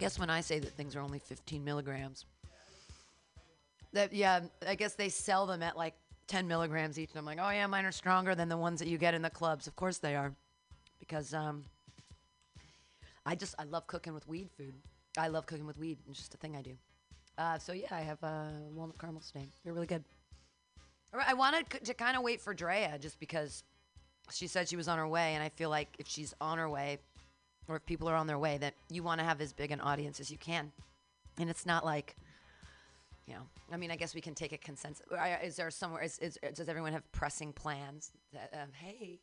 [0.00, 2.24] guess when I say that things are only 15 milligrams,
[3.92, 5.94] that yeah, I guess they sell them at like
[6.26, 7.10] 10 milligrams each.
[7.10, 9.20] And I'm like, oh yeah, mine are stronger than the ones that you get in
[9.20, 9.66] the clubs.
[9.66, 10.34] Of course they are,
[10.98, 11.64] because um,
[13.26, 14.74] I just I love cooking with weed food.
[15.18, 15.98] I love cooking with weed.
[16.08, 16.76] It's just a thing I do.
[17.36, 19.48] Uh, so yeah, I have uh, walnut caramel stain.
[19.64, 20.04] They're really good.
[21.12, 23.64] All right, I wanted c- to kind of wait for Drea just because
[24.32, 26.70] she said she was on her way, and I feel like if she's on her
[26.70, 26.98] way,
[27.70, 29.80] or if people are on their way, that you want to have as big an
[29.80, 30.72] audience as you can.
[31.38, 32.16] And it's not like,
[33.26, 35.06] you know, I mean, I guess we can take a consensus.
[35.42, 36.02] Is there somewhere?
[36.02, 38.10] Is, is does everyone have pressing plans?
[38.32, 39.20] That um, hey,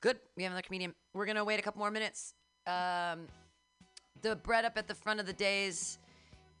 [0.00, 0.18] good.
[0.36, 0.92] We have another comedian.
[1.14, 2.34] We're gonna wait a couple more minutes.
[2.66, 3.28] Um,
[4.22, 5.98] the bread up at the front of the days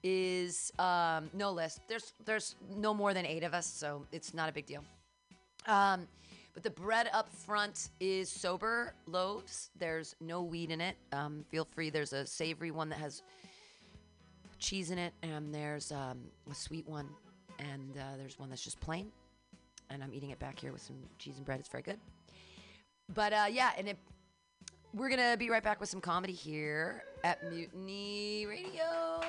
[0.04, 1.80] is um, no list.
[1.88, 4.84] There's there's no more than eight of us, so it's not a big deal.
[5.66, 6.06] Um,
[6.56, 9.68] but the bread up front is sober loaves.
[9.78, 10.96] There's no weed in it.
[11.12, 11.90] Um, feel free.
[11.90, 13.22] There's a savory one that has
[14.58, 16.18] cheese in it, and there's um,
[16.50, 17.10] a sweet one,
[17.58, 19.12] and uh, there's one that's just plain.
[19.90, 21.60] And I'm eating it back here with some cheese and bread.
[21.60, 21.98] It's very good.
[23.12, 23.98] But uh, yeah, and it,
[24.94, 29.20] we're gonna be right back with some comedy here at Mutiny Radio.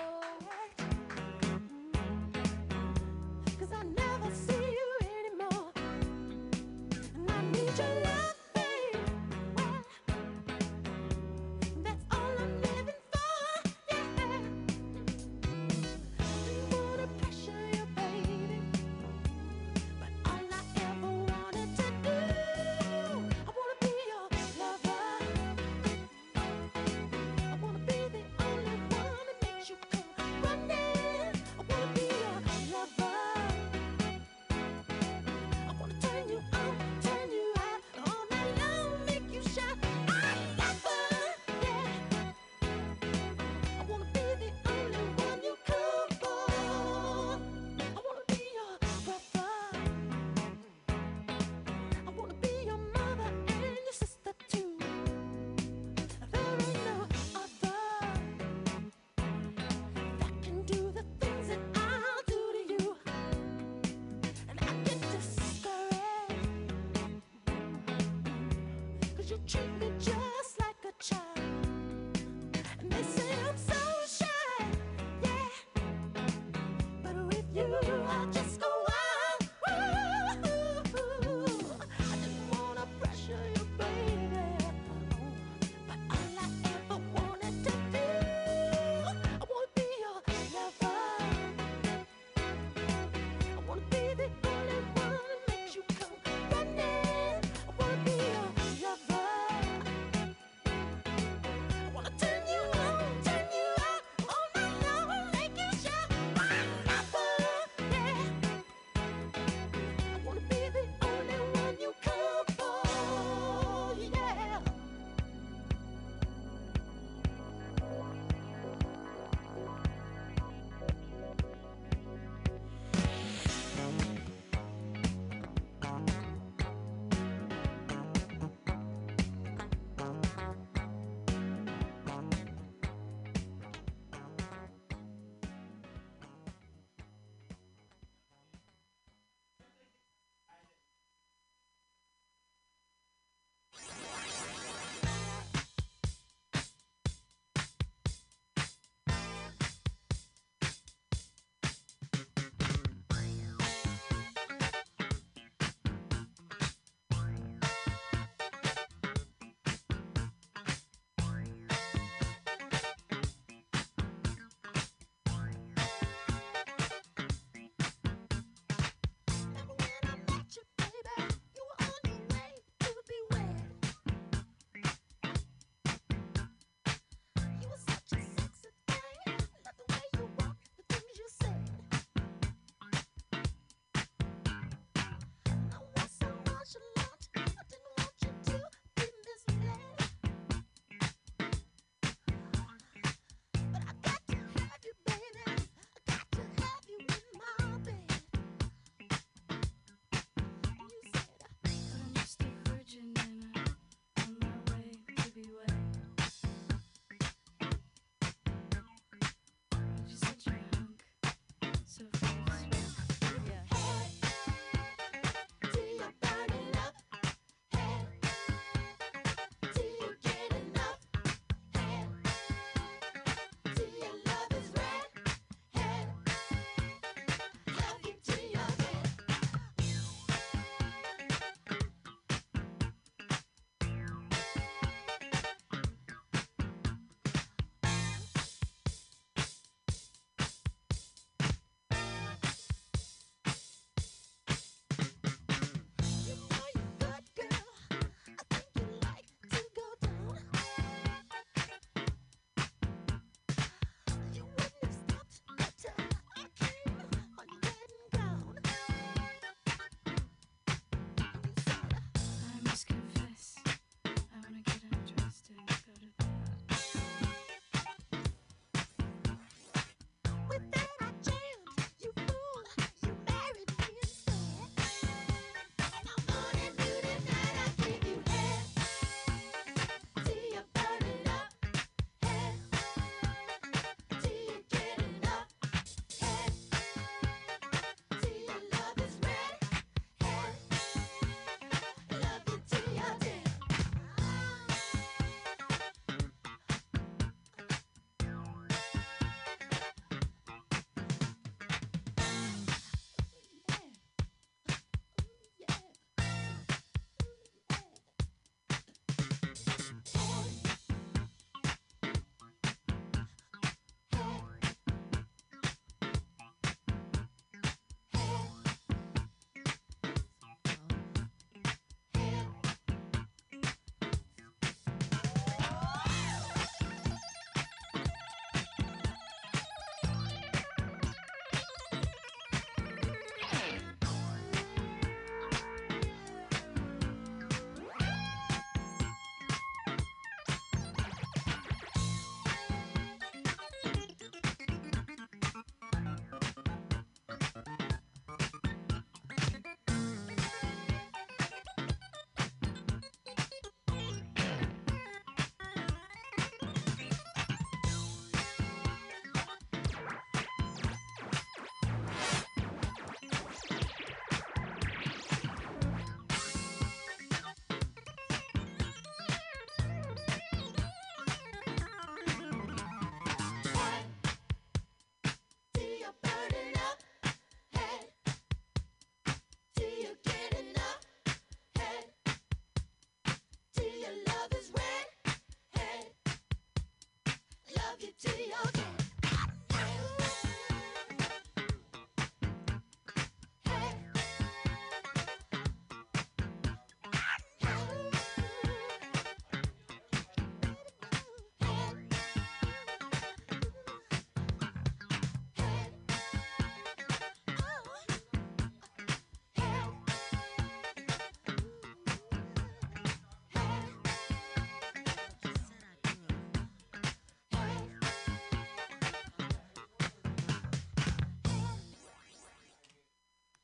[388.00, 388.77] Get to your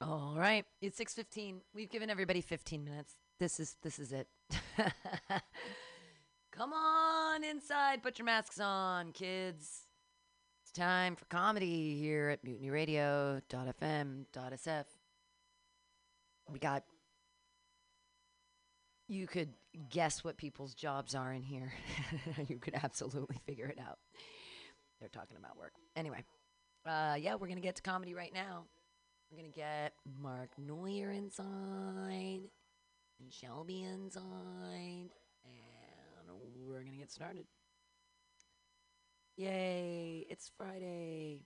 [0.05, 1.61] All right, it's six fifteen.
[1.73, 3.15] We've given everybody fifteen minutes.
[3.39, 4.27] This is this is it.
[6.51, 9.83] Come on inside, put your masks on, kids.
[10.61, 14.85] It's time for comedy here at mutinyradio.fm.sf.
[16.51, 16.83] We got.
[19.07, 19.53] You could
[19.89, 21.71] guess what people's jobs are in here.
[22.49, 23.99] you could absolutely figure it out.
[24.99, 25.71] They're talking about work.
[25.95, 26.25] Anyway,
[26.85, 28.65] uh, yeah, we're gonna get to comedy right now.
[29.33, 32.41] We're gonna get Mark Neuer inside
[33.19, 35.09] and Shelby inside,
[35.43, 36.37] and
[36.67, 37.47] we're gonna get started.
[39.35, 40.27] Yay!
[40.29, 41.39] It's Friday.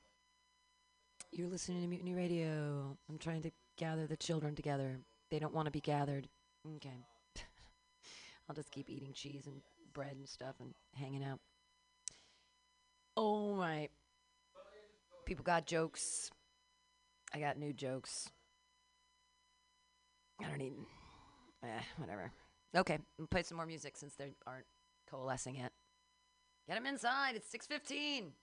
[1.31, 2.97] You're listening to Mutiny Radio.
[3.09, 4.99] I'm trying to gather the children together.
[5.31, 6.27] They don't want to be gathered.
[6.75, 7.05] Okay.
[8.49, 9.61] I'll just keep eating cheese and
[9.93, 11.39] bread and stuff and hanging out.
[13.15, 13.87] Oh my.
[15.25, 16.31] People got jokes.
[17.33, 18.29] I got new jokes.
[20.41, 20.85] I don't even.
[21.63, 22.31] Eh, whatever.
[22.75, 24.65] Okay, we'll play some more music since they aren't
[25.09, 25.71] coalescing yet.
[26.67, 27.35] Get them inside.
[27.35, 28.33] It's 6:15.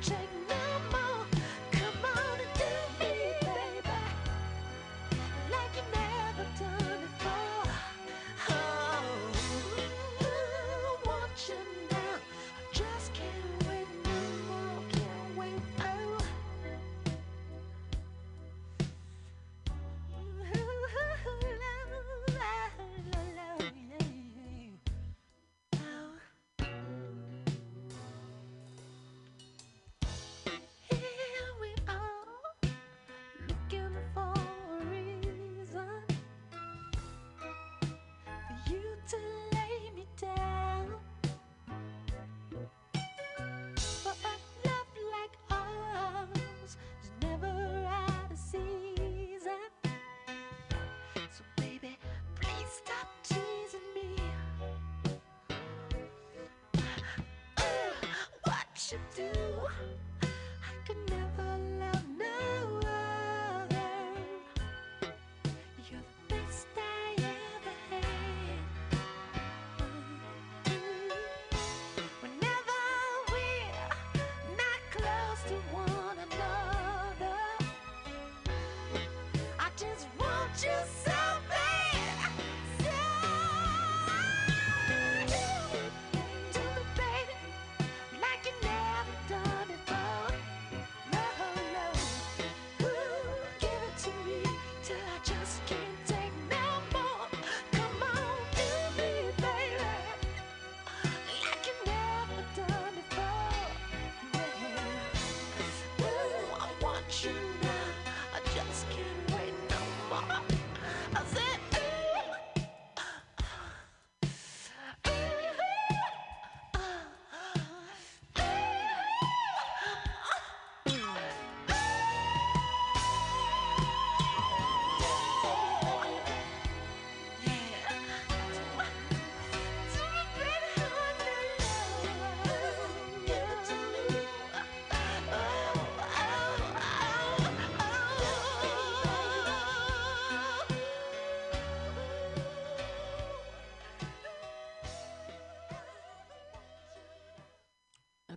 [0.00, 0.51] Just
[59.16, 59.30] do,
[60.22, 60.26] I
[60.86, 63.88] could never love no other.
[65.90, 68.58] You're the best I ever had.
[72.20, 72.80] Whenever
[73.30, 76.51] we're not close to one another,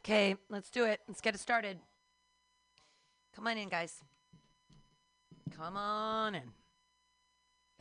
[0.06, 1.00] Okay, let's do it.
[1.08, 1.80] Let's get it started.
[3.36, 4.04] Come on in, guys.
[5.58, 6.44] Come on in.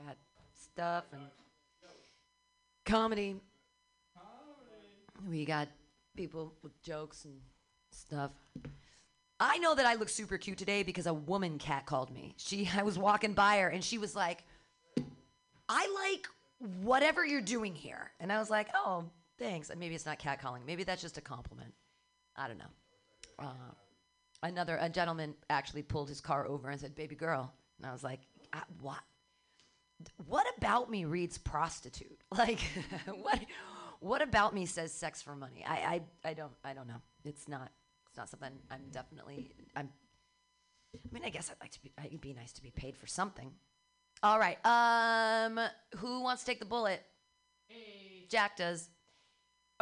[0.03, 0.17] Got
[0.59, 1.21] stuff and
[2.87, 3.37] comedy.
[5.29, 5.69] We got
[6.17, 7.35] people with jokes and
[7.91, 8.33] stuff.
[9.39, 12.33] I know that I look super cute today because a woman cat called me.
[12.39, 14.45] She I was walking by her and she was like,
[15.69, 16.27] I like
[16.81, 18.13] whatever you're doing here.
[18.19, 19.05] And I was like, oh,
[19.39, 19.69] thanks.
[19.69, 20.63] And maybe it's not cat calling.
[20.67, 21.75] Maybe that's just a compliment.
[22.37, 22.65] I don't know.
[23.39, 23.73] Uh,
[24.43, 28.03] another a gentleman actually pulled his car over and said, "Baby girl," and I was
[28.05, 28.21] like,
[28.53, 29.01] "Uh, "What?
[30.27, 32.19] What about me reads prostitute?
[32.37, 32.61] Like,
[33.07, 33.41] what?
[34.01, 35.65] What about me says sex for money?
[35.67, 37.01] I, I, I don't, I don't know.
[37.25, 37.71] It's not,
[38.09, 38.51] it's not something.
[38.71, 39.89] I'm definitely, I'm.
[40.95, 41.93] I mean, I guess I'd like to be.
[42.05, 43.51] It'd be nice to be paid for something.
[44.23, 44.59] All right.
[44.65, 45.59] Um,
[45.97, 47.03] who wants to take the bullet?
[48.29, 48.89] Jack does.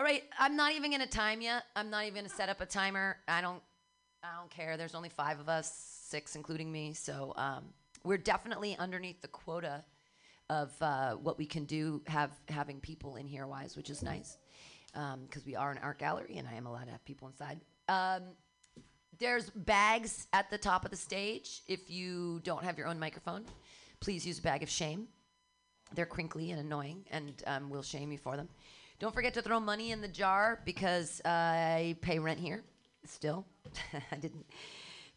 [0.03, 1.53] All right, I'm not even gonna time you.
[1.77, 3.19] I'm not even gonna set up a timer.
[3.29, 3.63] I don't,
[4.25, 4.77] I don't care.
[4.77, 5.73] There's only five of us,
[6.09, 7.67] six including me, so um,
[8.03, 9.85] we're definitely underneath the quota.
[10.51, 14.39] of uh, what we can do have having people in here wise, which is nice
[14.93, 17.61] because we are an art gallery and I am allowed to have people inside.
[17.89, 18.23] Um,
[19.21, 21.63] there's bags at the top of the stage.
[21.69, 23.45] If you don't have your own microphone,
[24.01, 25.07] please use a bag of shame.
[25.95, 28.49] They're crinkly and annoying, and um, we'll shame you for them.
[29.03, 32.63] Don't forget to throw money in the jar because I pay rent here
[33.05, 33.45] still.
[34.13, 34.47] I didn't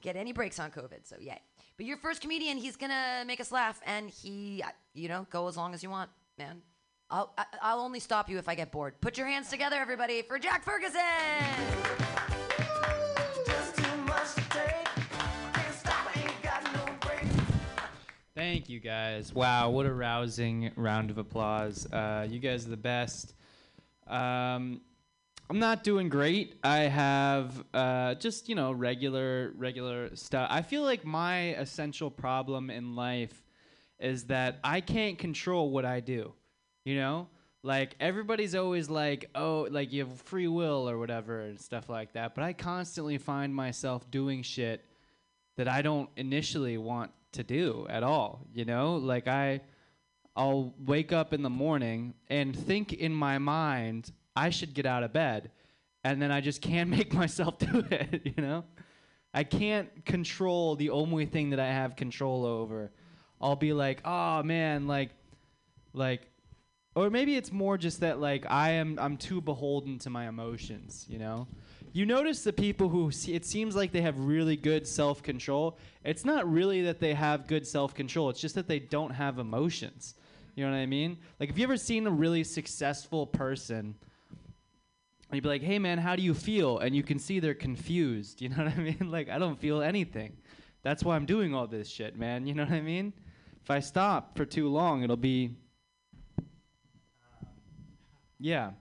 [0.02, 1.40] get any breaks on COVID, so yay.
[1.78, 5.48] But your first comedian, he's gonna make us laugh, and he, uh, you know, go
[5.48, 6.64] as long as you want, man.
[7.12, 9.00] I'll, I, I'll only stop you if I get bored.
[9.02, 11.00] Put your hands together, everybody, for Jack Ferguson.
[13.46, 14.86] Just too much to take.
[15.54, 17.30] Can't stop, ain't got no break.
[18.34, 19.32] Thank you guys.
[19.32, 21.86] Wow, what a rousing round of applause.
[21.94, 23.36] Uh, you guys are the best.
[24.08, 24.82] Um,
[25.50, 26.56] I'm not doing great.
[26.64, 30.48] I have uh, just you know regular regular stuff.
[30.50, 33.44] I feel like my essential problem in life
[34.00, 36.34] is that I can't control what I do.
[36.84, 37.28] You know,
[37.66, 42.14] like everybody's always like, oh, like you have free will or whatever and stuff like
[42.14, 42.36] that.
[42.36, 44.86] But I constantly find myself doing shit
[45.58, 48.46] that I don't initially want to do at all.
[48.54, 49.62] You know, like I,
[50.36, 55.04] I'll wake up in the morning and think in my mind I should get out
[55.04, 55.52] of bed,
[56.04, 58.22] and then I just can't make myself do it.
[58.36, 58.66] You know,
[59.34, 62.92] I can't control the only thing that I have control over.
[63.40, 65.12] I'll be like, oh man, like,
[65.94, 66.22] like,
[66.96, 71.06] or maybe it's more just that like I am I'm too beholden to my emotions.
[71.10, 71.48] You know,
[71.94, 75.78] you notice the people who see, it seems like they have really good self control.
[76.04, 78.30] It's not really that they have good self control.
[78.30, 80.16] It's just that they don't have emotions.
[80.56, 81.18] You know what I mean?
[81.40, 83.96] Like, have you ever seen a really successful person?
[85.30, 87.54] And you'd be like, "Hey, man, how do you feel?" And you can see they're
[87.54, 88.42] confused.
[88.46, 89.12] You know what I mean?
[89.12, 90.38] Like, I don't feel anything.
[90.82, 92.48] That's why I'm doing all this shit, man.
[92.48, 93.12] You know what I mean?
[93.64, 95.56] If I stop for too long, it'll be.
[98.40, 98.72] Yeah.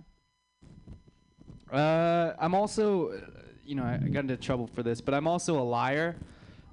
[1.73, 3.21] Uh, I'm also, uh,
[3.65, 6.17] you know, I, I got into trouble for this, but I'm also a liar.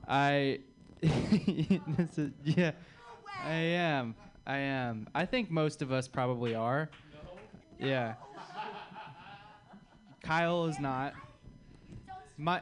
[0.08, 0.60] I,
[1.02, 2.72] this is, yeah,
[3.44, 4.16] I am.
[4.46, 5.08] I am.
[5.14, 6.90] I think most of us probably are.
[7.80, 8.16] Yeah.
[10.24, 11.14] Kyle is not.
[12.38, 12.62] My.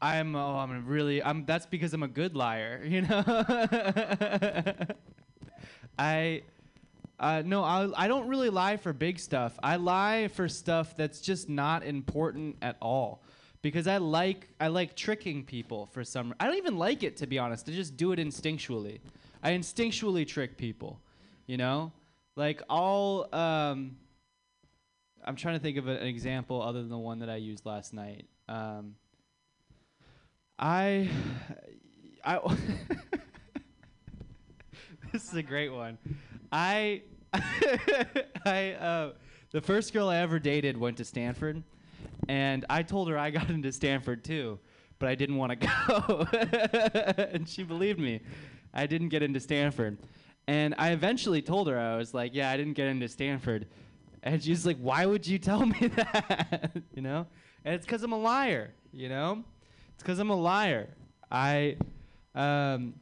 [0.00, 0.34] I'm.
[0.34, 1.22] Oh, I'm really.
[1.22, 1.44] I'm.
[1.44, 2.82] That's because I'm a good liar.
[2.88, 3.24] You know.
[5.98, 6.42] I.
[7.18, 9.58] Uh, no, I, I don't really lie for big stuff.
[9.62, 13.22] I lie for stuff that's just not important at all.
[13.60, 16.34] Because I like I like tricking people for some.
[16.40, 17.68] I don't even like it to be honest.
[17.68, 19.00] I just do it instinctually.
[19.42, 21.00] I instinctually trick people.
[21.46, 21.92] You know,
[22.36, 23.28] like I'll.
[23.32, 23.96] Um,
[25.24, 27.92] I'm trying to think of an example other than the one that I used last
[27.92, 28.26] night.
[28.48, 28.94] Um,
[30.58, 31.08] I.
[32.24, 32.40] I.
[35.12, 35.98] this is a great one.
[36.52, 37.02] I
[38.44, 39.12] I uh,
[39.52, 41.62] the first girl I ever dated went to Stanford,
[42.28, 44.58] and I told her I got into Stanford too,
[44.98, 46.26] but I didn't want to go,
[47.32, 48.20] and she believed me.
[48.72, 49.98] I didn't get into Stanford,
[50.46, 53.66] and I eventually told her I was like, "Yeah, I didn't get into Stanford,"
[54.22, 57.26] and she's like, "Why would you tell me that?" you know,
[57.64, 58.72] and it's because I'm a liar.
[58.92, 59.44] You know,
[59.94, 60.88] it's because I'm a liar.
[61.30, 61.76] I.
[62.34, 62.94] Um,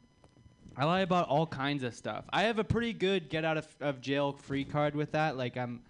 [0.79, 2.23] I lie about all kinds of stuff.
[2.31, 5.35] I have a pretty good get out of, of jail free card with that.
[5.35, 5.81] Like I'm,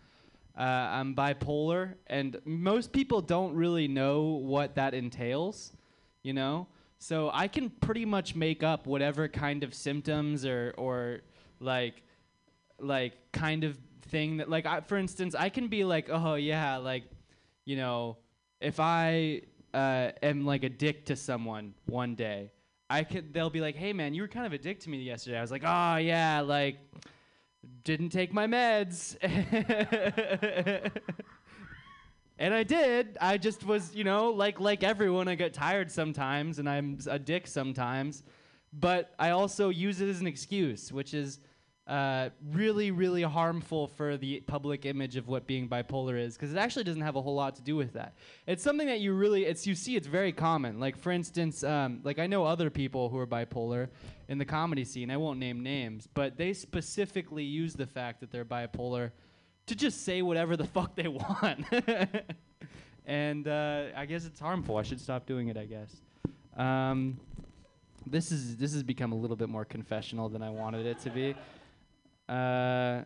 [0.57, 5.73] uh, I'm bipolar, and most people don't really know what that entails.
[6.23, 6.65] You know,
[6.99, 11.21] so I can pretty much make up whatever kind of symptoms or or
[11.59, 12.03] like
[12.79, 16.77] like kind of thing that like I, for instance I can be like oh yeah
[16.77, 17.03] like
[17.65, 18.17] you know
[18.61, 19.41] if I
[19.73, 22.51] uh, am like a dick to someone one day
[22.89, 24.97] I could they'll be like, "Hey man, you were kind of a dick to me
[25.03, 26.77] yesterday." I was like, "Oh yeah, like
[27.83, 29.15] didn't take my meds."
[32.39, 33.17] and I did.
[33.19, 37.19] I just was, you know, like like everyone, I get tired sometimes and I'm a
[37.19, 38.23] dick sometimes.
[38.71, 41.39] But I also use it as an excuse, which is
[41.85, 46.57] uh, really, really harmful for the public image of what being bipolar is, because it
[46.57, 48.13] actually doesn't have a whole lot to do with that.
[48.45, 50.79] It's something that you really, it's you see, it's very common.
[50.79, 53.89] Like for instance, um, like I know other people who are bipolar
[54.27, 55.09] in the comedy scene.
[55.09, 59.11] I won't name names, but they specifically use the fact that they're bipolar
[59.69, 61.65] to just say whatever the fuck they want.
[63.05, 64.77] and uh, I guess it's harmful.
[64.77, 65.57] I should stop doing it.
[65.57, 65.95] I guess.
[66.57, 67.19] Um,
[68.05, 71.09] this is this has become a little bit more confessional than I wanted it to
[71.09, 71.35] be.
[72.27, 73.01] Uh,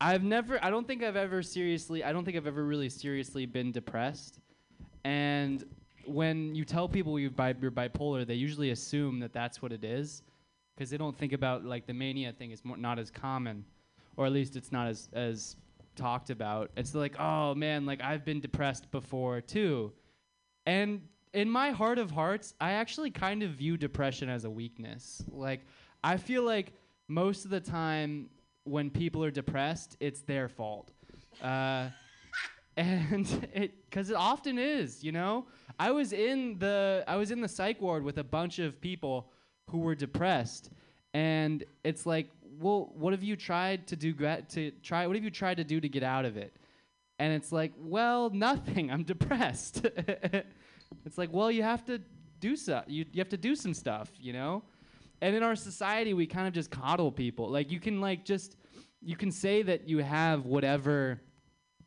[0.00, 0.62] I've never.
[0.64, 2.02] I don't think I've ever seriously.
[2.04, 4.38] I don't think I've ever really seriously been depressed.
[5.04, 5.64] And
[6.06, 9.84] when you tell people you've bi- you're bipolar, they usually assume that that's what it
[9.84, 10.22] is.
[10.74, 13.64] because they don't think about like the mania thing is more, not as common,
[14.16, 15.56] or at least it's not as as
[15.96, 16.70] talked about.
[16.76, 19.92] It's like, oh man, like I've been depressed before too,
[20.66, 25.24] and in my heart of hearts, I actually kind of view depression as a weakness.
[25.30, 25.60] Like
[26.04, 26.72] I feel like
[27.08, 28.28] most of the time
[28.64, 30.92] when people are depressed, it's their fault.
[31.42, 31.88] Uh,
[32.76, 35.44] and it because it often is you know
[35.78, 39.30] i was in the i was in the psych ward with a bunch of people
[39.70, 40.70] who were depressed
[41.12, 42.30] and it's like
[42.62, 45.64] well what have you tried to do gra- to try what have you tried to
[45.64, 46.54] do to get out of it
[47.18, 49.84] and it's like well nothing i'm depressed
[51.04, 52.00] it's like well you have to
[52.40, 54.62] do so you, you have to do some stuff you know
[55.20, 58.56] and in our society we kind of just coddle people like you can like just
[59.00, 61.20] you can say that you have whatever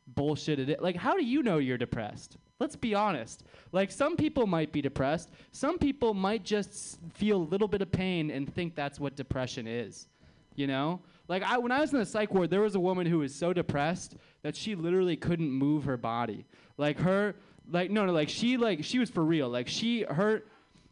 [0.06, 0.76] bullshit it is.
[0.80, 2.36] Like, how do you know you're depressed?
[2.60, 3.42] Let's be honest.
[3.72, 5.30] Like, some people might be depressed.
[5.52, 9.66] Some people might just feel a little bit of pain and think that's what depression
[9.66, 10.08] is.
[10.56, 11.00] You know?
[11.28, 13.34] Like, I, when I was in the psych ward, there was a woman who was
[13.34, 16.46] so depressed that she literally couldn't move her body.
[16.76, 17.34] Like, her,
[17.70, 19.48] like, no, no, like, she, like, she was for real.
[19.48, 20.44] Like, she, her,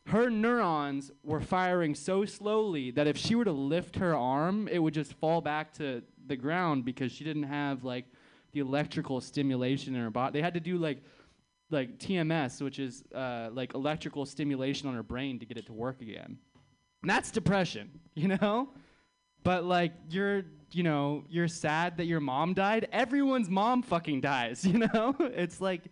[0.07, 4.79] her neurons were firing so slowly that if she were to lift her arm, it
[4.79, 8.05] would just fall back to the ground because she didn't have like
[8.53, 10.39] the electrical stimulation in her body.
[10.39, 11.03] They had to do like
[11.71, 15.73] like TMS, which is uh, like electrical stimulation on her brain to get it to
[15.73, 16.39] work again.
[17.03, 18.69] And that's depression, you know?
[19.45, 22.89] But like you're, you know, you're sad that your mom died.
[22.91, 25.15] Everyone's mom fucking dies, you know?
[25.21, 25.83] It's like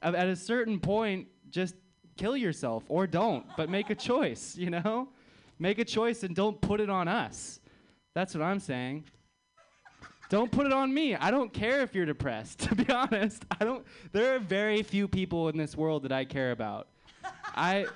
[0.00, 1.74] at a certain point just
[2.16, 5.08] kill yourself or don't, but make a choice, you know?
[5.58, 7.60] Make a choice and don't put it on us.
[8.14, 9.04] That's what I'm saying.
[10.28, 11.14] Don't put it on me.
[11.14, 13.44] I don't care if you're depressed, to be honest.
[13.60, 16.88] I don't there are very few people in this world that I care about.
[17.54, 17.86] I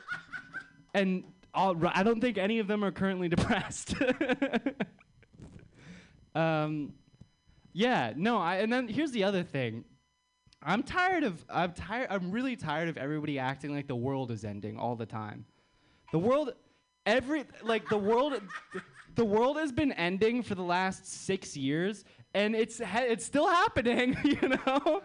[0.92, 1.25] and
[1.57, 3.95] I don't think any of them are currently depressed.
[6.35, 6.92] um,
[7.73, 8.38] yeah, no.
[8.38, 9.85] I, and then here's the other thing.
[10.62, 11.45] I'm tired of.
[11.49, 12.09] I'm tired.
[12.11, 15.47] I'm really tired of everybody acting like the world is ending all the time.
[16.12, 16.53] The world,
[17.05, 18.40] every like the world,
[19.14, 24.16] the world has been ending for the last six years, and it's it's still happening.
[24.25, 25.03] You know,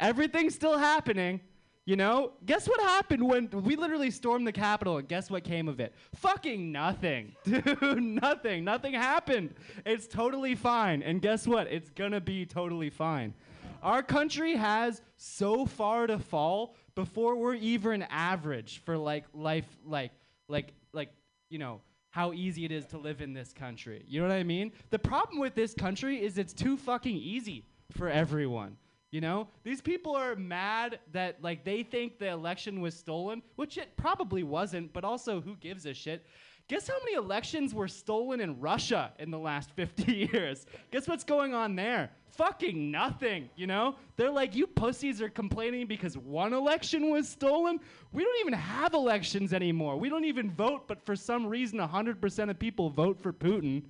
[0.00, 1.40] everything's still happening.
[1.86, 5.68] You know, guess what happened when we literally stormed the Capitol, and guess what came
[5.68, 5.94] of it?
[6.14, 8.02] Fucking nothing, dude.
[8.02, 8.64] nothing.
[8.64, 9.54] Nothing happened.
[9.84, 11.02] It's totally fine.
[11.02, 11.66] And guess what?
[11.70, 13.34] It's gonna be totally fine.
[13.82, 20.12] Our country has so far to fall before we're even average for like life, like,
[20.48, 21.10] like, like,
[21.50, 24.04] you know, how easy it is to live in this country.
[24.08, 24.72] You know what I mean?
[24.88, 28.78] The problem with this country is it's too fucking easy for everyone.
[29.14, 33.78] You know, these people are mad that like they think the election was stolen, which
[33.78, 36.26] it probably wasn't, but also who gives a shit?
[36.66, 40.66] Guess how many elections were stolen in Russia in the last 50 years?
[40.90, 42.10] Guess what's going on there?
[42.30, 43.94] Fucking nothing, you know?
[44.16, 47.78] They're like, you pussies are complaining because one election was stolen?
[48.10, 49.96] We don't even have elections anymore.
[49.96, 53.84] We don't even vote, but for some reason, 100% of people vote for Putin.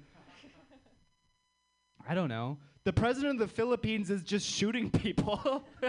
[2.07, 2.59] I don't know.
[2.85, 5.65] The president of the Philippines is just shooting people.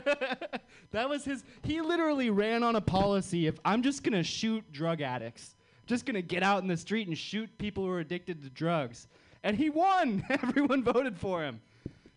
[0.91, 1.43] that was his.
[1.63, 5.55] He literally ran on a policy of I'm just gonna shoot drug addicts.
[5.87, 9.09] Just gonna get out in the street and shoot people who are addicted to drugs.
[9.43, 10.23] And he won.
[10.29, 11.59] Everyone voted for him.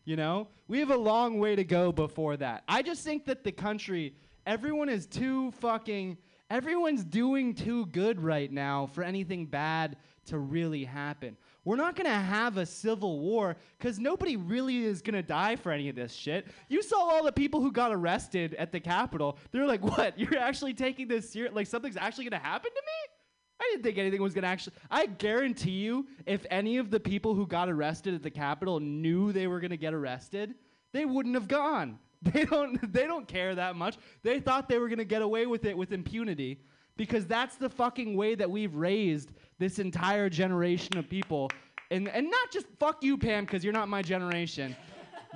[0.04, 2.62] You know, we have a long way to go before that.
[2.68, 4.14] I just think that the country,
[4.46, 6.16] everyone is too fucking,
[6.50, 11.36] everyone's doing too good right now for anything bad to really happen.
[11.68, 15.90] We're not gonna have a civil war because nobody really is gonna die for any
[15.90, 16.46] of this shit.
[16.70, 19.36] You saw all the people who got arrested at the Capitol.
[19.50, 20.18] They're like, what?
[20.18, 21.54] You're actually taking this serious?
[21.54, 23.12] Like something's actually gonna happen to me?
[23.60, 24.76] I didn't think anything was gonna actually.
[24.90, 29.30] I guarantee you, if any of the people who got arrested at the Capitol knew
[29.30, 30.54] they were gonna get arrested,
[30.94, 31.98] they wouldn't have gone.
[32.22, 32.92] They don't.
[32.94, 33.98] They don't care that much.
[34.22, 36.62] They thought they were gonna get away with it with impunity,
[36.98, 41.50] because that's the fucking way that we've raised this entire generation of people,
[41.90, 44.76] and and not just fuck you, Pam, because you're not my generation.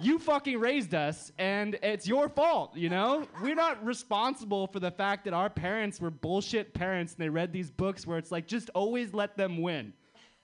[0.01, 3.29] You fucking raised us, and it's your fault, you know?
[3.42, 7.53] We're not responsible for the fact that our parents were bullshit parents and they read
[7.53, 9.92] these books where it's like, just always let them win.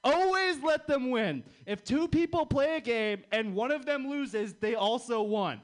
[0.05, 1.43] Always let them win.
[1.65, 5.63] If two people play a game and one of them loses, they also won.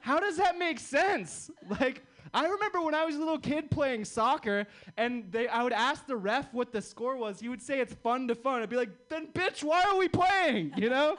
[0.00, 1.48] How does that make sense?
[1.80, 2.02] Like,
[2.36, 4.66] I remember when I was a little kid playing soccer,
[4.98, 7.40] and they, I would ask the ref what the score was.
[7.40, 8.60] He would say it's fun to fun.
[8.60, 10.74] I'd be like, then bitch, why are we playing?
[10.76, 11.16] You know?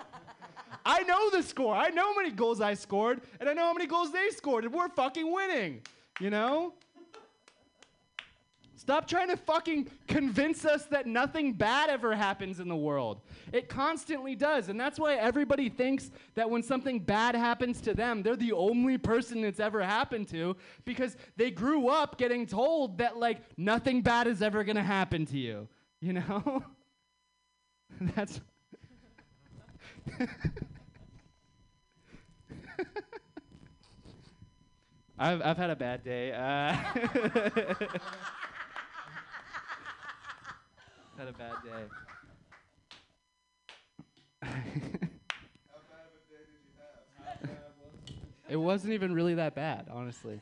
[0.86, 1.76] I know the score.
[1.76, 4.64] I know how many goals I scored, and I know how many goals they scored,
[4.64, 5.82] and we're fucking winning.
[6.20, 6.76] You know?
[8.88, 13.19] Stop trying to fucking convince us that nothing bad ever happens in the world.
[13.52, 14.69] It constantly does.
[14.69, 18.97] And that's why everybody thinks that when something bad happens to them, they're the only
[18.97, 24.26] person it's ever happened to because they grew up getting told that, like, nothing bad
[24.26, 25.67] is ever going to happen to you.
[26.00, 26.63] You know?
[28.15, 28.39] that's.
[35.19, 36.32] I've, I've had a bad day.
[36.32, 36.78] Uh,
[41.18, 41.84] had a bad day.
[44.44, 47.50] How bad a day did you have?
[48.48, 48.54] It?
[48.54, 50.40] It wasn't even really that bad, honestly.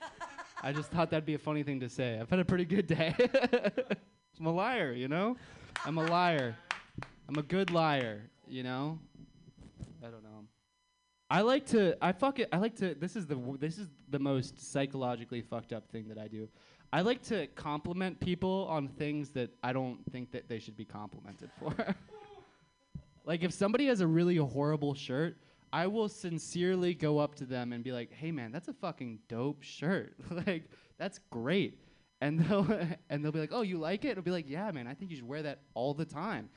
[0.62, 2.20] I just thought that'd be a funny thing to say.
[2.20, 3.16] I've had a pretty good day.
[4.40, 5.38] I'm a liar, you know?
[5.86, 6.58] I'm a liar.
[7.30, 9.00] I'm a good liar, you know?
[10.04, 10.46] I don't know.
[11.30, 13.88] I like to I fuck it I like to this is the w- this is
[14.10, 16.48] the most psychologically fucked up thing that I do.
[16.96, 20.86] I like to compliment people on things that I don't think that they should be
[20.86, 21.76] complimented for.
[23.26, 25.36] like if somebody has a really horrible shirt,
[25.74, 29.20] I will sincerely go up to them and be like, "Hey man, that's a fucking
[29.28, 30.16] dope shirt.
[30.48, 31.82] like that's great."
[32.22, 32.66] And they'll
[33.10, 35.12] and they'll be like, "Oh, you like it?" I'll be like, "Yeah, man, I think
[35.12, 36.48] you should wear that all the time."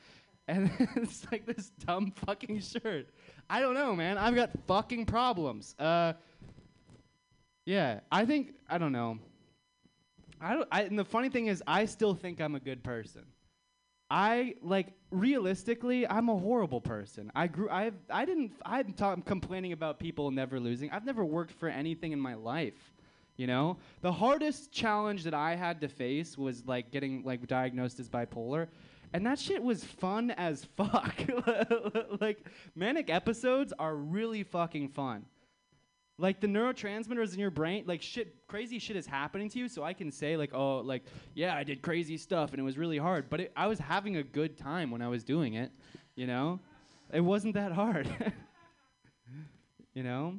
[0.47, 3.09] And it's like this dumb fucking shirt.
[3.49, 4.17] I don't know, man.
[4.17, 5.75] I've got fucking problems.
[5.77, 6.13] Uh,
[7.65, 9.19] yeah, I think I don't know.
[10.41, 10.67] I don't.
[10.71, 13.23] I, and the funny thing is, I still think I'm a good person.
[14.11, 17.31] I like realistically, I'm a horrible person.
[17.35, 17.69] I grew.
[17.69, 18.53] I I didn't.
[18.65, 20.89] I'm ta- complaining about people never losing.
[20.91, 22.93] I've never worked for anything in my life.
[23.37, 27.99] You know, the hardest challenge that I had to face was like getting like diagnosed
[27.99, 28.67] as bipolar.
[29.13, 31.15] And that shit was fun as fuck.
[32.21, 35.25] like manic episodes are really fucking fun.
[36.19, 39.69] Like the neurotransmitters in your brain, like shit, crazy shit is happening to you.
[39.69, 41.03] So I can say like, oh, like
[41.33, 44.17] yeah, I did crazy stuff and it was really hard, but it, I was having
[44.17, 45.71] a good time when I was doing it.
[46.15, 46.59] You know,
[47.11, 48.07] it wasn't that hard.
[49.93, 50.35] you know.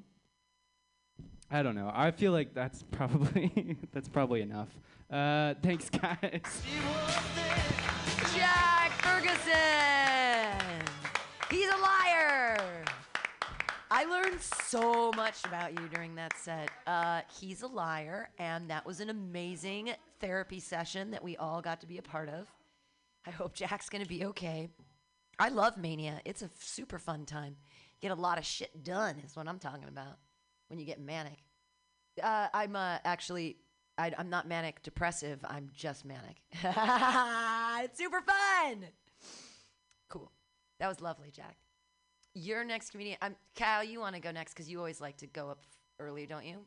[1.52, 1.90] I don't know.
[1.92, 4.68] I feel like that's probably that's probably enough.
[5.10, 6.62] Uh, thanks, guys.
[8.36, 10.54] Jack Ferguson.
[11.50, 12.84] He's a liar.
[13.92, 16.70] I learned so much about you during that set.
[16.86, 21.80] Uh, he's a liar, and that was an amazing therapy session that we all got
[21.80, 22.46] to be a part of.
[23.26, 24.68] I hope Jack's gonna be okay.
[25.40, 26.20] I love Mania.
[26.24, 27.56] It's a f- super fun time.
[28.00, 30.18] Get a lot of shit done is what I'm talking about
[30.68, 31.38] when you get manic.
[32.22, 33.56] Uh, I'm uh, actually,
[33.98, 35.40] I, I'm not manic depressive.
[35.42, 36.36] I'm just manic.
[36.52, 38.86] it's super fun.
[40.08, 40.30] Cool.
[40.78, 41.56] That was lovely, Jack.
[42.34, 43.82] Your next comedian, I'm Kyle.
[43.82, 45.58] You want to go next because you always like to go up
[45.98, 46.58] early, don't you?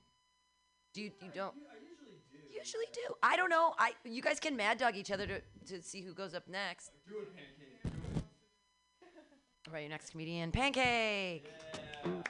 [0.94, 1.12] Do you?
[1.22, 1.54] You don't?
[1.56, 2.38] I usually do.
[2.54, 3.14] Usually do.
[3.24, 3.74] I don't know.
[3.80, 6.92] I you guys can mad dog each other to to see who goes up next.
[9.66, 11.50] All right, your next comedian, Pancake.
[12.04, 12.24] Um,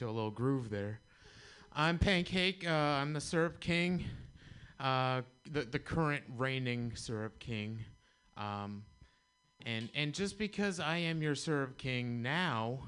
[0.00, 1.00] into a little groove there.
[1.74, 2.66] I'm Pancake.
[2.66, 4.04] Uh, I'm the syrup king,
[4.78, 7.84] uh, the the current reigning syrup king.
[8.36, 8.84] Um,
[9.66, 12.80] and and just because I am your syrup king now,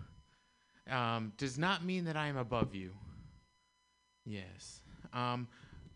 [0.91, 2.93] um, does not mean that I am above you.
[4.25, 4.81] Yes.
[5.13, 5.49] Um,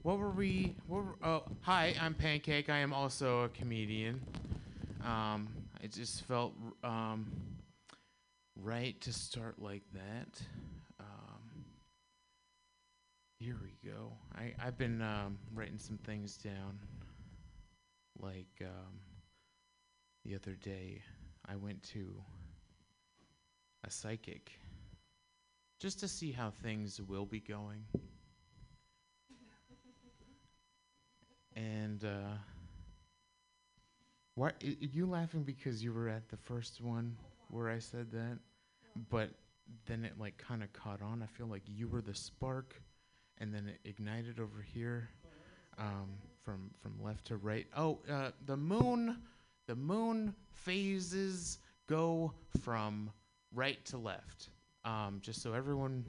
[0.03, 0.77] what were we?
[0.87, 1.95] What were, oh, hi.
[1.99, 2.69] I'm Pancake.
[2.69, 4.21] I am also a comedian.
[5.03, 5.49] Um,
[5.83, 6.53] I just felt
[6.85, 7.33] um,
[8.55, 10.43] right to start like that.
[13.39, 14.13] Here we go.
[14.35, 16.79] I, I've been um, writing some things down.
[18.19, 18.99] Like um,
[20.25, 21.03] the other day,
[21.47, 22.15] I went to
[23.85, 24.53] a psychic
[25.79, 27.85] just to see how things will be going.
[31.55, 32.37] And uh,
[34.35, 37.17] why you laughing because you were at the first one
[37.51, 38.39] where I said that,
[39.11, 39.29] but
[39.85, 41.23] then it like kind of caught on.
[41.23, 42.81] I feel like you were the spark,
[43.39, 45.09] and then it ignited over here,
[45.79, 46.09] um,
[46.43, 47.67] from from left to right.
[47.77, 49.19] Oh, uh, the moon,
[49.67, 53.11] the moon phases go from
[53.55, 54.49] right to left.
[54.85, 56.05] Um, just so everyone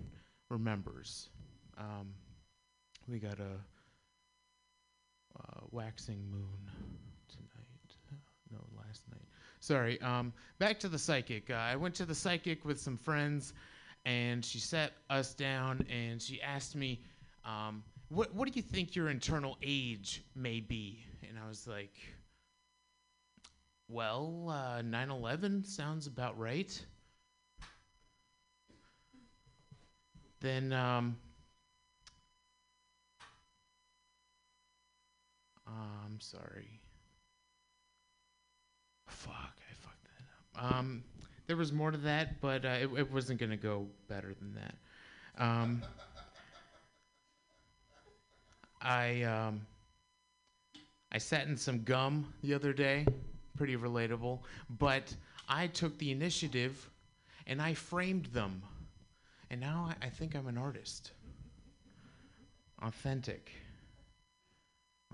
[0.49, 1.29] remembers,
[1.77, 2.13] um,
[3.07, 3.57] we got a
[5.71, 6.71] waxing moon
[7.27, 8.21] tonight.
[8.51, 9.21] No, last night.
[9.59, 9.99] Sorry.
[10.01, 11.49] Um, back to the psychic.
[11.49, 13.53] Uh, I went to the psychic with some friends,
[14.05, 17.01] and she sat us down and she asked me,
[17.47, 21.95] um, "What What do you think your internal age may be?" And I was like,
[23.87, 26.85] "Well, uh, 9/11 sounds about right."
[30.39, 31.17] Then um,
[36.17, 36.79] I'm sorry.
[39.07, 40.73] Fuck, I fucked that up.
[40.73, 41.03] Um,
[41.47, 44.75] there was more to that, but uh, it, it wasn't gonna go better than that.
[45.37, 45.83] Um,
[48.87, 49.67] I um,
[51.11, 53.05] I sat in some gum the other day,
[53.57, 54.39] pretty relatable.
[54.79, 55.13] But
[55.49, 56.89] I took the initiative,
[57.45, 58.63] and I framed them,
[59.49, 61.11] and now I, I think I'm an artist.
[62.81, 63.51] Authentic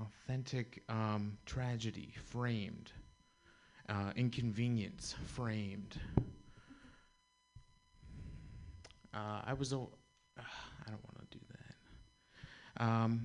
[0.01, 2.91] authentic um, tragedy framed
[3.89, 5.99] uh, inconvenience framed
[9.13, 9.81] uh, i was a uh,
[10.39, 11.45] i don't want to do
[12.77, 13.23] that um,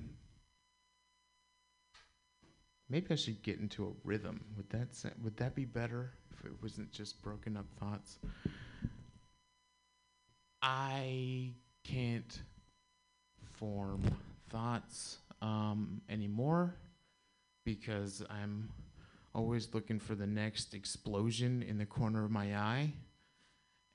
[2.89, 6.45] maybe i should get into a rhythm would that sa- would that be better if
[6.45, 8.19] it wasn't just broken up thoughts
[10.61, 11.51] i
[11.83, 12.41] can't
[13.59, 14.01] form
[14.49, 16.75] thoughts um, anymore
[17.65, 18.69] because I'm
[19.35, 22.93] always looking for the next explosion in the corner of my eye.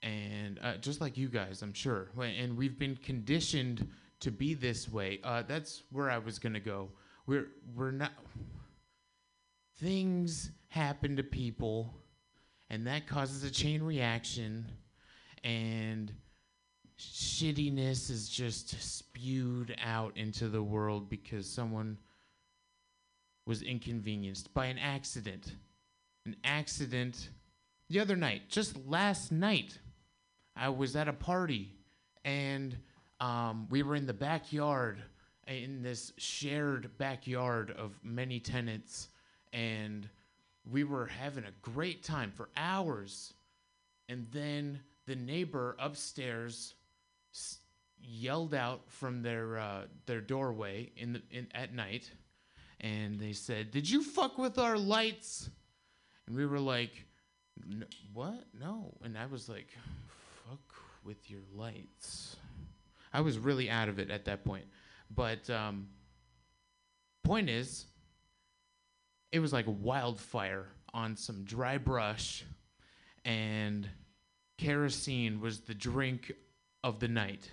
[0.03, 2.11] And uh, just like you guys, I'm sure.
[2.21, 3.89] And we've been conditioned
[4.21, 5.19] to be this way.
[5.25, 6.91] Uh, that's where I was gonna go.
[7.27, 8.13] We're we're not.
[9.81, 11.95] Things happen to people,
[12.71, 14.67] and that causes a chain reaction,
[15.43, 16.13] and
[16.99, 21.99] shittiness is just spewed out into the world because someone
[23.47, 25.53] was inconvenienced by an accident.
[26.25, 27.29] An accident
[27.91, 29.79] the other night, just last night,
[30.57, 31.77] I was at a party
[32.25, 32.77] and
[33.21, 35.03] um, we were in the backyard,
[35.47, 39.09] in this shared backyard of many tenants,
[39.55, 40.09] and
[40.71, 43.33] we were having a great time for hours.
[44.09, 46.75] And then the neighbor upstairs
[47.33, 47.59] s-
[48.03, 52.11] yelled out from their uh, their doorway in the in, at night,
[52.81, 55.49] and they said, "Did you fuck with our lights?"
[56.27, 56.93] And we were like,
[57.63, 58.45] "N- "What?
[58.59, 59.69] No." And I was like,
[60.49, 60.75] "Fuck
[61.05, 62.37] with your lights."
[63.13, 64.67] I was really out of it at that point,
[65.15, 65.87] but um,
[67.23, 67.87] point is,
[69.35, 72.45] it was like wildfire on some dry brush,
[73.25, 73.89] and
[74.59, 76.31] kerosene was the drink
[76.85, 77.51] of the night.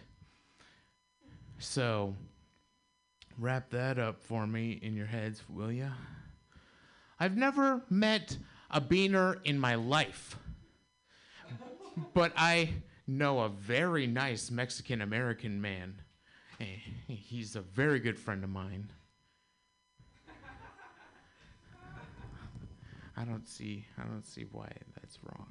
[1.58, 2.16] So,
[3.40, 5.90] wrap that up for me in your heads, will ya?
[7.20, 8.38] I've never met
[8.70, 10.38] a beaner in my life,
[12.14, 12.70] but I
[13.08, 15.96] know a very nice Mexican American man.
[16.60, 16.66] Eh,
[17.08, 18.92] He's a very good friend of mine.
[23.18, 25.48] I don't see I don't see why that's wrong.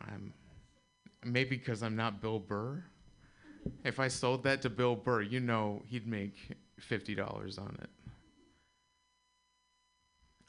[0.00, 0.32] I'm
[1.24, 2.84] maybe because I'm not Bill Burr.
[3.84, 6.34] If I sold that to Bill Burr, you know he'd make
[6.78, 7.90] fifty dollars on it.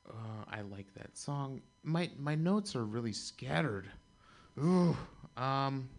[0.07, 1.61] Uh, I like that song.
[1.83, 3.89] My my notes are really scattered.
[4.59, 4.95] Ooh.
[5.37, 5.89] Um.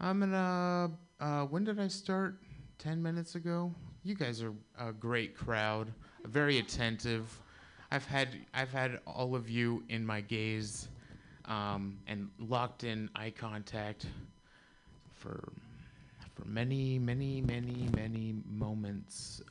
[0.00, 0.90] I'm gonna.
[1.20, 2.36] Uh, when did I start?
[2.78, 3.74] Ten minutes ago.
[4.02, 5.92] You guys are a great crowd.
[6.24, 7.38] Very attentive.
[7.92, 10.88] I've had I've had all of you in my gaze,
[11.46, 14.06] um, and locked in eye contact
[15.16, 15.52] for
[16.34, 19.42] for many many many many moments,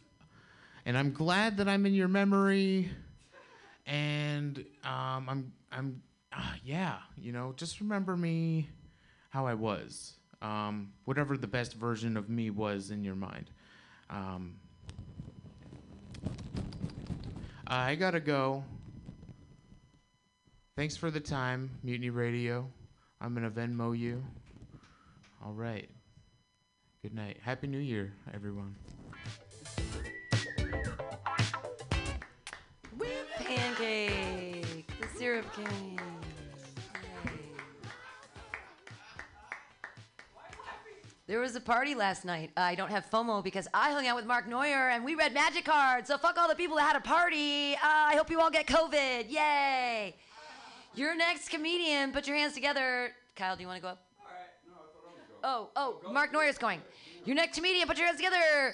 [0.86, 2.90] and I'm glad that I'm in your memory.
[3.86, 8.70] And um, I'm I'm uh, yeah, you know, just remember me
[9.32, 13.50] how I was, um, whatever the best version of me was in your mind.
[14.10, 14.56] Um,
[17.72, 18.64] I gotta go.
[20.76, 22.68] Thanks for the time, Mutiny Radio.
[23.22, 24.24] I'm gonna Venmo you.
[25.46, 25.88] All right.
[27.04, 27.38] Good night.
[27.44, 28.76] Happy New Year, everyone.
[33.38, 36.00] Pancake, the syrup king.
[41.30, 42.50] There was a party last night.
[42.58, 45.64] I don't have FOMO because I hung out with Mark Neuer and we read magic
[45.64, 46.08] cards.
[46.08, 47.76] So fuck all the people that had a party.
[47.76, 49.30] Uh, I hope you all get COVID.
[49.30, 50.16] Yay!
[50.96, 52.12] Your next comedian.
[52.14, 53.12] Put your hands together.
[53.36, 54.02] Kyle, do you want to go up?
[55.44, 56.82] Oh, oh, Mark Neuer's going.
[57.26, 57.88] Your next comedian.
[57.88, 58.74] Put your hands together.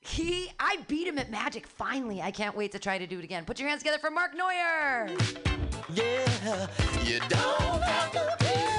[0.00, 1.66] He, I beat him at Magic.
[1.66, 3.46] Finally, I can't wait to try to do it again.
[3.46, 5.08] Put your hands together for Mark Neuer.
[5.94, 6.66] Yeah,
[7.04, 8.75] you don't have to be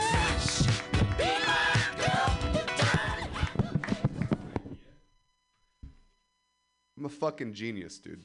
[6.97, 8.23] I'm a fucking genius, dude.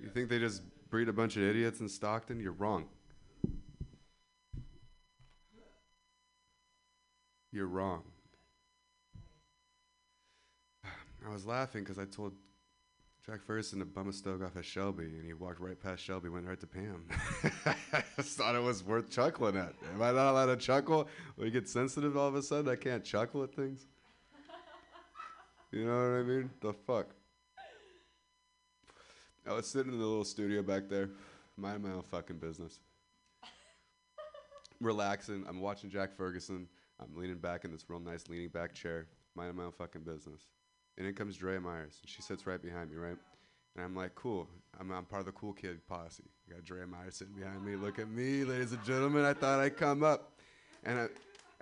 [0.00, 2.38] You think they just breed a bunch of idiots in Stockton?
[2.38, 2.84] You're wrong.
[7.50, 8.02] You're wrong.
[10.84, 12.34] I was laughing because I told
[13.24, 16.28] Jack Ferguson to bum a stove off at Shelby, and he walked right past Shelby,
[16.28, 17.06] went right to Pam.
[17.92, 19.74] I just thought it was worth chuckling at.
[19.94, 21.08] Am I not allowed to chuckle?
[21.38, 23.86] You get sensitive all of a sudden, I can't chuckle at things.
[25.72, 26.50] You know what I mean?
[26.60, 27.06] The fuck?
[29.48, 31.08] I was sitting in the little studio back there,
[31.56, 32.78] minding my own fucking business.
[34.82, 35.46] Relaxing.
[35.48, 36.68] I'm watching Jack Ferguson.
[37.00, 40.42] I'm leaning back in this real nice leaning back chair, minding my own fucking business.
[40.98, 41.98] And in comes Drea Myers.
[42.02, 43.16] And she sits right behind me, right?
[43.74, 44.46] And I'm like, cool.
[44.78, 46.24] I'm, I'm part of the cool kid posse.
[46.46, 47.76] I got Drea Myers sitting behind me.
[47.76, 49.24] Look at me, ladies and gentlemen.
[49.24, 50.32] I thought I'd come up.
[50.84, 51.06] And, I,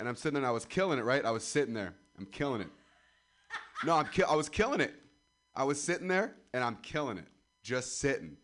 [0.00, 1.24] and I'm sitting there and I was killing it, right?
[1.24, 1.94] I was sitting there.
[2.18, 2.70] I'm killing it.
[3.84, 4.94] No, I'm ki- I was killing it.
[5.54, 7.26] I was sitting there and I'm killing it.
[7.62, 8.36] Just sitting.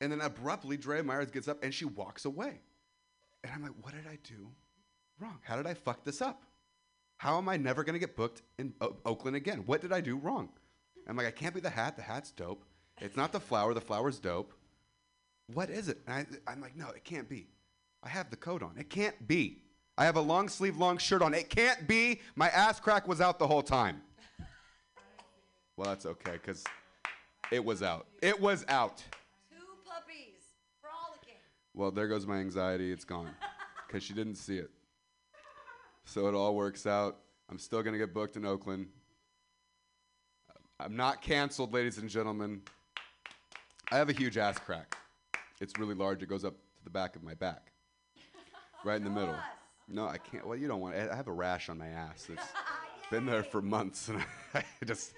[0.00, 2.60] And then abruptly, Drea Myers gets up and she walks away.
[3.44, 4.48] And I'm like, what did I do
[5.20, 5.38] wrong?
[5.42, 6.42] How did I fuck this up?
[7.18, 9.62] How am I never to get booked in o- Oakland again?
[9.66, 10.48] What did I do wrong?
[11.08, 11.96] I'm like, I can't be the hat.
[11.96, 12.64] The hat's dope.
[13.00, 13.74] It's not the flower.
[13.74, 14.52] The flower's dope.
[15.54, 15.98] What is it?
[16.06, 17.46] And I, I'm like, no, it can't be.
[18.02, 18.74] I have the coat on.
[18.78, 19.62] It can't be.
[19.98, 21.34] I have a long sleeve, long shirt on.
[21.34, 22.20] It can't be.
[22.34, 24.00] My ass crack was out the whole time.
[25.76, 26.64] Well, that's okay, because
[27.50, 28.06] it was out.
[28.22, 28.98] It was out.
[29.50, 30.40] Two puppies
[30.80, 31.38] frolicking.
[31.74, 32.92] Well, there goes my anxiety.
[32.92, 33.30] It's gone
[33.86, 34.70] because she didn't see it.
[36.04, 37.18] So it all works out.
[37.50, 38.86] I'm still going to get booked in Oakland.
[40.80, 42.62] I'm not canceled, ladies and gentlemen.
[43.90, 44.96] I have a huge ass crack.
[45.60, 46.22] It's really large.
[46.22, 47.70] It goes up to the back of my back,
[48.84, 49.36] right in the middle.
[49.92, 50.46] No, I can't.
[50.46, 50.96] Well, you don't want.
[50.96, 52.28] I have a rash on my ass.
[52.32, 52.42] It's
[53.10, 54.24] been there for months, and
[54.54, 55.12] I just,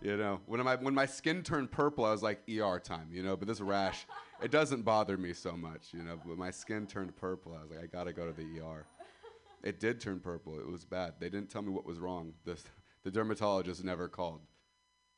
[0.00, 3.22] you know, when my when my skin turned purple, I was like ER time, you
[3.22, 3.36] know.
[3.36, 4.06] But this rash,
[4.42, 6.18] it doesn't bother me so much, you know.
[6.24, 7.54] But my skin turned purple.
[7.54, 8.86] I was like, I gotta go to the ER.
[9.62, 10.58] It did turn purple.
[10.58, 11.14] It was bad.
[11.20, 12.32] They didn't tell me what was wrong.
[12.44, 12.58] The
[13.04, 14.40] the dermatologist never called.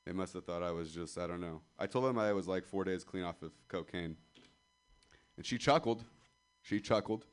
[0.06, 1.60] They must have thought I was just I don't know.
[1.78, 4.16] I told them I was like four days clean off of cocaine,
[5.36, 6.04] and she chuckled.
[6.62, 7.26] She chuckled.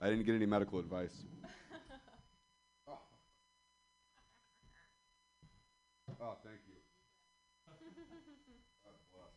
[0.00, 1.24] I didn't get any medical advice.
[2.86, 2.92] oh.
[6.20, 6.74] oh, thank you.
[8.84, 9.32] God bless.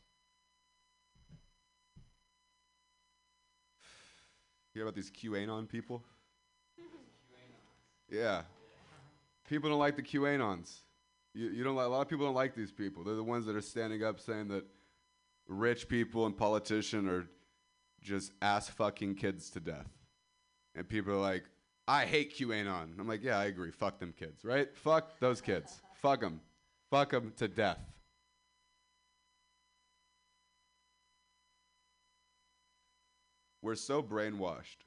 [4.74, 6.04] You hear about these QAnon people?
[8.12, 8.42] Yeah.
[9.48, 10.80] People don't like the QAnons.
[11.36, 13.04] You, you don't like, a lot of people don't like these people.
[13.04, 14.66] They're the ones that are standing up saying that
[15.48, 17.28] rich people and politicians are
[18.02, 19.99] just ass fucking kids to death.
[20.80, 21.44] And people are like,
[21.90, 22.98] I hate QAnon.
[22.98, 23.70] I'm like, yeah, I agree.
[23.70, 24.74] Fuck them kids, right?
[24.74, 25.82] Fuck those kids.
[26.02, 26.40] Fuck them.
[26.90, 27.82] Fuck them to death.
[33.62, 34.86] We're so brainwashed.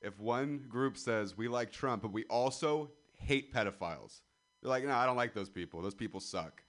[0.00, 4.22] If one group says we like Trump, but we also hate pedophiles,
[4.62, 5.82] they're like, no, I don't like those people.
[5.82, 6.62] Those people suck.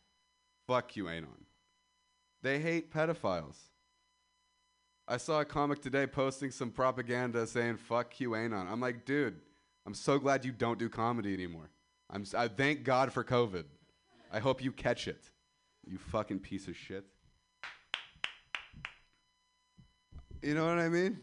[0.68, 1.46] Fuck QAnon.
[2.42, 3.56] They hate pedophiles.
[5.12, 9.36] I saw a comic today posting some propaganda saying "fuck QAnon." I'm like, dude,
[9.86, 11.70] I'm so glad you don't do comedy anymore.
[12.10, 12.22] I'm.
[12.22, 13.66] s- I thank God for COVID.
[14.32, 15.30] I hope you catch it.
[15.86, 17.04] You fucking piece of shit.
[20.42, 21.20] You know what I mean?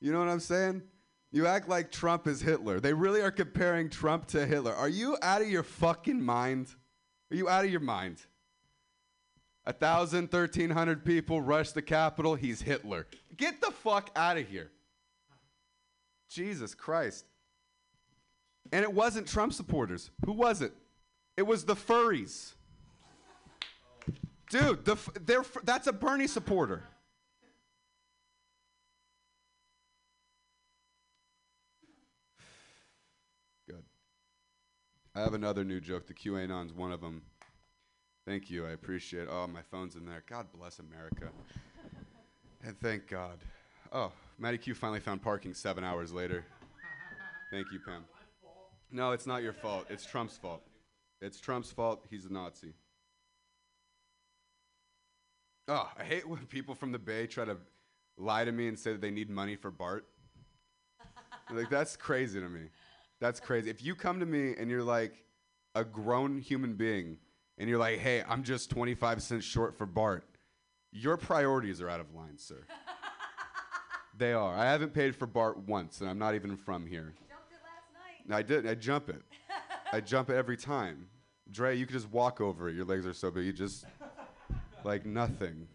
[0.00, 0.82] You know what I'm saying?
[1.30, 2.80] You act like Trump is Hitler.
[2.80, 4.74] They really are comparing Trump to Hitler.
[4.74, 6.74] Are you out of your fucking mind?
[7.30, 8.20] Are you out of your mind?
[9.66, 12.34] A thousand, thirteen hundred people rush the Capitol.
[12.34, 13.06] He's Hitler.
[13.36, 14.70] Get the fuck out of here.
[16.28, 17.24] Jesus Christ.
[18.72, 20.10] And it wasn't Trump supporters.
[20.26, 20.72] Who was it?
[21.36, 22.52] It was the furries.
[24.50, 26.82] Dude, the they're that's a Bernie supporter.
[33.66, 33.82] Good.
[35.14, 36.06] I have another new joke.
[36.06, 37.22] The QAnon's one of them.
[38.26, 38.66] Thank you.
[38.66, 39.28] I appreciate it.
[39.30, 40.22] Oh, my phone's in there.
[40.28, 41.28] God bless America.
[42.64, 43.38] and thank God.
[43.92, 46.44] Oh, Matty Q finally found parking seven hours later.
[47.50, 48.04] Thank you, Pam.
[48.90, 49.86] No, it's not your fault.
[49.90, 50.62] It's Trump's fault.
[51.20, 52.04] It's Trump's fault.
[52.10, 52.72] He's a Nazi.
[55.68, 57.56] Oh, I hate when people from the Bay try to
[58.16, 60.06] lie to me and say that they need money for BART.
[61.50, 62.68] like, that's crazy to me.
[63.20, 63.70] That's crazy.
[63.70, 65.24] If you come to me and you're like
[65.74, 67.18] a grown human being
[67.58, 70.24] and you're like, hey, I'm just 25 cents short for BART,
[70.92, 72.64] your priorities are out of line, sir.
[74.18, 74.54] they are.
[74.54, 77.14] I haven't paid for BART once, and I'm not even from here.
[77.28, 78.36] Jumped it last night.
[78.36, 78.66] I did.
[78.66, 79.22] I jump it.
[79.92, 81.08] I jump it every time.
[81.50, 82.74] Dre, you could just walk over it.
[82.74, 83.44] Your legs are so big.
[83.44, 83.84] You just
[84.84, 85.66] like nothing.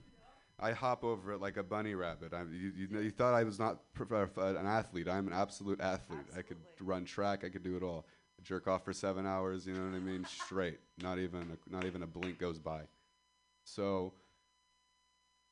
[0.62, 2.34] I hop over it like a bunny rabbit.
[2.34, 3.80] I, you, you, know- you thought I was not
[4.12, 5.08] uh, an athlete.
[5.08, 6.26] I'm an absolute athlete.
[6.38, 7.44] I could run track.
[7.46, 8.06] I could do it all.
[8.44, 9.66] Jerk off for seven hours.
[9.66, 10.26] You know what I mean?
[10.26, 10.80] Straight.
[11.02, 12.82] Not even a, not even a blink goes by.
[13.64, 14.14] So.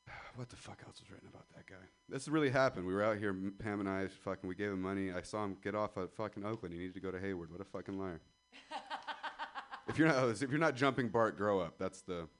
[0.35, 1.83] What the fuck else was written about that guy?
[2.09, 2.85] This really happened.
[2.85, 5.11] We were out here, M- Pam and I, fucking, we gave him money.
[5.11, 6.73] I saw him get off at fucking Oakland.
[6.73, 7.51] He needed to go to Hayward.
[7.51, 8.21] What a fucking liar.
[9.87, 11.77] if you're not, if you're not jumping BART, grow up.
[11.79, 12.27] That's the.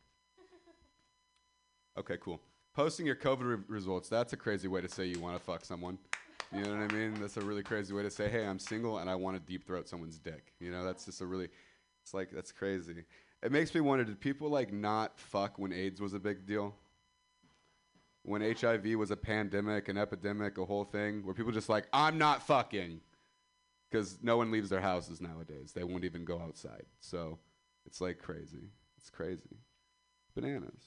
[1.98, 2.40] Okay, cool.
[2.76, 4.08] Posting your COVID re- results.
[4.08, 5.98] That's a crazy way to say you want to fuck someone.
[6.54, 7.16] You know what I mean?
[7.20, 9.68] That's a really crazy way to say, hey, I'm single and I want to deep
[9.68, 10.54] throat someone's dick.
[10.60, 11.50] You know, that's just a really,
[12.04, 13.04] it's like, that's crazy.
[13.44, 16.74] It makes me wonder did people like not fuck when AIDS was a big deal?
[18.24, 22.18] When HIV was a pandemic, an epidemic, a whole thing, where people just like, I'm
[22.18, 23.02] not fucking.
[23.90, 25.72] Because no one leaves their houses nowadays.
[25.74, 26.84] They won't even go outside.
[27.00, 27.40] So
[27.86, 28.70] it's like crazy.
[28.98, 29.58] It's crazy.
[30.36, 30.84] Bananas.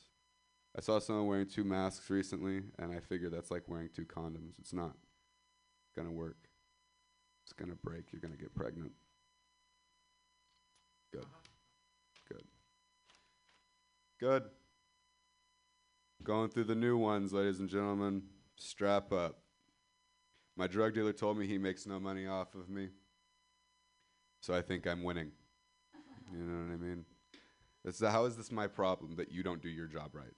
[0.77, 4.59] I saw someone wearing two masks recently, and I figured that's like wearing two condoms.
[4.61, 4.97] It's not
[5.97, 6.37] gonna work.
[7.45, 8.13] It's gonna break.
[8.13, 8.93] You're gonna get pregnant.
[11.13, 11.27] Good.
[12.29, 12.45] Good.
[14.19, 14.45] Good.
[16.23, 18.23] Going through the new ones, ladies and gentlemen.
[18.57, 19.39] Strap up.
[20.57, 22.89] My drug dealer told me he makes no money off of me.
[24.41, 25.33] So I think I'm winning.
[26.33, 27.05] You know what I mean?
[28.03, 30.35] How is this my problem that you don't do your job right?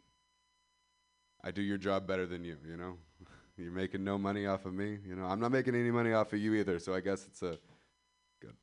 [1.45, 2.99] I do your job better than you, you know?
[3.57, 5.25] You're making no money off of me, you know?
[5.25, 7.59] I'm not making any money off of you either, so I guess it's a
[8.41, 8.55] good.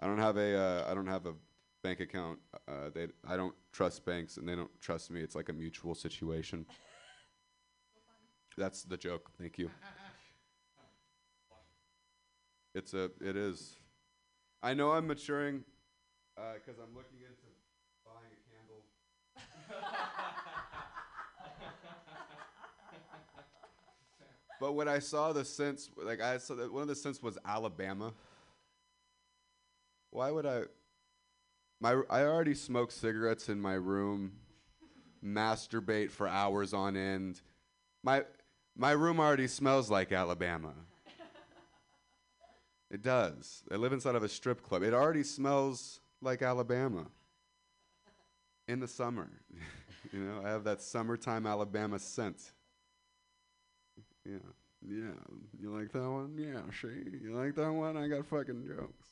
[0.00, 1.34] I don't have a uh, I don't have a
[1.82, 2.38] bank account.
[2.66, 5.20] Uh, they I don't trust banks and they don't trust me.
[5.20, 6.66] It's like a mutual situation.
[8.56, 9.30] That's the joke.
[9.38, 9.70] Thank you.
[12.74, 13.76] It's a it is.
[14.62, 15.64] I know I'm maturing
[16.34, 17.48] because I'm looking into
[18.04, 18.84] buying a candle.
[24.60, 27.38] but when I saw the sense, like I saw that one of the scents was
[27.44, 28.12] Alabama.
[30.10, 30.62] Why would I?
[31.80, 34.32] My I already smoke cigarettes in my room,
[35.24, 37.40] masturbate for hours on end.
[38.02, 38.24] My
[38.76, 40.72] my room already smells like Alabama.
[42.90, 43.64] It does.
[43.70, 44.82] I live inside of a strip club.
[44.82, 47.06] It already smells like Alabama
[48.66, 49.28] in the summer.
[50.12, 52.52] you know, I have that summertime Alabama scent.
[54.28, 54.36] Yeah.
[54.86, 55.14] Yeah.
[55.58, 56.36] You like that one?
[56.38, 57.18] Yeah, see?
[57.22, 57.96] You like that one?
[57.96, 59.08] I got fucking jokes.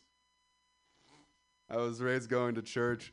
[1.71, 3.13] I was raised going to church.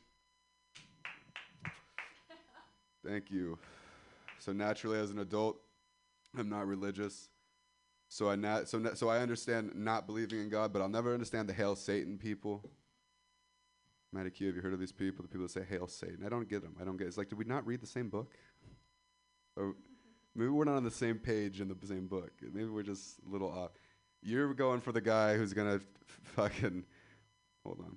[3.06, 3.58] Thank you.
[4.38, 5.56] So naturally, as an adult,
[6.38, 7.28] I'm not religious.
[8.08, 11.12] So I na- so na- so I understand not believing in God, but I'll never
[11.12, 12.62] understand the hail Satan people.
[14.12, 15.22] Matty Q, have you heard of these people?
[15.22, 16.24] The people that say hail Satan.
[16.24, 16.76] I don't get them.
[16.80, 17.08] I don't get.
[17.08, 18.32] It's like, did we not read the same book?
[19.56, 19.74] Or
[20.34, 22.32] maybe we're not on the same page in the same book.
[22.42, 23.70] Maybe we're just a little off.
[24.22, 25.82] You're going for the guy who's gonna f-
[26.34, 26.84] fucking.
[27.64, 27.96] Hold on.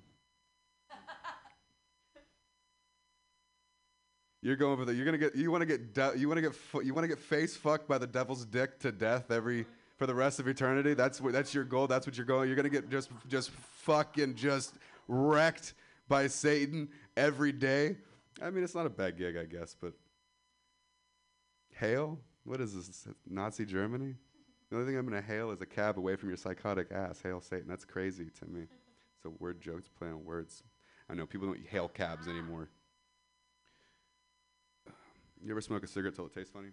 [4.40, 4.94] You're going for the.
[4.94, 5.34] You're gonna get.
[5.34, 5.94] You want to get.
[5.94, 6.54] De- you want to get.
[6.54, 9.66] Fu- you want to get face fucked by the devil's dick to death every
[9.96, 10.94] for the rest of eternity.
[10.94, 11.32] That's what.
[11.32, 11.88] That's your goal.
[11.88, 12.48] That's what you're going.
[12.48, 14.74] You're gonna get just just fucking just
[15.08, 15.74] wrecked
[16.08, 17.96] by Satan every day.
[18.40, 19.92] I mean, it's not a bad gig, I guess, but
[21.74, 22.20] hail.
[22.48, 23.06] What is this?
[23.28, 24.14] Nazi Germany?
[24.70, 27.20] The only thing I'm gonna hail is a cab away from your psychotic ass.
[27.22, 27.66] Hail Satan.
[27.68, 28.62] That's crazy to me.
[29.26, 29.80] A word joke.
[29.80, 30.62] It's a play on words.
[31.10, 32.70] I know people don't hail cabs anymore.
[35.44, 36.70] You ever smoke a cigarette till it tastes funny?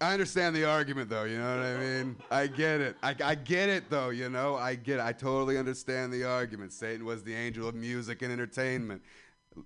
[0.00, 1.24] I understand the argument, though.
[1.24, 2.16] You know what I mean?
[2.30, 2.96] I get it.
[3.02, 4.10] I, I get it, though.
[4.10, 5.02] You know, I get it.
[5.02, 6.72] I totally understand the argument.
[6.72, 9.02] Satan was the angel of music and entertainment.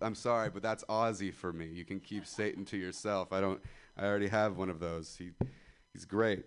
[0.02, 1.66] I'm sorry, but that's Aussie for me.
[1.66, 3.32] You can keep Satan to yourself.
[3.32, 3.60] I don't.
[3.96, 5.16] I already have one of those.
[5.16, 5.30] He,
[5.92, 6.44] he's great.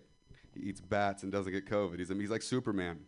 [0.54, 1.98] He eats bats and doesn't get COVID.
[1.98, 3.00] He's he's like Superman.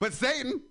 [0.00, 0.62] But Satan,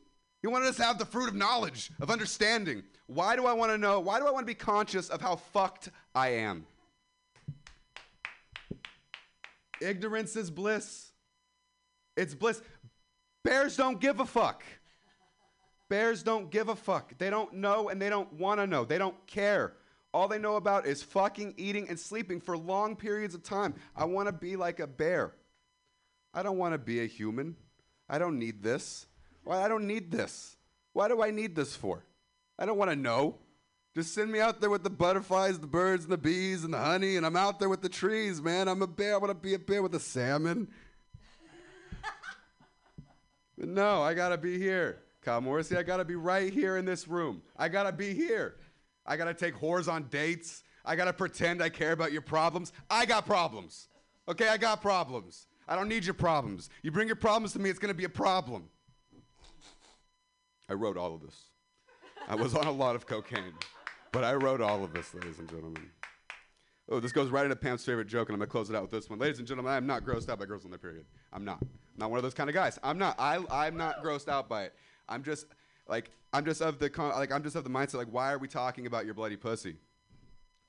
[0.42, 2.84] he wanted us to have the fruit of knowledge, of understanding.
[3.08, 4.00] Why do I want to know?
[4.00, 6.66] Why do I want to be conscious of how fucked I am?
[9.82, 11.12] Ignorance is bliss.
[12.16, 12.62] It's bliss.
[13.44, 14.64] Bears don't give a fuck.
[15.90, 17.18] Bears don't give a fuck.
[17.18, 18.86] They don't know and they don't want to know.
[18.86, 19.74] They don't care.
[20.14, 23.76] All they know about is fucking, eating, and sleeping for long periods of time.
[23.96, 25.34] I want to be like a bear.
[26.34, 27.56] I don't want to be a human.
[28.08, 29.06] I don't need this.
[29.44, 29.64] Why?
[29.64, 30.58] I don't need this.
[30.94, 32.04] Why do I need this for?
[32.58, 33.38] I don't want to know.
[33.96, 36.78] Just send me out there with the butterflies, the birds, and the bees, and the
[36.78, 38.68] honey, and I'm out there with the trees, man.
[38.68, 39.16] I'm a bear.
[39.16, 40.68] I want to be a bear with a salmon.
[43.58, 45.00] But no, I gotta be here.
[45.22, 47.42] Kyle Morrissey, I gotta be right here in this room.
[47.58, 48.56] I gotta be here.
[49.06, 50.64] I gotta take whores on dates.
[50.86, 52.72] I gotta pretend I care about your problems.
[52.90, 53.90] I got problems.
[54.28, 55.48] Okay, I got problems.
[55.68, 56.70] I don't need your problems.
[56.84, 58.70] You bring your problems to me, it's gonna be a problem.
[60.70, 61.45] I wrote all of this.
[62.28, 63.53] I was on a lot of cocaine,
[64.11, 65.89] but I wrote all of this, ladies and gentlemen.
[66.91, 68.91] Oh, this goes right into Pam's favorite joke, and I'm gonna close it out with
[68.91, 69.20] this one.
[69.20, 71.05] Ladies and gentlemen, I am not grossed out by girls on their period.
[71.34, 71.59] I'm not.
[71.61, 72.80] I'm not one of those kind of guys.
[72.84, 73.15] I'm not.
[73.20, 74.74] I, I'm not grossed out by it.
[75.07, 75.47] I'm just
[75.88, 78.38] like I'm just of the con- like I'm just of the mindset like why are
[78.38, 79.78] we talking about your bloody pussy?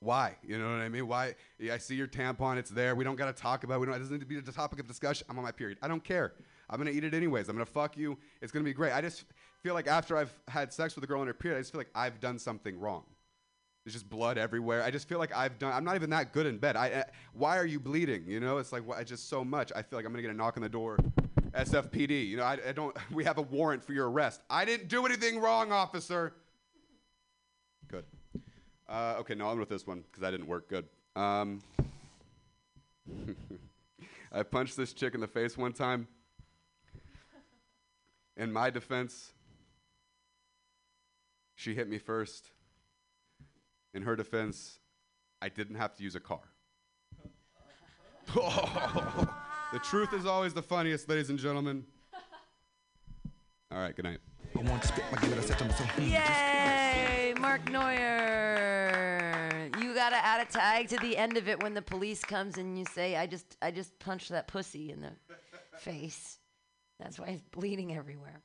[0.01, 0.37] Why?
[0.43, 1.07] You know what I mean?
[1.07, 1.35] Why?
[1.59, 2.57] Yeah, I see your tampon.
[2.57, 2.95] It's there.
[2.95, 3.75] We don't gotta talk about.
[3.75, 3.81] it.
[3.81, 3.97] We don't.
[3.97, 5.27] It doesn't need to be the topic of discussion.
[5.29, 5.79] I'm on my period.
[5.83, 6.33] I don't care.
[6.71, 7.49] I'm gonna eat it anyways.
[7.49, 8.17] I'm gonna fuck you.
[8.41, 8.93] It's gonna be great.
[8.93, 9.25] I just
[9.63, 11.81] feel like after I've had sex with a girl on her period, I just feel
[11.81, 13.05] like I've done something wrong.
[13.85, 14.83] There's just blood everywhere.
[14.83, 15.73] I just feel like I've done.
[15.73, 16.77] I'm not even that good in bed.
[16.77, 18.25] I, I why are you bleeding?
[18.27, 19.73] You know, it's like wh- I just so much.
[19.75, 20.99] I feel like I'm gonna get a knock on the door.
[21.53, 22.29] SFPD.
[22.29, 22.97] You know, I, I don't.
[23.11, 24.43] We have a warrant for your arrest.
[24.51, 26.35] I didn't do anything wrong, officer.
[27.89, 28.05] Good.
[28.89, 30.85] Uh, okay, no, I'm with this one because that didn't work good.
[31.17, 31.63] Um,
[34.33, 36.07] I punched this chick in the face one time.
[38.37, 39.33] In my defense,
[41.61, 42.53] she hit me first.
[43.93, 44.79] In her defense,
[45.43, 46.41] I didn't have to use a car.
[48.37, 49.29] Oh,
[49.73, 51.85] the truth is always the funniest, ladies and gentlemen.
[53.73, 54.19] All right, good night.
[54.57, 55.37] I want to spit my good.
[55.37, 59.69] I said to myself, Yay, Mark Neuer.
[59.81, 62.79] You gotta add a tag to the end of it when the police comes and
[62.79, 65.11] you say, "I just, I just punched that pussy in the
[65.79, 66.39] face."
[67.01, 68.43] That's why he's bleeding everywhere.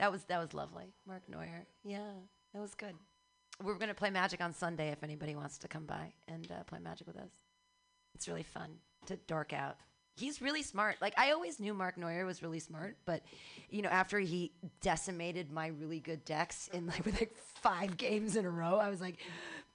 [0.00, 1.66] That was that was lovely, Mark Neuer.
[1.84, 2.12] Yeah,
[2.54, 2.94] that was good.
[3.62, 6.78] We're gonna play Magic on Sunday if anybody wants to come by and uh, play
[6.78, 7.30] Magic with us.
[8.14, 8.70] It's really fun
[9.04, 9.76] to dork out.
[10.16, 10.96] He's really smart.
[11.02, 13.22] Like I always knew Mark Neuer was really smart, but
[13.68, 18.36] you know, after he decimated my really good decks in like with like five games
[18.36, 19.18] in a row, I was like,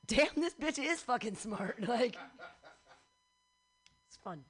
[0.08, 1.78] damn, this bitch is fucking smart.
[1.88, 2.18] Like
[4.08, 4.44] it's fun.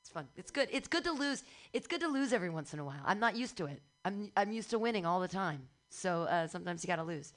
[0.00, 0.26] It's fun.
[0.36, 0.68] It's good.
[0.72, 1.44] It's good to lose.
[1.72, 3.02] It's good to lose every once in a while.
[3.06, 3.80] I'm not used to it.
[4.04, 5.68] I'm I'm used to winning all the time.
[5.90, 7.32] So uh, sometimes you gotta lose.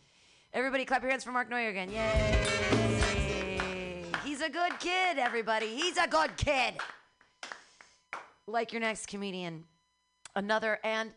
[0.53, 1.89] Everybody, clap your hands for Mark Neuer again.
[1.91, 2.45] Yay!
[4.23, 5.67] He's a good kid, everybody.
[5.67, 6.75] He's a good kid.
[8.45, 9.65] Like your next comedian,
[10.35, 11.11] another and.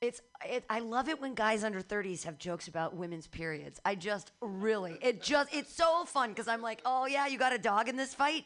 [0.00, 3.80] It's it, I love it when guys under 30s have jokes about women's periods.
[3.84, 7.52] I just really it just it's so fun because I'm like, oh yeah, you got
[7.52, 8.44] a dog in this fight,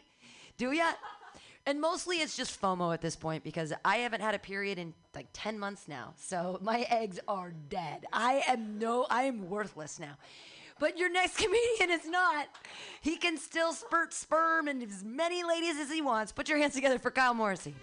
[0.58, 0.92] do ya?
[1.66, 4.94] And mostly it's just FOMO at this point because I haven't had a period in
[5.16, 6.14] like 10 months now.
[6.16, 8.06] So my eggs are dead.
[8.12, 10.16] I am no, I am worthless now.
[10.78, 12.46] But your next comedian is not.
[13.00, 16.30] He can still spurt sperm and as many ladies as he wants.
[16.30, 17.74] Put your hands together for Kyle Morrissey.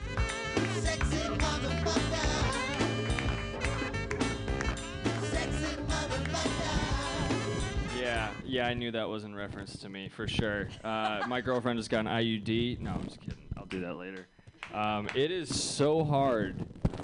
[8.54, 10.68] Yeah, I knew that was in reference to me for sure.
[10.84, 12.82] Uh, my girlfriend just got an IUD.
[12.82, 13.39] No, I'm just kidding.
[13.58, 14.28] I'll do that later.
[14.72, 16.64] Um, it is so hard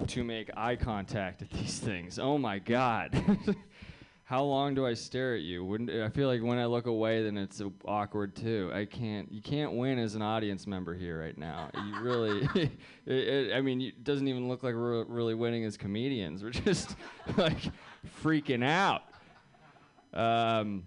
[0.10, 2.20] to make eye contact at these things.
[2.20, 3.20] Oh my god.
[4.26, 5.66] How long do I stare at you?
[5.66, 8.70] Wouldn't I feel like when I look away, then it's awkward too.
[8.72, 9.32] I can't.
[9.32, 11.72] You can't win as an audience member here right now.
[11.74, 12.48] You really.
[12.54, 12.72] it,
[13.08, 16.44] it, I mean, it doesn't even look like we're really winning as comedians.
[16.44, 16.96] We're just
[17.38, 17.58] like
[18.22, 19.02] freaking out.
[20.14, 20.84] Um,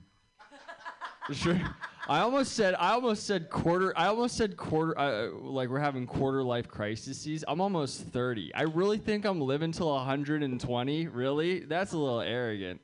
[1.30, 1.60] sure.
[2.08, 2.74] I almost said.
[2.74, 3.96] I almost said quarter.
[3.96, 4.98] I almost said quarter.
[4.98, 7.44] Uh, like we're having quarter life crises.
[7.46, 8.52] I'm almost 30.
[8.54, 11.06] I really think I'm living till 120.
[11.08, 11.60] Really?
[11.60, 12.80] That's a little arrogant.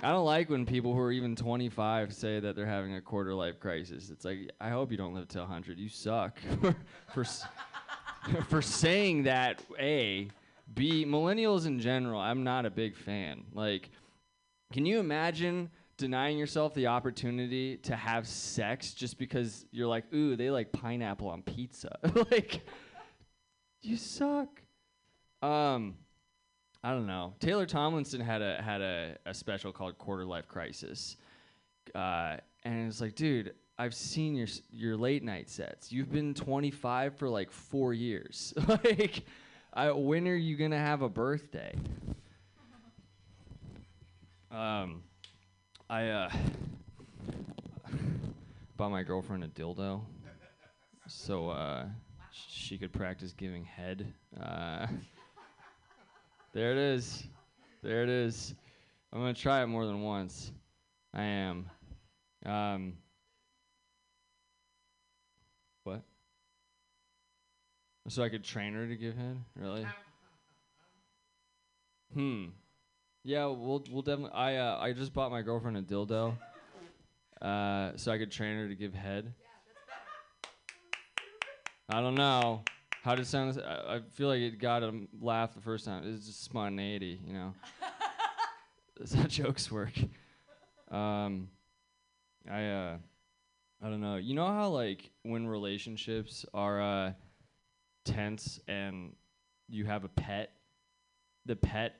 [0.00, 3.34] I don't like when people who are even 25 say that they're having a quarter
[3.34, 4.10] life crisis.
[4.10, 5.78] It's like I hope you don't live till 100.
[5.78, 6.38] You suck
[7.14, 7.24] for
[8.48, 9.62] for saying that.
[9.78, 10.28] A,
[10.74, 11.04] B.
[11.04, 12.20] Millennials in general.
[12.20, 13.44] I'm not a big fan.
[13.52, 13.90] Like.
[14.72, 20.36] Can you imagine denying yourself the opportunity to have sex just because you're like, ooh,
[20.36, 21.98] they like pineapple on pizza?
[22.30, 22.66] like,
[23.80, 24.62] you suck.
[25.42, 25.94] Um,
[26.82, 27.34] I don't know.
[27.40, 31.16] Taylor Tomlinson had a had a, a special called Quarter Life Crisis,
[31.94, 35.92] uh, and it's like, dude, I've seen your your late night sets.
[35.92, 38.54] You've been 25 for like four years.
[38.68, 39.24] like,
[39.72, 41.74] I, when are you gonna have a birthday?
[44.50, 45.02] Um,
[45.88, 46.30] I uh,
[48.76, 50.00] bought my girlfriend a dildo,
[51.06, 51.84] so uh,
[52.32, 54.12] sh- she could practice giving head.
[54.40, 54.88] Uh,
[56.52, 57.24] there it is.
[57.82, 58.54] There it is.
[59.12, 60.50] I'm gonna try it more than once.
[61.14, 61.70] I am.
[62.44, 62.94] Um,
[65.84, 66.02] what?
[68.08, 69.36] So I could train her to give head?
[69.54, 69.86] Really?
[72.12, 72.46] Hmm.
[73.26, 74.30] Yeah, we'll we'll definitely.
[74.34, 76.36] I uh, I just bought my girlfriend a dildo,
[77.42, 79.34] uh, so I could train her to give head.
[81.88, 82.62] I don't know
[83.02, 83.60] how did it sound.
[83.66, 86.04] I, I feel like it got a laugh the first time.
[86.06, 87.52] It's just spontaneity, you know.
[88.96, 89.94] That's how jokes work.
[90.88, 91.48] Um,
[92.48, 92.96] I uh,
[93.82, 94.18] I don't know.
[94.18, 97.12] You know how like when relationships are uh
[98.04, 99.16] tense and
[99.68, 100.52] you have a pet,
[101.44, 101.96] the pet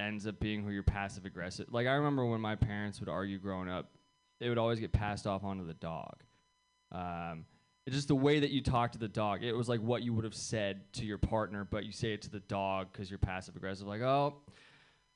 [0.00, 1.66] ends up being who you're passive aggressive.
[1.70, 3.90] Like I remember when my parents would argue growing up,
[4.40, 6.22] it would always get passed off onto the dog.
[6.92, 7.46] Um,
[7.86, 9.44] it's just the way that you talk to the dog.
[9.44, 12.22] It was like what you would have said to your partner, but you say it
[12.22, 13.86] to the dog because you're passive aggressive.
[13.86, 14.34] Like, oh,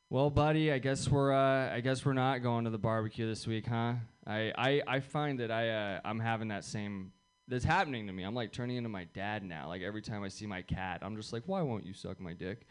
[0.08, 3.46] well, buddy, I guess we're uh, I guess we're not going to the barbecue this
[3.46, 3.94] week, huh?
[4.26, 7.12] I I, I find that I uh, I'm having that same
[7.48, 8.22] that's happening to me.
[8.22, 9.68] I'm like turning into my dad now.
[9.68, 12.32] Like every time I see my cat, I'm just like, why won't you suck my
[12.32, 12.66] dick?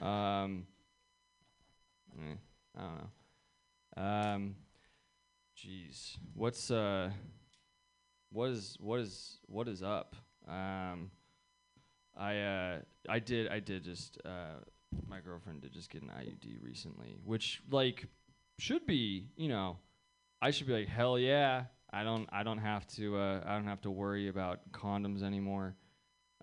[0.00, 0.66] Um,
[2.18, 2.36] eh,
[2.76, 4.02] I don't know.
[4.02, 4.56] Um,
[5.56, 7.10] jeez, what's uh,
[8.30, 10.16] what is what is what is up?
[10.48, 11.10] Um,
[12.16, 14.60] I uh, I did I did just uh,
[15.08, 18.06] my girlfriend did just get an IUD recently, which like
[18.58, 19.78] should be you know,
[20.42, 21.64] I should be like hell yeah.
[21.92, 25.76] I don't I don't have to uh, I don't have to worry about condoms anymore.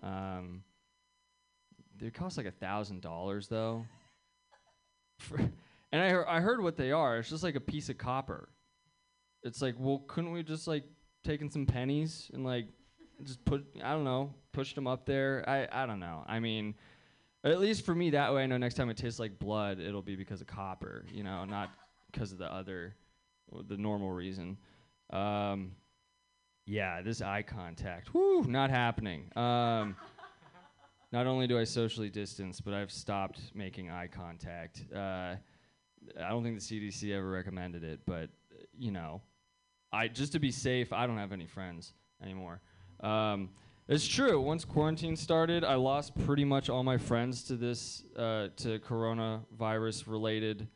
[0.02, 0.62] Um,
[2.00, 3.84] they cost like a thousand dollars though.
[5.18, 5.38] For,
[5.92, 7.18] and I heard, I heard what they are.
[7.18, 8.48] It's just like a piece of copper.
[9.42, 10.84] It's like, well, couldn't we just like
[11.22, 12.66] taken some pennies and like
[13.22, 15.44] just put I don't know, pushed them up there.
[15.46, 16.24] I I don't know.
[16.26, 16.74] I mean,
[17.44, 20.02] at least for me that way I know next time it tastes like blood, it'll
[20.02, 21.70] be because of copper, you know, not
[22.10, 22.94] because of the other
[23.68, 24.56] the normal reason.
[25.12, 25.72] Um
[26.64, 28.14] yeah, this eye contact.
[28.14, 29.30] Whoo, not happening.
[29.36, 29.96] Um
[31.12, 34.82] not only do I socially distance, but I've stopped making eye contact.
[34.94, 35.34] Uh,
[36.20, 38.30] I don't think the CDC ever recommended it, but
[38.76, 39.22] you know,
[39.92, 41.92] I just to be safe, I don't have any friends
[42.22, 42.60] anymore.
[43.00, 43.50] Um,
[43.88, 44.40] it's true.
[44.40, 50.06] Once quarantine started, I lost pretty much all my friends to this uh, to coronavirus
[50.06, 50.68] related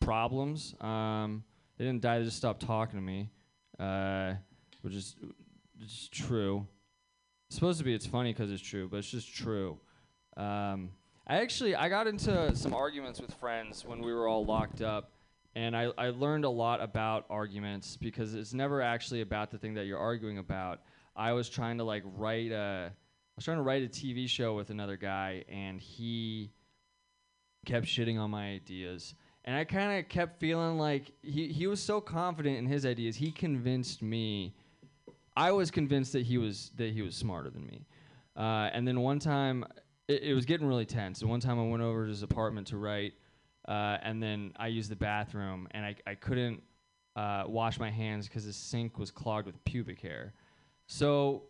[0.00, 0.74] problems.
[0.80, 1.42] Um,
[1.78, 3.30] they didn't die; they just stopped talking to me,
[3.78, 4.34] uh,
[4.82, 5.16] which is
[5.82, 6.66] is true.
[7.48, 9.78] It's supposed to be it's funny because it's true, but it's just true.
[10.36, 10.90] Um,
[11.28, 15.10] I actually I got into some arguments with friends when we were all locked up,
[15.56, 19.74] and I, I learned a lot about arguments because it's never actually about the thing
[19.74, 20.82] that you're arguing about.
[21.16, 24.54] I was trying to like write a I was trying to write a TV show
[24.54, 26.52] with another guy, and he
[27.64, 29.14] kept shitting on my ideas.
[29.44, 33.16] And I kind of kept feeling like he, he was so confident in his ideas.
[33.16, 34.54] He convinced me.
[35.36, 37.84] I was convinced that he was that he was smarter than me.
[38.36, 39.64] Uh, and then one time,
[40.08, 41.20] it, it was getting really tense.
[41.20, 43.14] And one time, I went over to his apartment to write,
[43.68, 46.62] uh, and then I used the bathroom, and I I couldn't
[47.16, 50.34] uh, wash my hands because the sink was clogged with pubic hair.
[50.86, 51.44] So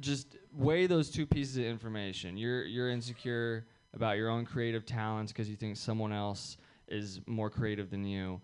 [0.00, 2.36] just weigh those two pieces of information.
[2.36, 6.56] You're you're insecure about your own creative talents because you think someone else
[6.88, 8.40] is more creative than you,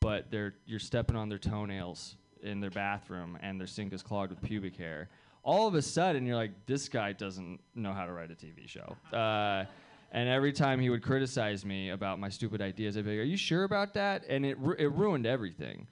[0.00, 4.30] but they're you're stepping on their toenails in their bathroom and their sink is clogged
[4.30, 5.08] with pubic hair.
[5.46, 8.68] All of a sudden, you're like, this guy doesn't know how to write a TV
[8.68, 8.96] show.
[9.16, 9.64] Uh,
[10.10, 13.22] and every time he would criticize me about my stupid ideas, I'd be like, "Are
[13.22, 15.86] you sure about that?" And it ru- it ruined everything.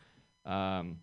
[0.44, 0.98] Um,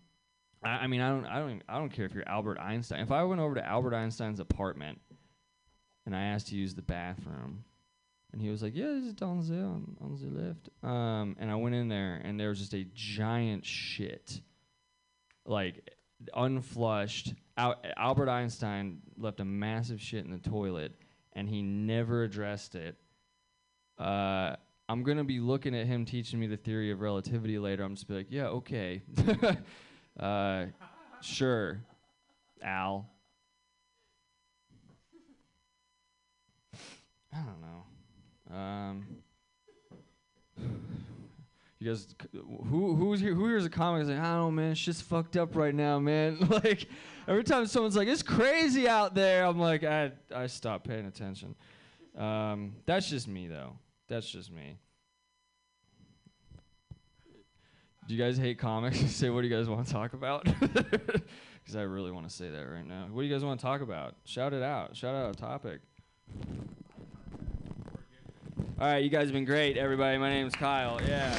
[0.62, 3.00] I, I mean, I don't, I don't, even, I don't care if you're Albert Einstein.
[3.00, 5.00] If I went over to Albert Einstein's apartment
[6.04, 7.64] and I asked to use the bathroom,
[8.32, 11.50] and he was like, "Yeah, this is down there on, on the left," um, and
[11.50, 14.42] I went in there, and there was just a giant shit,
[15.46, 15.88] like
[16.34, 17.32] unflushed.
[17.56, 20.92] Al- Albert Einstein left a massive shit in the toilet,
[21.34, 22.96] and he never addressed it.
[23.98, 24.56] Uh,
[24.88, 27.82] I'm gonna be looking at him teaching me the theory of relativity later.
[27.82, 29.02] I'm just be like, yeah, okay.
[30.18, 30.66] Uh,
[31.20, 31.80] sure,
[32.62, 33.08] Al.
[37.32, 38.54] I don't know.
[38.54, 39.06] Um,
[41.78, 42.14] you guys,
[42.68, 43.34] who who's here?
[43.34, 44.06] Who here's a comic?
[44.06, 44.74] Like, I don't know, man.
[44.74, 46.36] Shit's fucked up right now, man.
[46.50, 46.86] like,
[47.28, 51.54] every time someone's like, it's crazy out there, I'm like, I I stop paying attention.
[52.16, 53.76] Um, that's just me, though.
[54.08, 54.78] That's just me.
[58.08, 58.98] Do you guys hate comics?
[59.10, 60.46] say what do you guys want to talk about?
[61.62, 63.06] Because I really want to say that right now.
[63.10, 64.16] What do you guys want to talk about?
[64.24, 64.96] Shout it out.
[64.96, 65.80] Shout out a topic.
[68.80, 70.18] All right, you guys have been great, everybody.
[70.18, 71.00] My name's Kyle.
[71.06, 71.38] Yeah.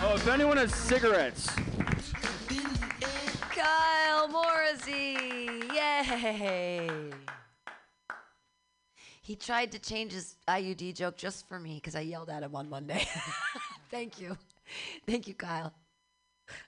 [0.00, 1.48] Oh, if anyone has cigarettes,
[3.54, 5.16] Kyle Morrissey.
[5.72, 7.10] Yay.
[9.22, 12.54] He tried to change his IUD joke just for me because I yelled at him
[12.54, 13.06] on Monday.
[13.90, 14.36] Thank you.
[15.06, 15.72] Thank you, Kyle.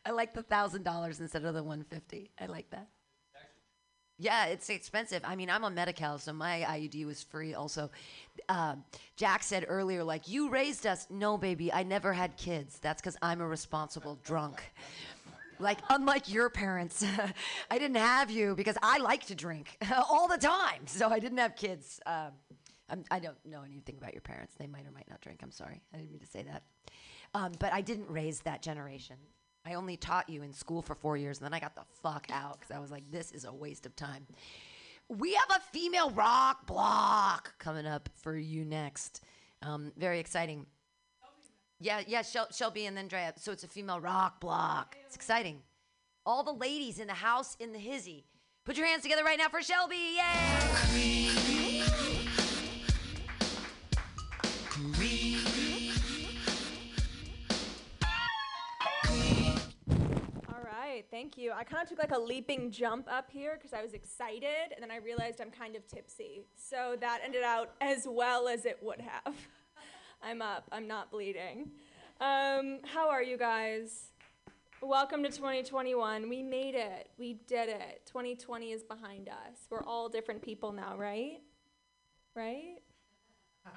[0.05, 2.31] I like the thousand dollars instead of the one fifty.
[2.41, 2.89] I like that.
[4.19, 5.21] Yeah, it's expensive.
[5.25, 7.53] I mean, I'm on Medi-Cal, so my IUD was free.
[7.53, 7.91] Also,
[8.49, 8.83] um,
[9.17, 11.07] Jack said earlier, like, you raised us.
[11.11, 12.79] No, baby, I never had kids.
[12.79, 14.63] That's because I'm a responsible drunk.
[15.59, 17.05] Like, unlike your parents,
[17.71, 19.77] I didn't have you because I like to drink
[20.11, 20.87] all the time.
[20.87, 22.01] So I didn't have kids.
[22.07, 22.33] Um,
[23.11, 24.55] I don't know anything about your parents.
[24.59, 25.41] They might or might not drink.
[25.43, 25.83] I'm sorry.
[25.93, 26.63] I didn't mean to say that.
[27.35, 29.17] Um, but I didn't raise that generation.
[29.67, 32.29] I only taught you in school for four years, and then I got the fuck
[32.31, 34.27] out because I was like, this is a waste of time.
[35.09, 39.23] We have a female rock block coming up for you next.
[39.63, 40.67] Um, very exciting.
[41.79, 43.35] Yeah, yeah, Shel- Shelby and then Drea.
[43.37, 44.97] So it's a female rock block.
[45.05, 45.63] It's exciting.
[46.25, 48.25] All the ladies in the house in the hizzy.
[48.65, 50.17] Put your hands together right now for Shelby.
[50.17, 51.27] Yay!
[60.49, 61.53] All right, thank you.
[61.53, 64.83] I kind of took like a leaping jump up here because I was excited, and
[64.83, 66.47] then I realized I'm kind of tipsy.
[66.57, 69.35] So that ended out as well as it would have.
[70.23, 71.71] I'm up, I'm not bleeding.
[72.21, 74.11] Um, how are you guys?
[74.83, 76.29] Welcome to 2021.
[76.29, 77.11] We made it.
[77.19, 78.03] We did it.
[78.07, 79.67] 2020 is behind us.
[79.71, 81.41] We're all different people now, right?
[82.35, 82.79] Right?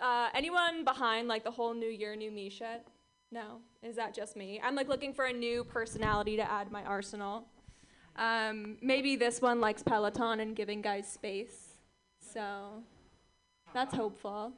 [0.00, 2.86] Uh, anyone behind like the whole new year, new me shit?
[3.32, 4.60] No, is that just me?
[4.62, 7.46] I'm like looking for a new personality to add my arsenal.
[8.14, 11.78] Um, maybe this one likes Peloton and giving guys space.
[12.20, 12.84] So
[13.72, 14.52] that's hopeful.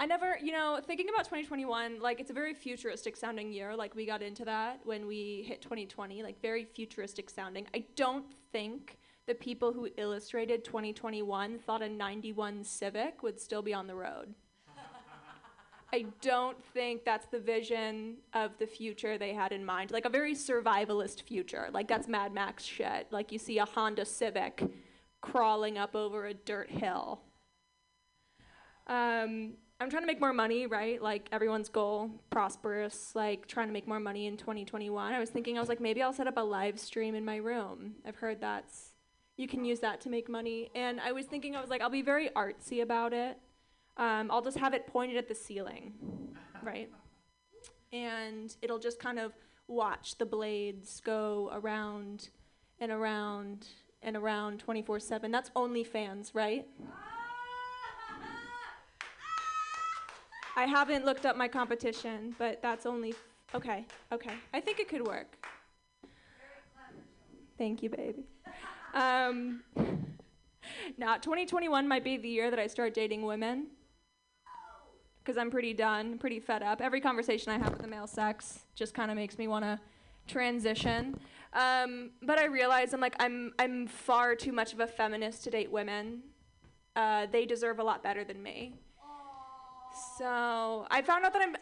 [0.00, 3.76] I never, you know, thinking about 2021, like it's a very futuristic sounding year.
[3.76, 7.66] Like we got into that when we hit 2020, like very futuristic sounding.
[7.74, 13.74] I don't think the people who illustrated 2021 thought a 91 Civic would still be
[13.74, 14.34] on the road.
[15.92, 19.90] I don't think that's the vision of the future they had in mind.
[19.90, 21.68] Like a very survivalist future.
[21.72, 23.08] Like that's Mad Max shit.
[23.10, 24.62] Like you see a Honda Civic
[25.20, 27.20] crawling up over a dirt hill.
[28.88, 31.00] Um, I'm trying to make more money, right?
[31.00, 35.12] Like everyone's goal, prosperous, like trying to make more money in 2021.
[35.12, 37.36] I was thinking, I was like, maybe I'll set up a live stream in my
[37.36, 37.94] room.
[38.04, 38.94] I've heard that's,
[39.36, 40.70] you can use that to make money.
[40.74, 43.38] And I was thinking, I was like, I'll be very artsy about it.
[43.96, 45.92] Um, I'll just have it pointed at the ceiling,
[46.62, 46.90] right?
[47.92, 49.32] And it'll just kind of
[49.68, 52.30] watch the blades go around
[52.80, 53.68] and around
[54.02, 55.30] and around 24 7.
[55.30, 56.66] That's OnlyFans, right?
[60.58, 63.14] I haven't looked up my competition, but that's only.
[63.54, 64.32] Okay, okay.
[64.52, 65.46] I think it could work.
[67.56, 68.24] Thank you, baby.
[68.92, 69.62] Um,
[70.98, 73.68] now, 2021 might be the year that I start dating women
[75.22, 76.80] because I'm pretty done, pretty fed up.
[76.80, 79.78] Every conversation I have with the male sex just kind of makes me want to
[80.26, 81.20] transition.
[81.52, 85.50] Um, but I realize I'm like I'm I'm far too much of a feminist to
[85.50, 86.24] date women.
[86.96, 88.74] Uh, they deserve a lot better than me.
[90.16, 91.56] So I found out that I'm.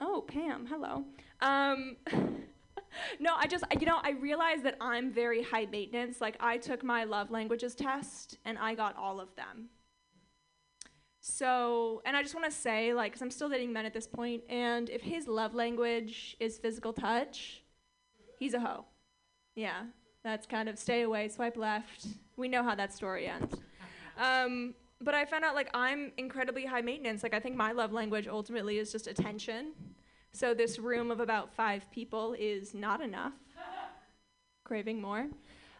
[0.00, 1.04] Oh, Pam, hello.
[1.40, 1.96] Um,
[3.20, 6.20] no, I just, you know, I realized that I'm very high maintenance.
[6.20, 9.68] Like, I took my love languages test and I got all of them.
[11.20, 14.06] So, and I just want to say, like, because I'm still dating men at this
[14.06, 17.62] point, and if his love language is physical touch,
[18.38, 18.84] he's a hoe.
[19.54, 19.84] Yeah,
[20.22, 22.08] that's kind of stay away, swipe left.
[22.36, 23.56] We know how that story ends.
[24.18, 24.74] Um,
[25.04, 27.22] but I found out like I'm incredibly high maintenance.
[27.22, 29.72] Like I think my love language ultimately is just attention.
[30.32, 33.34] So this room of about five people is not enough.
[34.64, 35.28] Craving more.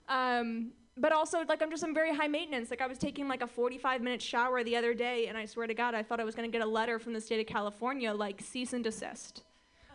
[0.08, 2.70] Um, but also like I'm just I'm very high maintenance.
[2.70, 5.66] Like I was taking like a 45 minute shower the other day, and I swear
[5.66, 8.12] to God, I thought I was gonna get a letter from the state of California
[8.12, 9.42] like cease and desist.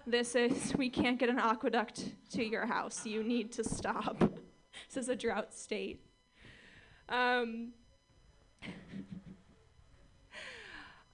[0.05, 3.05] This is we can't get an aqueduct to your house.
[3.05, 4.19] You need to stop.
[4.87, 6.01] this is a drought state.
[7.07, 7.73] Um,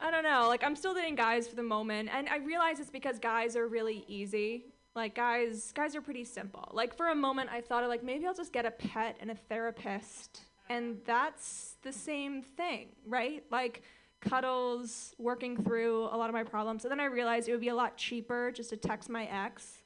[0.06, 0.46] I don't know.
[0.48, 3.68] Like I'm still dating guys for the moment, and I realize it's because guys are
[3.68, 4.66] really easy.
[4.94, 6.70] Like guys, guys are pretty simple.
[6.74, 9.32] Like for a moment, I thought of like maybe I'll just get a pet and
[9.32, 13.44] a therapist, and that's the same thing, right?
[13.50, 13.82] Like
[14.22, 16.86] cuddles, working through a lot of my problems.
[16.86, 19.80] And then I realized it would be a lot cheaper just to text my ex.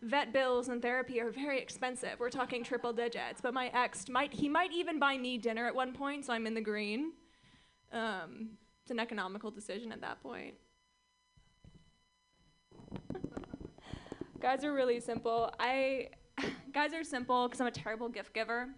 [0.00, 2.18] Vet bills and therapy are very expensive.
[2.18, 3.42] We're talking triple digits.
[3.42, 6.46] But my ex might he might even buy me dinner at one point, so I'm
[6.46, 7.12] in the green.
[7.92, 8.50] Um,
[8.88, 10.54] it's an economical decision at that point.
[14.40, 15.52] guys are really simple.
[15.60, 16.08] I
[16.72, 18.68] guys are simple because I'm a terrible gift giver.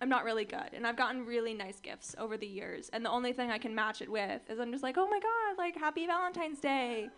[0.00, 2.90] I'm not really good, and I've gotten really nice gifts over the years.
[2.92, 5.20] And the only thing I can match it with is I'm just like, oh my
[5.20, 7.08] god, like Happy Valentine's Day.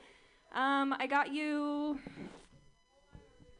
[0.54, 1.98] Um, I got you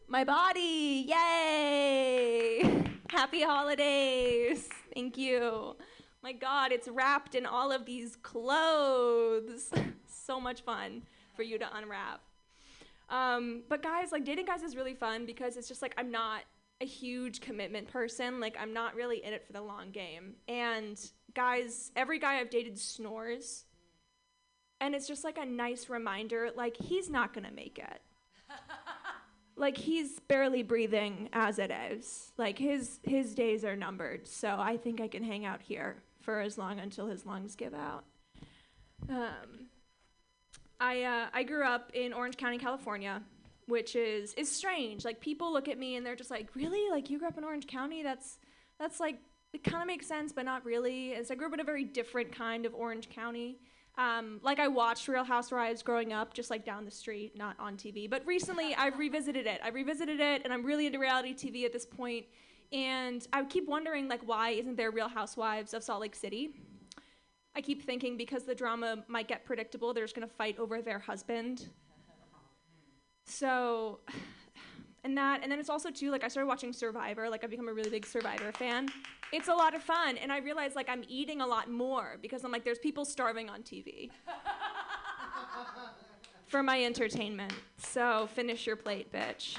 [0.09, 2.85] my body, yay!
[3.09, 5.75] Happy holidays, thank you.
[6.23, 9.71] My God, it's wrapped in all of these clothes.
[10.07, 11.03] so much fun
[11.35, 12.21] for you to unwrap.
[13.09, 16.43] Um, but guys, like dating guys is really fun because it's just like I'm not
[16.81, 18.39] a huge commitment person.
[18.39, 20.35] Like I'm not really in it for the long game.
[20.47, 20.99] And
[21.35, 23.65] guys, every guy I've dated snores.
[24.81, 28.01] And it's just like a nice reminder like he's not going to make it.
[29.57, 32.33] like he's barely breathing as it is.
[32.39, 34.29] Like his his days are numbered.
[34.29, 37.75] So I think I can hang out here for as long until his lungs give
[37.75, 38.05] out.
[39.09, 39.69] Um,
[40.81, 43.23] I uh, I grew up in Orange County, California,
[43.67, 45.05] which is is strange.
[45.05, 46.91] Like people look at me and they're just like, "Really?
[46.91, 48.03] Like you grew up in Orange County?
[48.03, 48.39] That's
[48.79, 49.19] that's like
[49.53, 51.85] it kind of makes sense, but not really." As I grew up in a very
[51.85, 53.59] different kind of Orange County.
[53.99, 57.77] Um, like I watched Real Housewives growing up, just like down the street, not on
[57.77, 58.09] TV.
[58.09, 59.61] But recently, I've revisited it.
[59.63, 62.25] I revisited it, and I'm really into reality TV at this point.
[62.73, 66.55] And I keep wondering, like, why isn't there Real Housewives of Salt Lake City?
[67.55, 70.99] I keep thinking because the drama might get predictable, they're just gonna fight over their
[70.99, 71.69] husband.
[73.27, 74.01] So,
[75.05, 77.29] and that, and then it's also too like I started watching Survivor.
[77.29, 78.89] Like I've become a really big Survivor fan.
[79.33, 82.45] It's a lot of fun, and I realize like I'm eating a lot more because
[82.45, 84.11] I'm like there's people starving on TV
[86.47, 87.53] for my entertainment.
[87.77, 89.59] So finish your plate, bitch.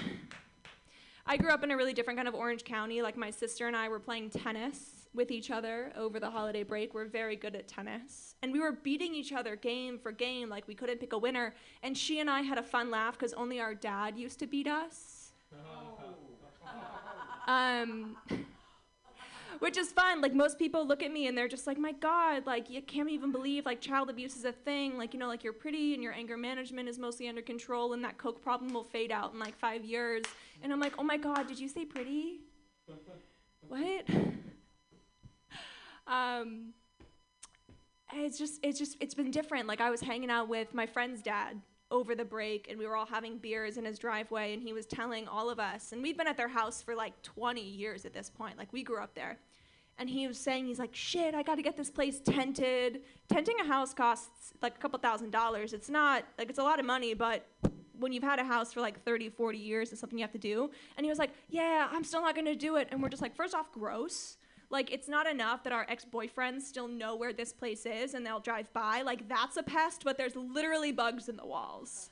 [1.26, 3.02] I grew up in a really different kind of Orange County.
[3.02, 6.94] Like my sister and I were playing tennis with each other over the holiday break.
[6.94, 8.36] We're very good at tennis.
[8.42, 11.54] And we were beating each other game for game, like we couldn't pick a winner.
[11.82, 14.68] And she and I had a fun laugh because only our dad used to beat
[14.68, 15.32] us.
[17.46, 18.16] Um,
[19.60, 20.22] which is fun.
[20.22, 23.10] Like most people look at me and they're just like, "My God, like you can't
[23.10, 24.98] even believe like child abuse is a thing.
[24.98, 28.02] Like you know, like you're pretty and your anger management is mostly under control, and
[28.06, 30.24] that coke problem will fade out in like five years."
[30.64, 32.40] And I'm like, "Oh my God, did you say pretty?
[33.68, 34.06] what?"
[36.08, 36.74] um,
[38.14, 39.68] it's just, it's just, it's been different.
[39.68, 41.62] Like I was hanging out with my friend's dad
[41.94, 44.88] over the break and we were all having beers in his driveway and he was
[44.88, 48.14] telling all of us and we've been at their house for like 20 years at
[48.14, 49.38] this point like we grew up there
[50.00, 53.60] and he was saying he's like shit i got to get this place tented tenting
[53.60, 56.86] a house costs like a couple thousand dollars it's not like it's a lot of
[56.86, 57.46] money but
[58.04, 60.38] when you've had a house for like 30 40 years it's something you have to
[60.38, 60.70] do.
[60.98, 62.88] And he was like yeah i'm still not going to do it.
[62.92, 64.38] And we're just like first off gross.
[64.70, 68.40] Like it's not enough that our ex-boyfriends still know where this place is and they'll
[68.40, 69.02] drive by.
[69.02, 72.10] Like that's a pest but there's literally bugs in the walls.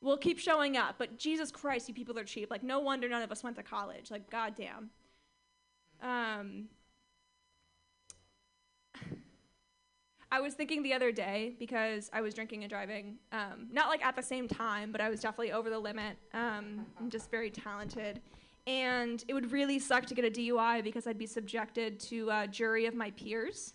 [0.00, 2.50] We'll keep showing up but jesus christ you people are cheap.
[2.50, 4.10] Like no wonder none of us went to college.
[4.10, 4.90] Like goddamn.
[6.02, 6.68] Um
[10.30, 14.04] I was thinking the other day because I was drinking and driving, um, not like
[14.04, 16.16] at the same time, but I was definitely over the limit.
[16.34, 18.20] Um, I'm just very talented.
[18.66, 22.48] And it would really suck to get a DUI because I'd be subjected to a
[22.48, 23.74] jury of my peers.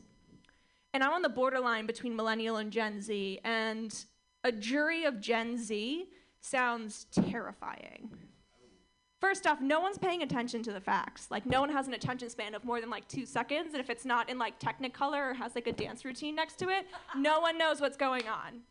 [0.93, 4.05] And I'm on the borderline between millennial and Gen Z, and
[4.43, 6.05] a jury of Gen Z
[6.41, 8.09] sounds terrifying.
[9.21, 11.29] First off, no one's paying attention to the facts.
[11.29, 13.91] Like, no one has an attention span of more than like two seconds, and if
[13.91, 17.39] it's not in like Technicolor or has like a dance routine next to it, no
[17.39, 18.61] one knows what's going on.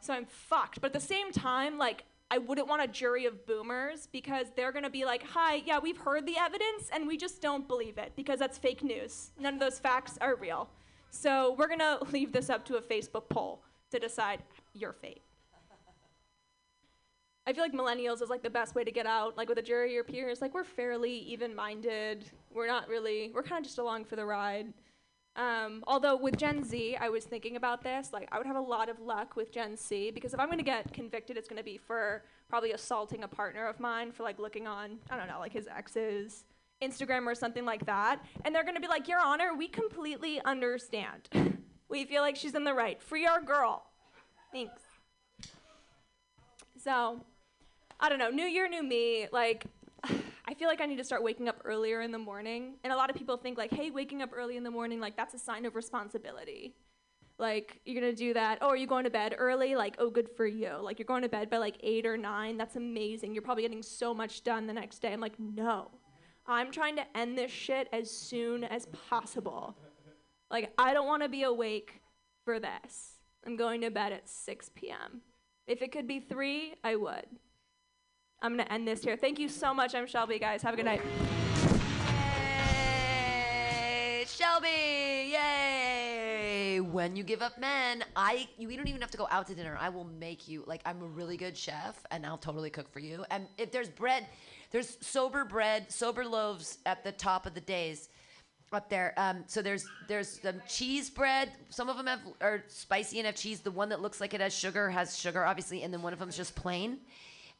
[0.00, 0.80] So I'm fucked.
[0.80, 4.70] But at the same time, like, I wouldn't want a jury of boomers because they're
[4.70, 8.12] gonna be like, hi, yeah, we've heard the evidence and we just don't believe it
[8.14, 9.32] because that's fake news.
[9.40, 10.68] None of those facts are real.
[11.10, 14.42] So we're gonna leave this up to a Facebook poll to decide
[14.74, 15.22] your fate.
[17.48, 19.62] I feel like millennials is like the best way to get out, like with a
[19.62, 20.42] jury your peers.
[20.42, 22.30] Like we're fairly even-minded.
[22.52, 23.32] We're not really.
[23.34, 24.74] We're kind of just along for the ride.
[25.34, 28.12] Um, although with Gen Z, I was thinking about this.
[28.12, 30.58] Like I would have a lot of luck with Gen Z because if I'm going
[30.58, 34.24] to get convicted, it's going to be for probably assaulting a partner of mine for
[34.24, 36.44] like looking on, I don't know, like his ex's
[36.82, 38.22] Instagram or something like that.
[38.44, 41.30] And they're going to be like, Your Honor, we completely understand.
[41.88, 43.00] we feel like she's in the right.
[43.00, 43.86] Free our girl.
[44.52, 44.82] Thanks.
[46.76, 47.24] So,
[48.00, 49.26] I don't know, new year, new me.
[49.32, 49.66] Like,
[50.04, 52.74] I feel like I need to start waking up earlier in the morning.
[52.84, 55.16] And a lot of people think like, hey, waking up early in the morning, like
[55.16, 56.74] that's a sign of responsibility.
[57.38, 58.58] Like you're gonna do that.
[58.60, 59.76] Oh, are you going to bed early?
[59.76, 60.76] Like, oh, good for you.
[60.80, 62.56] Like you're going to bed by like eight or nine.
[62.56, 63.34] That's amazing.
[63.34, 65.12] You're probably getting so much done the next day.
[65.12, 65.90] I'm like, no.
[66.46, 69.76] I'm trying to end this shit as soon as possible.
[70.50, 72.00] Like I don't want to be awake
[72.44, 73.18] for this.
[73.46, 75.20] I'm going to bed at 6 p.m.
[75.66, 77.26] If it could be three, I would.
[78.40, 79.16] I'm gonna end this here.
[79.16, 79.96] Thank you so much.
[79.96, 80.62] I'm Shelby, guys.
[80.62, 81.02] Have a good night.
[83.74, 85.32] Yay, Shelby!
[85.32, 86.78] Yay!
[86.80, 89.56] When you give up men, I you, you don't even have to go out to
[89.56, 89.76] dinner.
[89.80, 93.00] I will make you like I'm a really good chef, and I'll totally cook for
[93.00, 93.24] you.
[93.32, 94.24] And if there's bread,
[94.70, 98.08] there's sober bread, sober loaves at the top of the days
[98.72, 99.14] up there.
[99.16, 101.50] Um, so there's there's some cheese bread.
[101.70, 103.62] Some of them have are spicy and have cheese.
[103.62, 106.20] The one that looks like it has sugar has sugar, obviously, and then one of
[106.20, 106.98] them's just plain.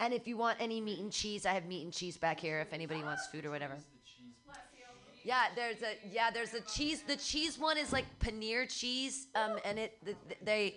[0.00, 2.60] And if you want any meat and cheese, I have meat and cheese back here.
[2.60, 3.74] If anybody wants food or whatever.
[5.24, 7.02] Yeah, there's a yeah, there's a cheese.
[7.02, 10.76] The cheese one is like paneer cheese, um, and it th- th- they,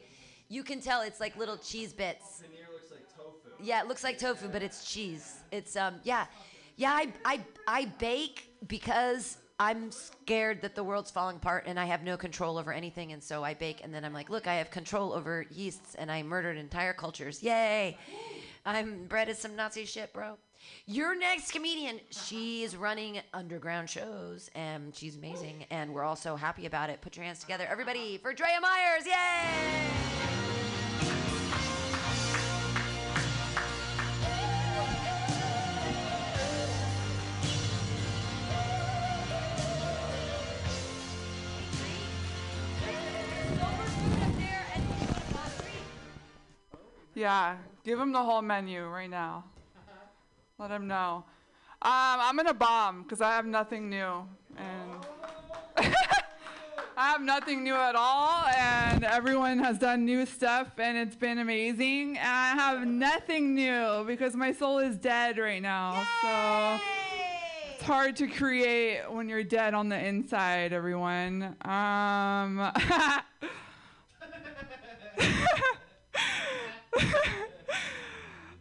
[0.50, 2.44] you can tell it's like little cheese bits.
[2.44, 3.50] Paneer looks like tofu.
[3.64, 5.38] Yeah, it looks like tofu, but it's cheese.
[5.52, 6.26] It's um yeah,
[6.76, 6.92] yeah.
[6.92, 12.04] I I I bake because I'm scared that the world's falling apart and I have
[12.04, 13.82] no control over anything, and so I bake.
[13.84, 17.42] And then I'm like, look, I have control over yeasts, and I murdered entire cultures.
[17.42, 17.98] Yay!
[18.66, 20.38] I'm bred as some Nazi shit, bro.
[20.86, 26.36] Your next comedian, she is running underground shows, and she's amazing, and we're all so
[26.36, 27.02] happy about it.
[27.02, 29.06] Put your hands together, everybody, for Drea Myers!
[29.06, 30.31] Yay!
[47.22, 49.44] Yeah, give him the whole menu right now.
[50.58, 51.24] Let him know.
[51.84, 54.28] Um, I'm gonna bomb because I have nothing new,
[54.58, 54.92] and
[56.98, 61.38] I have nothing new at all, and everyone has done new stuff, and it's been
[61.38, 62.18] amazing.
[62.18, 66.04] And I have nothing new because my soul is dead right now.
[66.24, 66.80] So
[67.76, 71.56] it's hard to create when you're dead on the inside, everyone.
[71.66, 72.72] Um,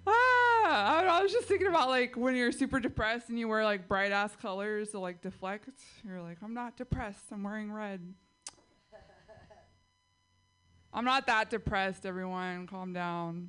[0.06, 3.64] Ah, I, I was just thinking about like when you're super depressed and you wear
[3.64, 5.68] like bright ass colors to like deflect.
[6.06, 7.24] You're like, I'm not depressed.
[7.32, 8.00] I'm wearing red.
[10.92, 12.66] I'm not that depressed, everyone.
[12.66, 13.48] Calm down.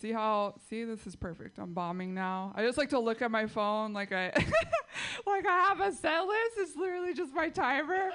[0.00, 0.54] See how?
[0.68, 1.58] See, this is perfect.
[1.58, 2.52] I'm bombing now.
[2.54, 4.30] I just like to look at my phone like I,
[5.26, 6.52] like I have a set list.
[6.58, 8.10] It's literally just my timer.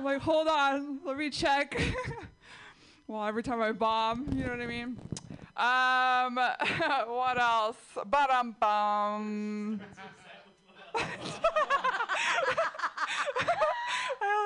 [0.00, 1.78] I'm like, hold on, let me check.
[3.06, 4.96] well, every time I bomb, you know what I mean?
[5.58, 6.36] Um,
[7.06, 7.76] what else?
[8.06, 9.78] Ba-dum bum.
[10.94, 11.04] I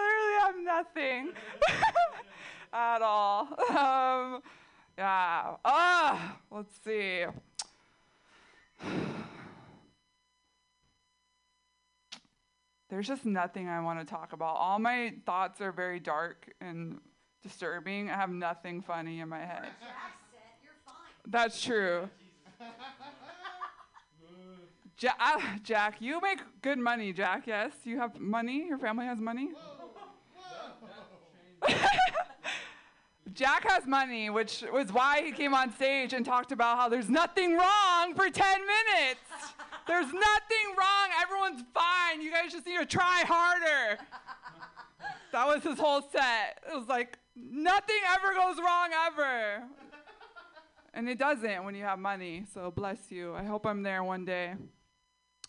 [0.03, 1.33] literally have nothing
[2.73, 3.43] at all.
[3.71, 4.43] Um,
[4.99, 5.55] yeah.
[5.65, 7.27] Ah, let's see.
[12.95, 14.55] There's just nothing I want to talk about.
[14.55, 17.01] All my thoughts are very dark and
[17.43, 18.09] disturbing.
[18.09, 19.67] I have nothing funny in my head.
[21.27, 22.09] That's true.
[25.01, 27.49] Ja- ah, Jack, you make good money, Jack.
[27.49, 28.65] Yes, you have money.
[28.69, 29.49] Your family has money.
[33.35, 37.11] Jack has money, which was why he came on stage and talked about how there's
[37.11, 39.21] nothing wrong for 10 minutes.
[39.87, 41.09] There's nothing wrong.
[41.23, 42.23] Everyone's fine.
[42.23, 44.01] You guys just need to try harder.
[45.33, 46.61] That was his whole set.
[46.71, 49.65] It was like, nothing ever goes wrong ever.
[50.95, 52.45] And it doesn't when you have money.
[52.55, 53.35] So bless you.
[53.35, 54.55] I hope I'm there one day.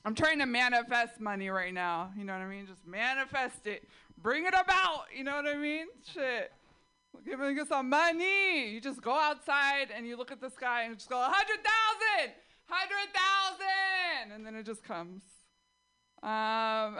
[0.03, 2.11] I'm trying to manifest money right now.
[2.17, 2.67] You know what I mean?
[2.67, 3.87] Just manifest it.
[4.21, 5.05] Bring it about.
[5.15, 5.87] You know what I mean?
[6.13, 6.51] Shit.
[7.25, 8.69] Give me some money.
[8.69, 12.25] You just go outside and you look at the sky and just go, 100,000, 100,000.
[12.25, 12.43] And then
[14.65, 15.21] it just comes.
[16.23, 16.97] Um,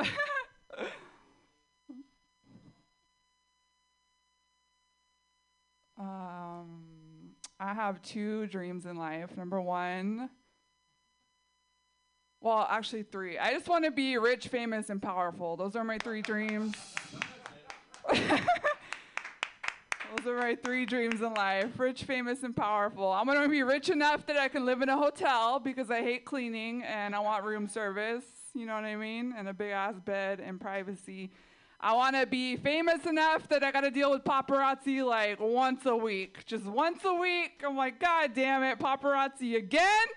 [5.99, 9.35] um, I have two dreams in life.
[9.35, 10.29] Number one,
[12.41, 13.39] well, actually, three.
[13.39, 15.57] I just want to be rich, famous, and powerful.
[15.57, 16.75] Those are my three dreams.
[20.17, 23.11] Those are my three dreams in life rich, famous, and powerful.
[23.11, 26.01] I'm going to be rich enough that I can live in a hotel because I
[26.01, 28.23] hate cleaning and I want room service.
[28.53, 29.33] You know what I mean?
[29.37, 31.31] And a big ass bed and privacy.
[31.81, 35.85] I want to be famous enough that I got to deal with paparazzi like once
[35.85, 36.45] a week.
[36.45, 37.63] Just once a week.
[37.65, 40.07] I'm like, God damn it, paparazzi again?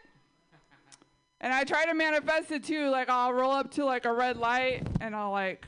[1.41, 2.89] And I try to manifest it too.
[2.91, 5.66] Like I'll roll up to like a red light and I'll like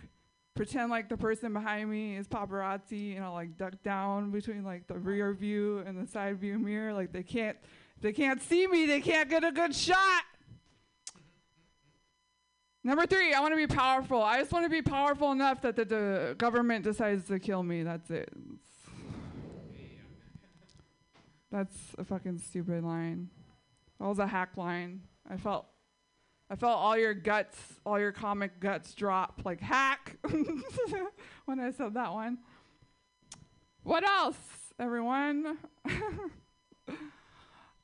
[0.54, 4.86] pretend like the person behind me is paparazzi and I'll like duck down between like
[4.86, 6.92] the rear view and the side view mirror.
[6.92, 7.56] Like they can't
[8.00, 10.22] they can't see me, they can't get a good shot.
[12.82, 14.22] Number three, I want to be powerful.
[14.22, 17.82] I just want to be powerful enough that the, the government decides to kill me.
[17.82, 18.32] That's it.
[21.52, 23.28] That's a fucking stupid line.
[23.98, 25.02] That was a hack line.
[25.28, 25.66] I felt
[26.52, 27.56] I felt all your guts,
[27.86, 30.16] all your comic guts drop like hack
[31.44, 32.38] when I said that one.
[33.84, 34.36] What else,
[34.76, 35.58] everyone?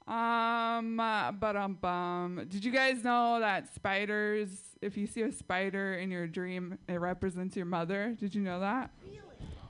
[0.09, 2.44] um, uh, but um, bum.
[2.48, 4.48] Did you guys know that spiders,
[4.82, 8.16] if you see a spider in your dream, it represents your mother?
[8.18, 8.90] Did you know that?
[9.05, 9.20] Really?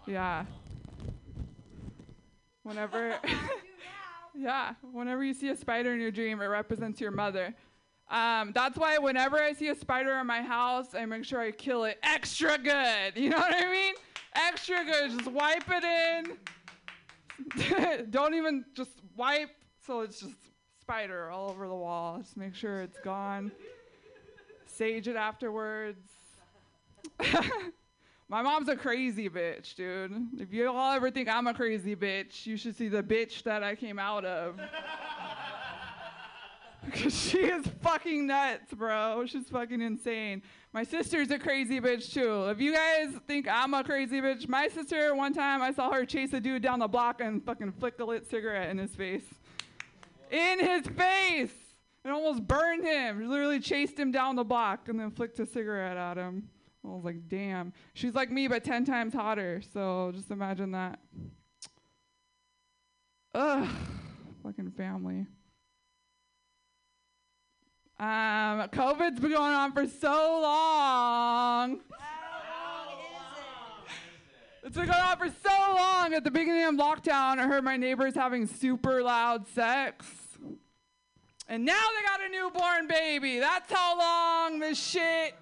[0.06, 0.47] Yeah.
[2.62, 3.16] Whenever.
[4.35, 7.55] yeah, whenever you see a spider in your dream, it represents your mother.
[8.09, 11.51] Um, that's why whenever I see a spider in my house, I make sure I
[11.51, 13.16] kill it extra good.
[13.16, 13.95] You know what I mean?
[14.35, 15.11] Extra good.
[15.12, 16.37] Just wipe it in.
[18.11, 19.51] Don't even just wipe
[19.85, 20.35] so it's just
[20.81, 22.19] spider all over the wall.
[22.19, 23.51] Just make sure it's gone.
[24.66, 26.09] Sage it afterwards.
[28.28, 30.12] My mom's a crazy bitch, dude.
[30.41, 33.62] If you all ever think I'm a crazy bitch, you should see the bitch that
[33.62, 34.59] I came out of.
[36.95, 39.25] She is fucking nuts, bro.
[39.27, 40.43] She's fucking insane.
[40.73, 42.49] My sister's a crazy bitch, too.
[42.49, 46.05] If you guys think I'm a crazy bitch, my sister, one time I saw her
[46.05, 49.25] chase a dude down the block and fucking flick a lit cigarette in his face.
[50.31, 51.53] In his face!
[52.05, 53.21] It almost burned him.
[53.21, 56.49] She literally chased him down the block and then flicked a cigarette at him.
[56.85, 57.73] I was like, damn.
[57.95, 59.61] She's like me, but 10 times hotter.
[59.73, 61.01] So just imagine that.
[63.35, 63.69] Ugh.
[64.45, 65.27] Fucking family.
[67.98, 71.81] Um, COVID's been going on for so long.
[74.62, 76.12] It's been going on for so long.
[76.12, 80.05] At the beginning of lockdown, I heard my neighbors having super loud sex.
[81.48, 83.39] And now they got a newborn baby.
[83.39, 85.35] That's how long this shit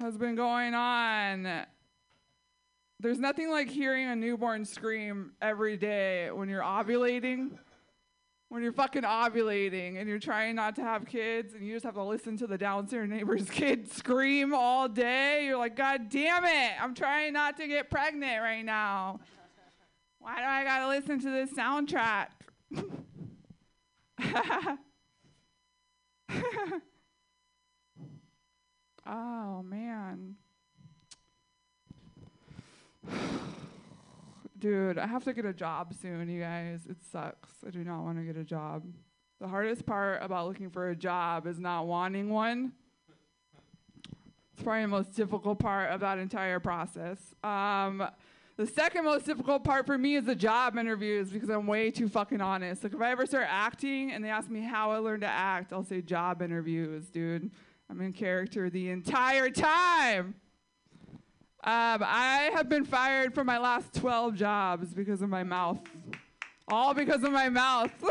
[0.00, 1.64] has been going on.
[3.00, 7.58] There's nothing like hearing a newborn scream every day when you're ovulating.
[8.48, 11.94] When you're fucking ovulating and you're trying not to have kids and you just have
[11.94, 16.72] to listen to the downstairs neighbor's kid scream all day, you're like, God damn it,
[16.80, 19.20] I'm trying not to get pregnant right now.
[20.18, 22.28] Why do I gotta listen to this soundtrack?
[29.06, 30.36] oh man.
[34.64, 36.86] Dude, I have to get a job soon, you guys.
[36.88, 37.50] It sucks.
[37.66, 38.82] I do not want to get a job.
[39.38, 42.72] The hardest part about looking for a job is not wanting one.
[44.54, 47.18] It's probably the most difficult part of that entire process.
[47.44, 48.08] Um,
[48.56, 52.08] the second most difficult part for me is the job interviews because I'm way too
[52.08, 52.84] fucking honest.
[52.84, 55.74] Like if I ever start acting and they ask me how I learned to act,
[55.74, 57.50] I'll say job interviews, dude.
[57.90, 60.36] I'm in character the entire time.
[61.66, 65.78] Um, I have been fired from my last 12 jobs because of my mouth.
[66.68, 67.90] All because of my mouth.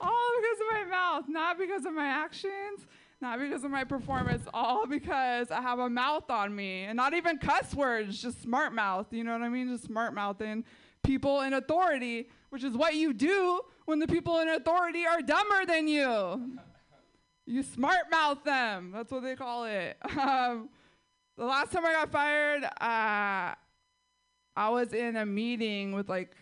[0.00, 2.86] All because of my mouth, not because of my actions,
[3.20, 6.84] not because of my performance, all because I have a mouth on me.
[6.84, 9.08] And not even cuss words, just smart mouth.
[9.10, 9.68] You know what I mean?
[9.68, 10.64] Just smart mouthing
[11.02, 15.66] people in authority, which is what you do when the people in authority are dumber
[15.66, 16.58] than you.
[17.44, 18.92] You smart mouth them.
[18.94, 19.96] That's what they call it.
[20.18, 20.70] Um,
[21.40, 23.54] the last time I got fired, uh,
[24.56, 26.36] I was in a meeting with like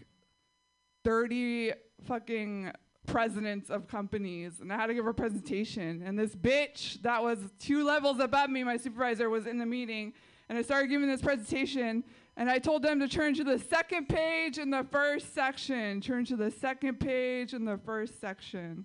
[1.05, 1.71] 30
[2.03, 2.73] fucking
[3.07, 6.03] presidents of companies, and I had to give a presentation.
[6.05, 10.15] And this bitch that was two levels above me, my supervisor, was in the meeting,
[10.49, 12.03] and I started giving this presentation.
[12.37, 16.25] And I told them to turn to the second page in the first section, turn
[16.25, 18.85] to the second page in the first section.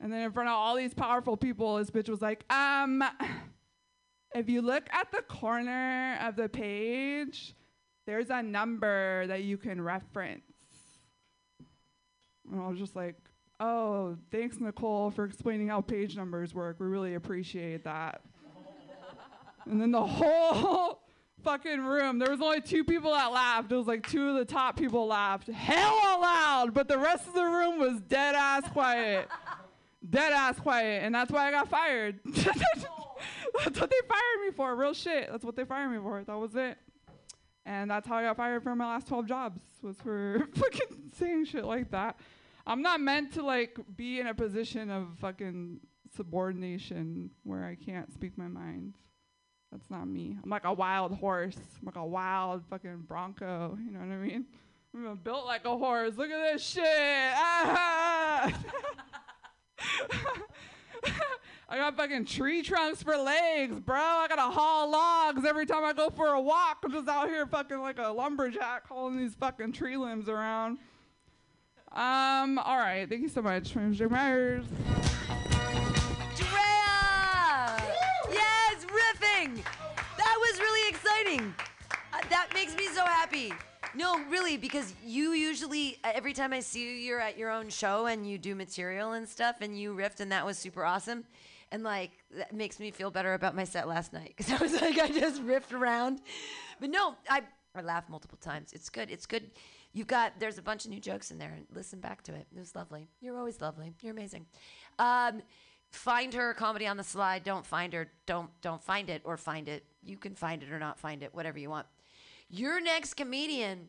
[0.00, 3.04] And then in front of all these powerful people, this bitch was like, um,
[4.36, 7.54] if you look at the corner of the page,
[8.06, 10.42] there's a number that you can reference.
[12.50, 13.16] And I was just like,
[13.58, 16.76] oh, thanks, Nicole, for explaining how page numbers work.
[16.78, 18.20] We really appreciate that.
[19.64, 21.00] and then the whole
[21.42, 23.72] fucking room, there was only two people that laughed.
[23.72, 27.34] It was like two of the top people laughed hella loud, but the rest of
[27.34, 29.28] the room was dead ass quiet.
[30.08, 31.02] dead ass quiet.
[31.02, 32.20] And that's why I got fired.
[33.64, 34.74] that's what they fired me for.
[34.76, 35.28] Real shit.
[35.30, 36.22] That's what they fired me for.
[36.24, 36.78] That was it.
[37.64, 41.46] And that's how I got fired from my last 12 jobs, was for fucking saying
[41.46, 42.18] shit like that.
[42.66, 45.80] I'm not meant to like be in a position of fucking
[46.16, 48.94] subordination where I can't speak my mind.
[49.72, 50.36] That's not me.
[50.42, 51.56] I'm like a wild horse.
[51.56, 53.76] I'm like a wild fucking bronco.
[53.84, 54.46] You know what I mean?
[54.94, 56.16] I'm built like a horse.
[56.16, 56.84] Look at this shit.
[56.84, 58.52] Ah!
[61.68, 63.96] I got fucking tree trunks for legs, bro.
[63.96, 66.78] I gotta haul logs every time I go for a walk.
[66.84, 70.78] I'm just out here fucking like a lumberjack hauling these fucking tree limbs around.
[71.90, 73.08] Um, all right.
[73.08, 74.08] Thank you so much, Mr.
[74.08, 74.64] Myers.
[76.36, 77.82] Drea!
[78.30, 79.64] Yes, riffing!
[80.16, 81.52] That was really exciting.
[82.12, 83.52] Uh, that makes me so happy.
[83.92, 87.70] No, really, because you usually, uh, every time I see you, you're at your own
[87.70, 91.24] show and you do material and stuff and you riffed, and that was super awesome.
[91.72, 94.80] And like, that makes me feel better about my set last night because I was
[94.80, 96.20] like, I just riffed around.
[96.80, 97.42] But no, I,
[97.74, 98.72] I laughed multiple times.
[98.72, 99.10] It's good.
[99.10, 99.50] It's good.
[99.92, 101.52] You've got, there's a bunch of new jokes in there.
[101.56, 102.46] and Listen back to it.
[102.54, 103.08] It was lovely.
[103.20, 103.94] You're always lovely.
[104.02, 104.46] You're amazing.
[104.98, 105.42] Um,
[105.90, 107.44] find her comedy on the slide.
[107.44, 108.10] Don't find her.
[108.26, 109.84] Don't don't find it or find it.
[110.02, 111.86] You can find it or not find it, whatever you want.
[112.48, 113.88] Your next comedian,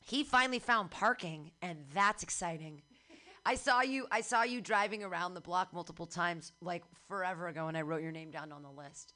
[0.00, 2.82] he finally found parking, and that's exciting.
[3.46, 4.06] I saw you.
[4.10, 8.02] I saw you driving around the block multiple times, like forever ago, and I wrote
[8.02, 9.12] your name down on the list.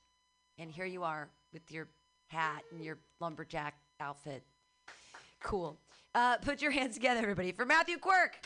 [0.58, 1.88] And here you are with your
[2.26, 4.42] hat and your lumberjack outfit.
[5.40, 5.78] Cool.
[6.14, 8.38] Uh, put your hands together, everybody, for Matthew Quirk.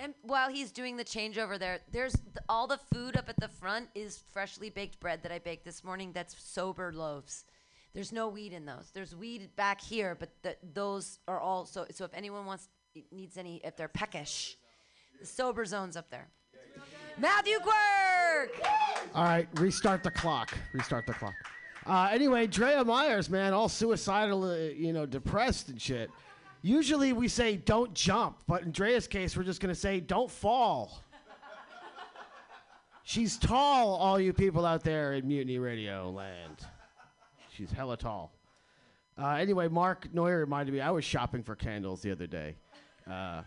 [0.00, 3.48] And while he's doing the changeover there, there's th- all the food up at the
[3.48, 6.12] front is freshly baked bread that I baked this morning.
[6.12, 7.44] That's sober loaves.
[7.92, 8.90] There's no weed in those.
[8.94, 11.86] There's weed back here, but th- those are all so.
[11.90, 12.68] So if anyone wants
[13.10, 14.56] needs any, if they're peckish,
[15.20, 16.28] the sober zone's up there.
[17.18, 18.62] Matthew Quirk.
[19.14, 20.56] All right, restart the clock.
[20.72, 21.34] Restart the clock.
[21.84, 26.10] Uh, anyway, Drea Myers, man, all suicidal, uh, you know, depressed and shit.
[26.62, 31.02] Usually we say don't jump, but in Drea's case, we're just gonna say don't fall.
[33.02, 36.64] She's tall, all you people out there in Mutiny Radio land.
[37.56, 38.32] She's hella tall.
[39.20, 42.56] Uh, anyway, Mark Neuer reminded me I was shopping for candles the other day.
[43.10, 43.42] Uh,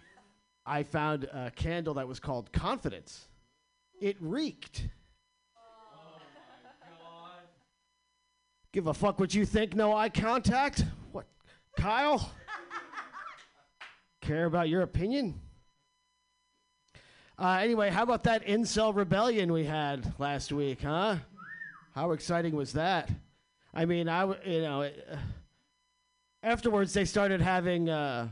[0.66, 3.28] I found a candle that was called Confidence.
[4.00, 4.88] It reeked.
[8.72, 10.84] Give a fuck what you think, no eye contact?
[11.12, 11.28] What,
[11.78, 12.32] Kyle?
[14.22, 15.40] Care about your opinion?
[17.38, 21.18] Uh, anyway, how about that incel rebellion we had last week, huh?
[21.94, 23.10] How exciting was that?
[23.74, 25.18] I mean, I, you know, it, uh,
[26.44, 28.30] afterwards they started having, uh,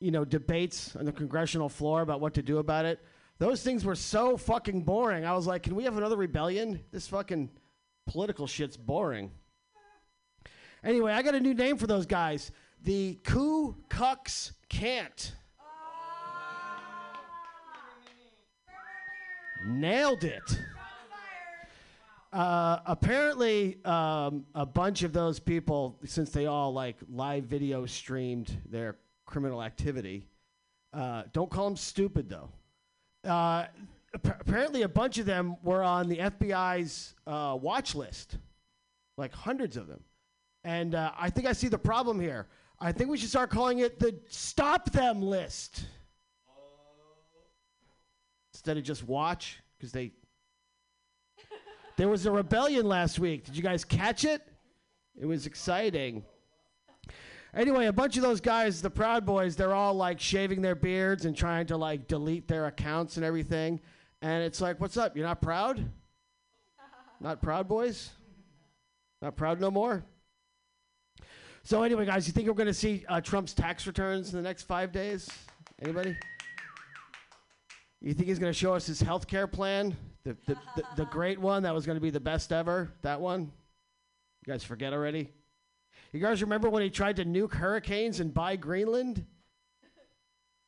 [0.00, 3.04] you know, debates on the congressional floor about what to do about it.
[3.38, 5.24] Those things were so fucking boring.
[5.24, 6.80] I was like, can we have another rebellion?
[6.92, 7.50] This fucking
[8.06, 9.30] political shit's boring.
[10.82, 12.50] Anyway, I got a new name for those guys.
[12.82, 15.34] The Ku Klux Can't.
[19.66, 20.62] Nailed it.
[22.32, 28.56] Uh, apparently, um, a bunch of those people, since they all like live video streamed
[28.70, 28.96] their
[29.26, 30.26] criminal activity,
[30.92, 32.48] uh, don't call them stupid though.
[33.28, 33.66] Uh,
[34.14, 38.38] appa- apparently, a bunch of them were on the FBI's uh, watch list,
[39.16, 40.00] like hundreds of them.
[40.62, 42.46] And uh, I think I see the problem here.
[42.78, 45.84] I think we should start calling it the stop them list
[48.54, 50.12] instead of just watch because they
[52.00, 53.44] there was a rebellion last week.
[53.44, 54.40] Did you guys catch it?
[55.20, 56.24] It was exciting.
[57.52, 61.26] Anyway a bunch of those guys the proud boys they're all like shaving their beards
[61.26, 63.80] and trying to like delete their accounts and everything.
[64.22, 65.14] And it's like what's up?
[65.14, 65.90] You're not proud?
[67.20, 68.08] Not proud boys?
[69.20, 70.02] Not proud no more?
[71.64, 74.42] So anyway guys you think we're going to see uh, trump's tax returns in the
[74.42, 75.28] next five days?
[75.82, 76.16] Anybody?
[78.00, 79.94] You think he's going to show us his health care plan?
[80.24, 82.92] The, the, the, the great one that was going to be the best ever?
[83.02, 83.50] That one?
[84.46, 85.30] You guys forget already?
[86.12, 89.24] You guys remember when he tried to nuke hurricanes and buy Greenland?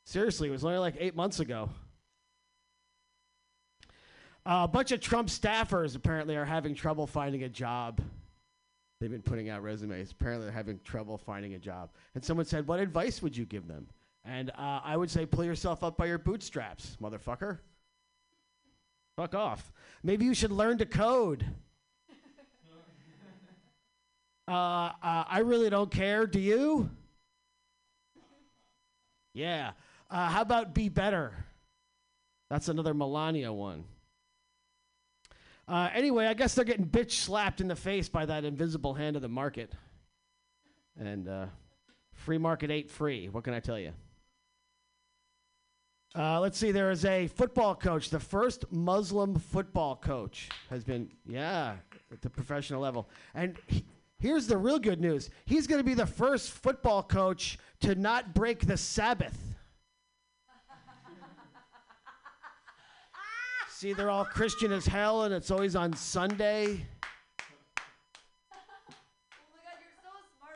[0.05, 1.71] Seriously, it was only like eight months ago.
[4.45, 8.01] Uh, a bunch of Trump staffers apparently are having trouble finding a job.
[9.01, 10.13] They've been putting out resumes.
[10.13, 11.91] Apparently, they're having trouble finding a job.
[12.15, 13.87] And someone said, What advice would you give them?
[14.25, 17.59] And uh, I would say, pull yourself up by your bootstraps, motherfucker.
[19.23, 19.73] Fuck off.
[20.03, 21.47] Maybe you should learn to code.
[24.49, 26.27] uh, uh, I really don't care.
[26.27, 26.91] Do you?
[29.33, 29.75] Yeah.
[30.11, 31.45] Uh, how about be better?
[32.51, 33.85] That's another Melania one.
[35.69, 39.15] Uh, anyway, I guess they're getting bitch slapped in the face by that invisible hand
[39.15, 39.71] of the market.
[40.99, 41.47] And uh,
[42.13, 43.29] free market ain't free.
[43.29, 43.93] What can I tell you?
[46.15, 46.73] Uh, let's see.
[46.73, 48.11] There is a football coach.
[48.11, 51.77] The first Muslim football coach has been, yeah,
[52.13, 53.09] at the professional level.
[53.35, 53.87] And he-
[54.19, 55.31] here's the real good news.
[55.47, 59.39] He's going to be the first football coach to not break the Sabbath.
[63.71, 66.85] See, they're all Christian as hell, and it's always on Sunday.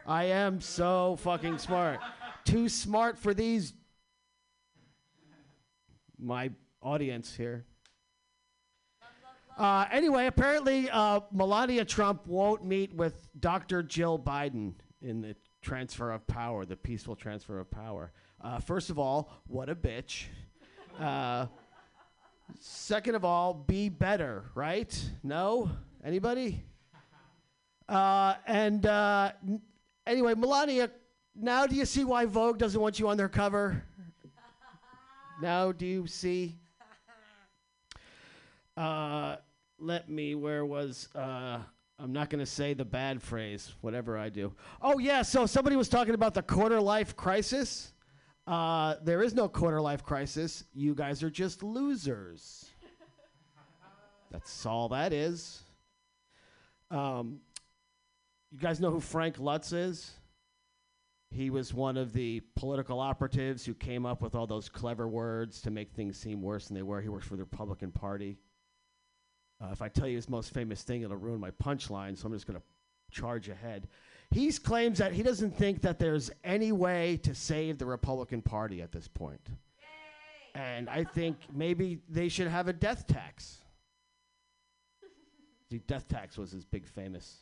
[0.07, 1.99] I am so fucking smart.
[2.45, 3.73] Too smart for these
[6.19, 6.51] my
[6.83, 7.65] audience here.
[9.59, 13.83] Uh, anyway, apparently uh, Melania Trump won't meet with Dr.
[13.83, 18.13] Jill Biden in the transfer of power, the peaceful transfer of power.
[18.41, 20.25] Uh, first of all, what a bitch.
[21.01, 21.47] Uh,
[22.61, 25.11] second of all, be better, right?
[25.23, 25.71] No?
[26.05, 26.63] Anybody?
[27.89, 29.63] Uh, and uh, n-
[30.07, 30.91] anyway, Melania,
[31.35, 33.83] now do you see why Vogue doesn't want you on their cover?
[35.41, 36.57] Now do you see?
[38.77, 39.37] Uh,
[39.79, 41.59] let me, where was, uh,
[41.99, 44.53] I'm not going to say the bad phrase, whatever I do.
[44.81, 47.93] Oh, yeah, so somebody was talking about the quarter life crisis.
[48.47, 50.65] Uh, there is no quarter life crisis.
[50.73, 52.67] You guys are just losers.
[54.31, 55.63] That's all that is.
[56.91, 57.41] Um,
[58.53, 60.13] you guys know who Frank Luntz is?
[61.37, 65.61] He was one of the political operatives who came up with all those clever words
[65.63, 67.03] to make things seem worse than they were.
[67.03, 68.39] He works for the Republican Party.
[69.63, 72.33] Uh, if I tell you his most famous thing, it'll ruin my punchline, so I'm
[72.33, 72.65] just going to
[73.11, 73.87] charge ahead.
[74.31, 78.81] He claims that he doesn't think that there's any way to save the Republican Party
[78.81, 79.47] at this point.
[80.55, 83.59] And I think maybe they should have a death tax.
[85.69, 87.41] The death tax was his big famous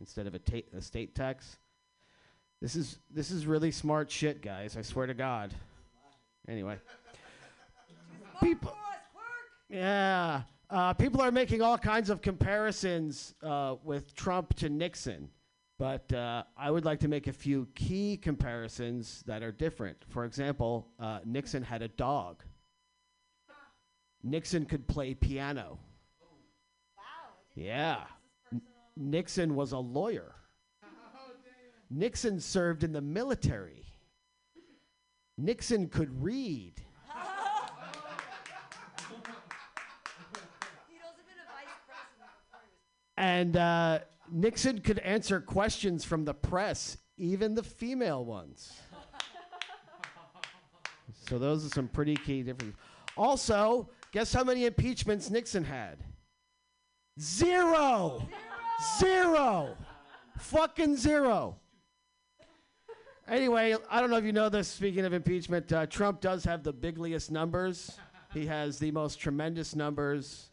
[0.00, 1.58] instead of a ta- estate tax.
[2.64, 4.74] This is this is really smart shit, guys.
[4.74, 5.52] I swear to God.
[6.48, 6.78] Anyway,
[8.42, 8.74] people.
[9.68, 15.28] Yeah, uh, people are making all kinds of comparisons uh, with Trump to Nixon,
[15.78, 19.98] but uh, I would like to make a few key comparisons that are different.
[20.08, 22.42] For example, uh, Nixon had a dog.
[24.22, 25.78] Nixon could play piano.
[27.54, 28.04] Yeah.
[28.50, 28.62] N-
[28.96, 30.34] Nixon was a lawyer.
[31.90, 33.84] Nixon served in the military.
[35.36, 36.80] Nixon could read.
[43.16, 44.00] And uh,
[44.30, 48.72] Nixon could answer questions from the press, even the female ones.
[51.28, 52.78] so those are some pretty key differences.
[53.16, 55.98] Also, guess how many impeachments Nixon had?
[57.20, 58.28] Zero.
[58.98, 59.76] Zero.
[60.38, 61.56] Fucking zero.
[63.26, 64.68] Anyway, I don't know if you know this.
[64.68, 67.98] Speaking of impeachment, uh, Trump does have the bigliest numbers.
[68.34, 70.50] He has the most tremendous numbers.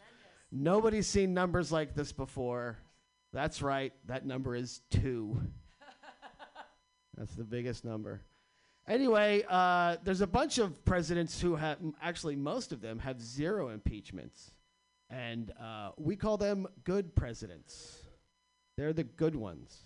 [0.53, 2.77] Nobody's seen numbers like this before.
[3.33, 3.91] That's right.
[4.05, 5.41] That number is two.
[7.17, 8.21] That's the biggest number.
[8.87, 13.69] Anyway, uh, there's a bunch of presidents who have, actually, most of them have zero
[13.69, 14.51] impeachments.
[15.09, 18.01] And uh, we call them good presidents.
[18.77, 19.85] They're the good ones.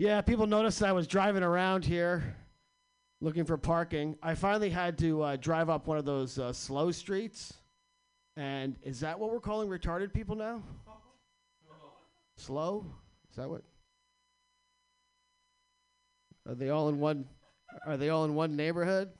[0.00, 2.36] Yeah, people noticed I was driving around here
[3.20, 4.16] looking for parking.
[4.22, 7.54] I finally had to uh, drive up one of those uh, slow streets.
[8.36, 10.62] And is that what we're calling retarded people now?
[12.36, 12.86] Slow?
[13.28, 13.64] Is that what?
[16.48, 17.24] Are they all in one?
[17.84, 19.10] Are they all in one neighborhood?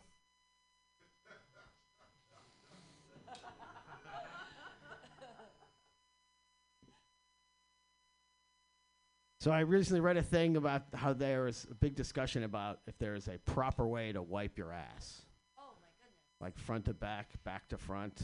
[9.40, 12.98] So I recently read a thing about how there is a big discussion about if
[12.98, 15.22] there is a proper way to wipe your ass.
[15.56, 16.40] Oh my goodness.
[16.40, 18.20] Like front to back, back to front.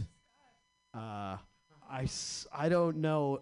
[0.93, 1.36] Uh,
[1.89, 3.41] I, s- I don't know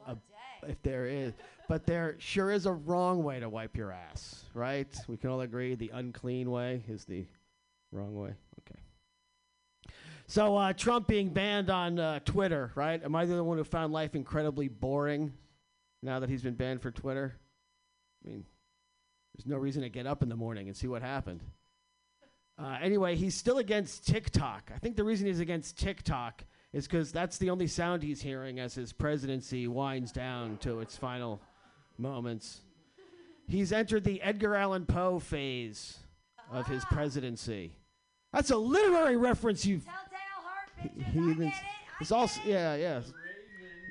[0.69, 1.33] if there is,
[1.67, 4.95] but there sure is a wrong way to wipe your ass, right?
[5.09, 7.25] We can all agree the unclean way is the
[7.91, 8.35] wrong way.
[8.61, 8.81] Okay.
[10.27, 13.03] So uh, Trump being banned on uh, Twitter, right?
[13.03, 15.33] Am I the one who found life incredibly boring
[16.03, 17.35] now that he's been banned for Twitter?
[18.25, 18.45] I mean,
[19.35, 21.41] there's no reason to get up in the morning and see what happened.
[22.59, 24.71] Uh, anyway, he's still against TikTok.
[24.75, 28.61] I think the reason he's against TikTok is because that's the only sound he's hearing
[28.61, 31.41] as his presidency winds down to its final
[31.99, 32.61] moments.
[33.49, 35.99] He's entered the Edgar Allan Poe phase
[36.51, 37.73] of his presidency.
[38.33, 39.81] That's a literary reference, you
[41.13, 41.53] heathens.
[42.01, 43.03] It's also yeah, yeah.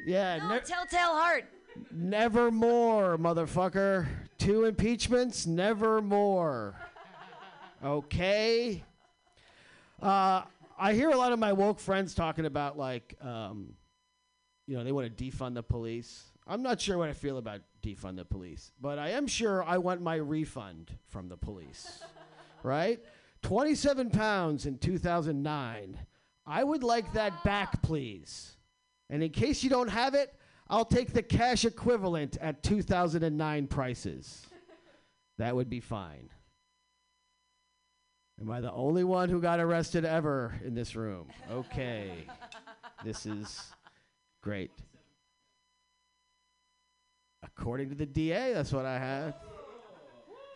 [0.05, 1.45] Yeah, No, ne- Telltale Heart.
[1.91, 4.07] Never more, motherfucker.
[4.37, 6.75] Two impeachments, never more.
[7.83, 8.83] Okay.
[10.01, 10.43] Uh,
[10.77, 13.73] I hear a lot of my woke friends talking about like, um,
[14.67, 16.23] you know, they want to defund the police.
[16.47, 19.77] I'm not sure what I feel about defund the police, but I am sure I
[19.77, 22.03] want my refund from the police.
[22.63, 22.99] right?
[23.43, 25.97] 27 pounds in 2009.
[26.45, 28.53] I would like that back, please.
[29.09, 30.33] And in case you don't have it,
[30.71, 34.47] I'll take the cash equivalent at 2009 prices.
[35.37, 36.29] that would be fine.
[38.39, 41.27] Am I the only one who got arrested ever in this room?
[41.51, 42.25] Okay.
[43.03, 43.61] this is
[44.41, 44.71] great.
[47.43, 49.33] According to the DA, that's what I had.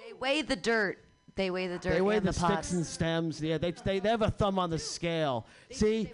[0.06, 1.00] They weigh the dirt.
[1.36, 1.94] They weigh the dirt.
[1.94, 2.72] They weigh the, the, sticks pots.
[2.72, 3.42] and stems.
[3.42, 5.46] Yeah, they, they, they have a thumb on the scale.
[5.72, 6.14] See,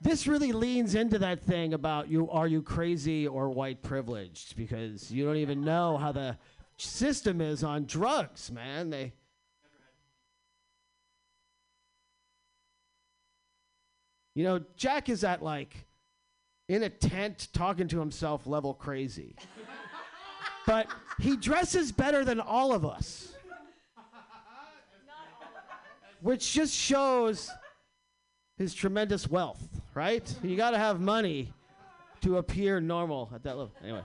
[0.00, 5.10] this really leans into that thing about you are you crazy or white privileged because
[5.10, 6.36] you don't even know how the
[6.76, 8.90] system is on drugs, man.
[8.90, 9.12] They
[14.38, 15.88] You know, Jack is at like
[16.68, 19.34] in a tent talking to himself level crazy.
[20.64, 20.86] but
[21.18, 23.32] he dresses better than all of us.
[26.20, 27.50] Which just shows
[28.58, 29.62] his tremendous wealth,
[29.94, 30.34] right?
[30.42, 31.52] You got to have money
[32.22, 33.72] to appear normal at that level.
[33.82, 34.02] Anyway,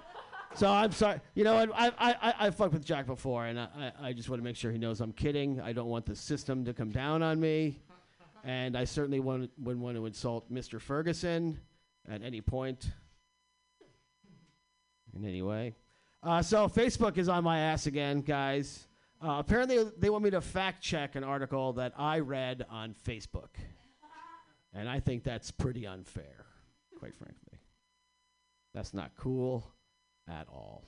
[0.53, 1.19] so I'm sorry.
[1.33, 3.67] You know, I I I, I fucked with Jack before, and I
[3.99, 5.59] I I just want to make sure he knows I'm kidding.
[5.59, 7.79] I don't want the system to come down on me,
[8.43, 10.79] and I certainly wouldn't, wouldn't want to insult Mr.
[10.79, 11.59] Ferguson
[12.07, 12.91] at any point.
[15.15, 15.75] In any way.
[16.23, 18.87] Uh, so Facebook is on my ass again, guys.
[19.21, 23.49] Uh, apparently, they want me to fact check an article that I read on Facebook.
[24.73, 26.45] And I think that's pretty unfair,
[26.97, 27.59] quite frankly.
[28.73, 29.71] That's not cool
[30.27, 30.83] at all.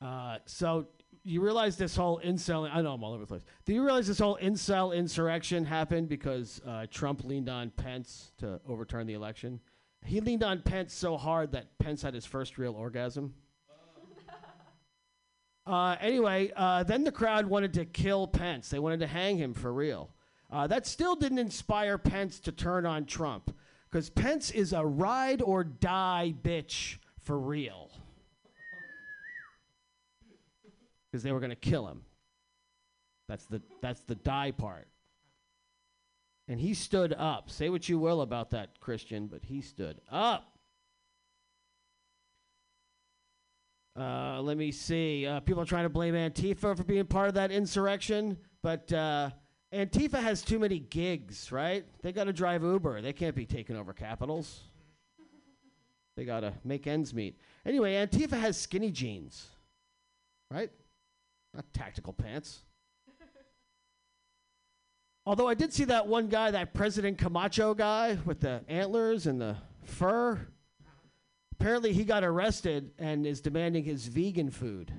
[0.00, 0.86] Uh, so,
[1.22, 3.44] you realize this whole incel, I know I'm all over the place.
[3.66, 8.60] Do you realize this whole incel insurrection happened because uh, Trump leaned on Pence to
[8.66, 9.60] overturn the election?
[10.04, 13.34] He leaned on Pence so hard that Pence had his first real orgasm.
[15.66, 18.70] Uh, anyway, uh, then the crowd wanted to kill Pence.
[18.70, 20.10] They wanted to hang him for real.
[20.50, 23.54] Uh, that still didn't inspire Pence to turn on Trump,
[23.88, 27.90] because Pence is a ride or die bitch for real.
[31.10, 32.02] Because they were going to kill him.
[33.28, 34.88] That's the that's the die part.
[36.48, 37.48] And he stood up.
[37.48, 40.58] Say what you will about that Christian, but he stood up.
[43.96, 45.26] Uh, let me see.
[45.26, 49.30] Uh, people are trying to blame Antifa for being part of that insurrection, but uh,
[49.72, 51.84] Antifa has too many gigs, right?
[52.02, 53.02] They got to drive Uber.
[53.02, 54.60] They can't be taking over capitals.
[56.16, 57.38] They got to make ends meet.
[57.64, 59.46] Anyway, Antifa has skinny jeans,
[60.50, 60.70] right?
[61.54, 62.60] Not tactical pants.
[65.24, 69.40] Although I did see that one guy, that President Camacho guy with the antlers and
[69.40, 70.48] the fur.
[71.52, 74.92] Apparently, he got arrested and is demanding his vegan food.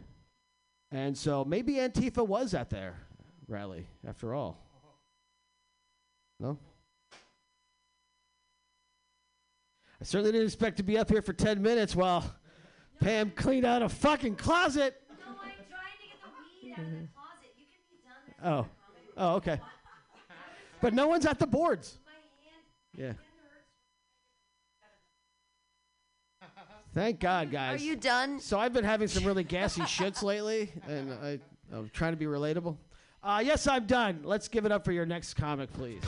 [0.91, 2.95] And so maybe Antifa was at their
[3.51, 4.57] rally after all.
[6.39, 6.57] No?
[9.99, 12.35] I certainly didn't expect to be up here for 10 minutes while
[12.99, 14.99] Pam cleaned out a fucking closet.
[18.43, 18.65] Oh.
[19.15, 19.59] Oh, okay.
[20.81, 21.99] But no one's at the boards.
[22.97, 23.13] Yeah.
[26.93, 27.79] Thank God, guys.
[27.79, 28.39] Are you done?
[28.39, 31.39] So I've been having some really gassy shits lately, and I,
[31.71, 32.75] I'm trying to be relatable.
[33.23, 34.21] Uh, yes, I'm done.
[34.23, 36.01] Let's give it up for your next comic, please.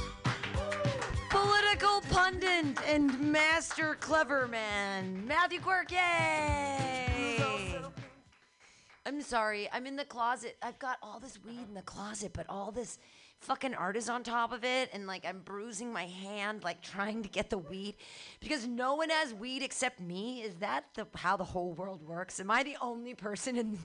[1.30, 5.92] Political pundit and master clever man, Matthew Quirk.
[5.92, 7.78] Yay!
[9.06, 9.70] I'm sorry.
[9.72, 10.58] I'm in the closet.
[10.64, 12.98] I've got all this weed in the closet, but all this
[13.42, 17.22] fucking art is on top of it, and like I'm bruising my hand, like trying
[17.24, 17.96] to get the weed,
[18.40, 20.42] because no one has weed except me.
[20.42, 22.40] Is that the how the whole world works?
[22.40, 23.78] Am I the only person in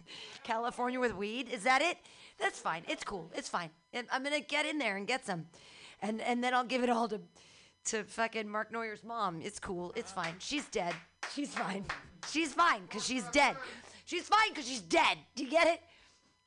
[0.44, 1.48] California with weed?
[1.50, 1.98] Is that it?
[2.38, 2.82] That's fine.
[2.88, 3.30] It's cool.
[3.34, 3.70] It's fine.
[4.12, 5.46] I'm gonna get in there and get some,
[6.02, 7.20] and and then I'll give it all to
[7.86, 9.40] to fucking Mark Neuer's mom.
[9.42, 9.92] It's cool.
[9.96, 10.34] It's fine.
[10.38, 10.94] She's dead.
[11.34, 11.84] She's fine.
[12.30, 13.56] She's fine because she's dead.
[14.04, 15.18] She's fine because she's dead.
[15.34, 15.80] Do you get it?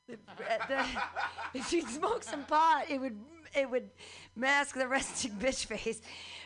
[0.07, 0.17] The-
[0.67, 0.85] the-
[1.59, 3.17] if she'd smoke some pot, it would
[3.53, 3.89] it would
[4.35, 6.01] mask the resting bitch face.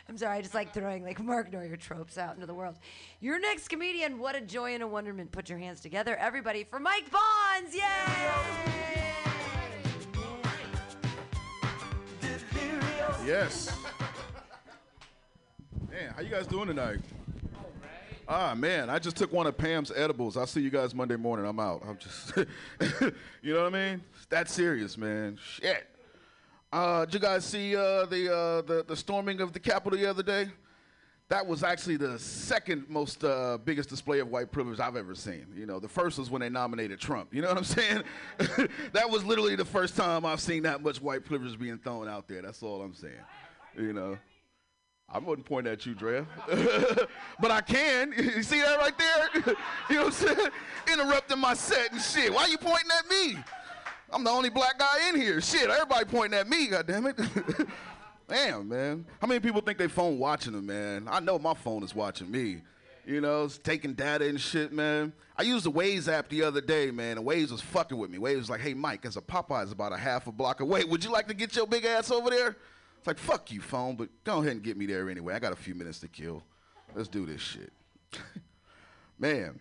[0.08, 2.76] I'm sorry, I just like throwing like Mark Neuer tropes out into the world.
[3.20, 5.30] Your next comedian, what a joy and a wonderment.
[5.32, 7.74] Put your hands together, everybody, for Mike Bonds.
[7.74, 9.02] Yay!
[13.26, 13.76] Yes.
[15.90, 17.00] Man, how you guys doing tonight?
[18.28, 20.36] Ah man, I just took one of Pam's edibles.
[20.36, 21.44] I'll see you guys Monday morning.
[21.44, 21.82] I'm out.
[21.84, 22.36] I'm just,
[23.42, 24.02] you know what I mean?
[24.28, 25.40] That serious, man.
[25.44, 25.88] Shit.
[26.72, 30.06] Uh, did you guys see uh, the, uh, the the storming of the Capitol the
[30.08, 30.48] other day?
[31.28, 35.46] That was actually the second most uh, biggest display of white privilege I've ever seen.
[35.56, 37.34] You know, the first was when they nominated Trump.
[37.34, 38.02] You know what I'm saying?
[38.92, 42.28] that was literally the first time I've seen that much white privilege being thrown out
[42.28, 42.42] there.
[42.42, 43.14] That's all I'm saying.
[43.76, 44.18] You know.
[45.08, 46.26] I wouldn't point at you, Drea.
[47.40, 48.12] but I can.
[48.12, 49.28] You see that right there?
[49.88, 50.48] you know what I'm saying?
[50.92, 52.32] Interrupting my set and shit.
[52.34, 53.38] Why are you pointing at me?
[54.12, 55.40] I'm the only black guy in here.
[55.40, 57.16] Shit, everybody pointing at me, goddammit.
[57.16, 57.66] Damn,
[58.28, 59.06] man.
[59.20, 61.06] How many people think they phone watching them, man?
[61.10, 62.62] I know my phone is watching me.
[63.06, 65.12] You know, it's taking data and shit, man.
[65.36, 68.18] I used the Waze app the other day, man, and Waze was fucking with me.
[68.18, 70.82] Waze was like, hey, Mike, there's a Popeye's about a half a block away.
[70.82, 72.56] Would you like to get your big ass over there?
[72.98, 75.34] It's like, fuck you, phone, but go ahead and get me there anyway.
[75.34, 76.42] I got a few minutes to kill.
[76.96, 77.72] Let's do this shit.
[79.20, 79.60] man,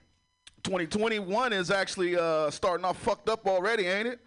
[0.63, 4.19] 2021 is actually uh, starting off fucked up already, ain't it?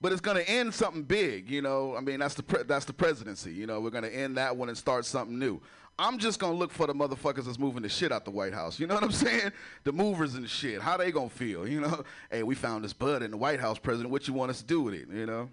[0.00, 1.96] But it's gonna end something big, you know.
[1.96, 3.80] I mean, that's the pre- that's the presidency, you know.
[3.80, 5.60] We're gonna end that one and start something new.
[5.98, 8.78] I'm just gonna look for the motherfuckers that's moving the shit out the White House.
[8.78, 9.52] You know what I'm saying?
[9.84, 10.82] The movers and shit.
[10.82, 11.66] How they gonna feel?
[11.66, 12.04] You know?
[12.30, 14.10] Hey, we found this bud in the White House, President.
[14.10, 15.08] What you want us to do with it?
[15.10, 15.48] You know?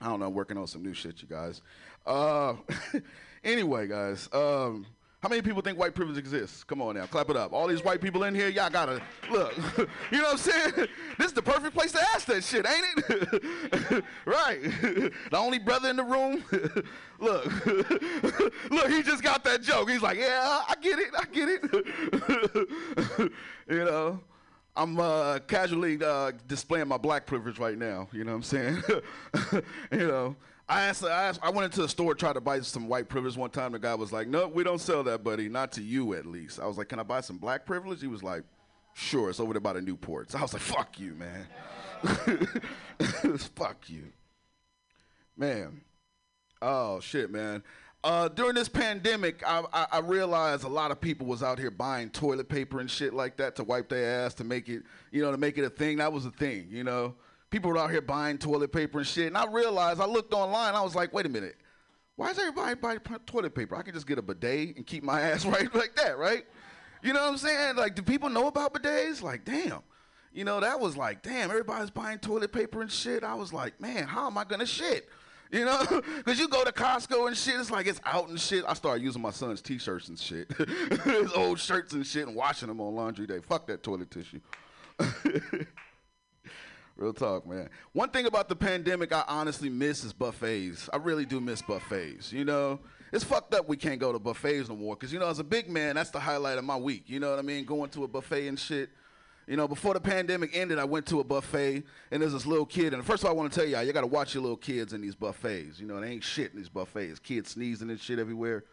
[0.00, 0.26] I don't know.
[0.26, 1.60] I'm working on some new shit, you guys.
[2.06, 2.54] Uh,
[3.44, 4.28] anyway, guys.
[4.32, 4.86] Um,
[5.22, 6.64] how many people think white privilege exists?
[6.64, 7.52] Come on now, clap it up.
[7.52, 9.00] All these white people in here, y'all gotta
[9.30, 9.56] look.
[10.10, 10.72] you know what I'm saying?
[11.18, 14.04] This is the perfect place to ask that shit, ain't it?
[14.24, 14.62] right.
[14.62, 16.42] the only brother in the room.
[17.20, 17.66] look,
[18.70, 19.90] look, he just got that joke.
[19.90, 23.32] He's like, yeah, I get it, I get it.
[23.68, 24.20] you know.
[24.74, 28.08] I'm uh, casually uh, displaying my black privilege right now.
[28.10, 28.82] You know what I'm saying?
[29.92, 30.34] you know,
[30.72, 33.36] I asked, I asked, I went into the store tried to buy some white privilege
[33.36, 33.72] one time.
[33.72, 35.50] The guy was like, "No, we don't sell that, buddy.
[35.50, 38.06] Not to you, at least." I was like, "Can I buy some black privilege?" He
[38.06, 38.42] was like,
[38.94, 40.30] "Sure." It's over there by the Newports.
[40.30, 41.46] So I was like, "Fuck you, man.
[43.54, 44.12] Fuck you,
[45.36, 45.82] man."
[46.62, 47.62] Oh shit, man.
[48.02, 51.70] Uh, during this pandemic, I, I, I realized a lot of people was out here
[51.70, 54.82] buying toilet paper and shit like that to wipe their ass to make it,
[55.12, 55.98] you know, to make it a thing.
[55.98, 57.14] That was a thing, you know.
[57.52, 60.74] People were out here buying toilet paper and shit, and I realized I looked online.
[60.74, 61.56] I was like, wait a minute,
[62.16, 63.76] why is everybody buying toilet paper?
[63.76, 66.46] I can just get a bidet and keep my ass right like that, right?
[67.02, 67.76] You know what I'm saying?
[67.76, 69.20] Like, do people know about bidets?
[69.20, 69.80] Like, damn.
[70.32, 73.22] You know, that was like, damn, everybody's buying toilet paper and shit.
[73.22, 75.10] I was like, man, how am I gonna shit?
[75.50, 75.84] You know,
[76.16, 78.64] because you go to Costco and shit, it's like it's out and shit.
[78.66, 80.50] I started using my son's t-shirts and shit,
[81.04, 83.40] his old shirts and shit, and washing them on laundry day.
[83.40, 84.40] Fuck that toilet tissue.
[86.96, 87.68] Real talk, man.
[87.92, 90.88] One thing about the pandemic I honestly miss is buffets.
[90.92, 92.32] I really do miss buffets.
[92.32, 92.80] You know,
[93.12, 94.94] it's fucked up we can't go to buffets no more.
[94.96, 97.04] Cause you know, as a big man, that's the highlight of my week.
[97.06, 97.64] You know what I mean?
[97.64, 98.90] Going to a buffet and shit.
[99.46, 102.66] You know, before the pandemic ended, I went to a buffet and there's this little
[102.66, 102.94] kid.
[102.94, 104.56] And first of all, I want to tell y'all, you got to watch your little
[104.56, 105.80] kids in these buffets.
[105.80, 107.18] You know, they ain't shit in these buffets.
[107.18, 108.64] Kids sneezing and shit everywhere.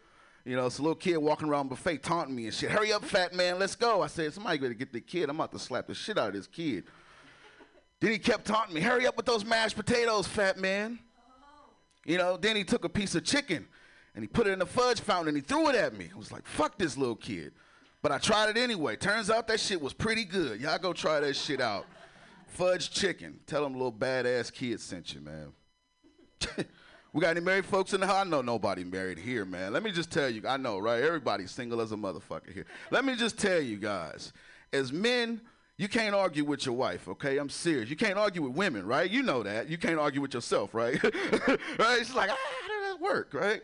[0.44, 2.70] You know, it's a little kid walking around buffet taunting me and shit.
[2.70, 4.00] Hurry up, fat man, let's go.
[4.02, 5.28] I said, somebody better get the kid.
[5.28, 6.84] I'm about to slap the shit out of this kid.
[8.00, 10.98] Then he kept taunting me, hurry up with those mashed potatoes, fat man.
[12.04, 13.68] You know, then he took a piece of chicken
[14.14, 16.10] and he put it in the fudge fountain and he threw it at me.
[16.12, 17.52] I was like, fuck this little kid.
[18.02, 18.96] But I tried it anyway.
[18.96, 20.60] Turns out that shit was pretty good.
[20.60, 21.86] Y'all go try that shit out.
[22.48, 23.38] Fudge chicken.
[23.46, 25.52] Tell them little badass kid sent you, man.
[27.12, 28.26] we got any married folks in the house?
[28.26, 29.74] I know nobody married here, man.
[29.74, 31.02] Let me just tell you, I know, right?
[31.02, 32.66] Everybody's single as a motherfucker here.
[32.90, 34.32] Let me just tell you guys,
[34.72, 35.42] as men,
[35.80, 37.38] you can't argue with your wife, okay?
[37.38, 37.88] I'm serious.
[37.88, 39.10] You can't argue with women, right?
[39.10, 39.70] You know that.
[39.70, 41.02] You can't argue with yourself, right?
[41.02, 41.98] right?
[41.98, 43.62] It's like, ah, how does that work, right?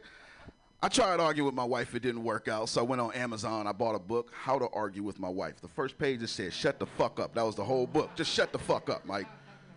[0.82, 1.94] I tried arguing with my wife.
[1.94, 2.70] It didn't work out.
[2.70, 3.66] So I went on Amazon.
[3.66, 5.60] I bought a book, How to Argue with My Wife.
[5.60, 7.34] The first page it said, shut the fuck up.
[7.34, 8.09] That was the whole book.
[8.16, 9.26] Just shut the fuck up, Mike.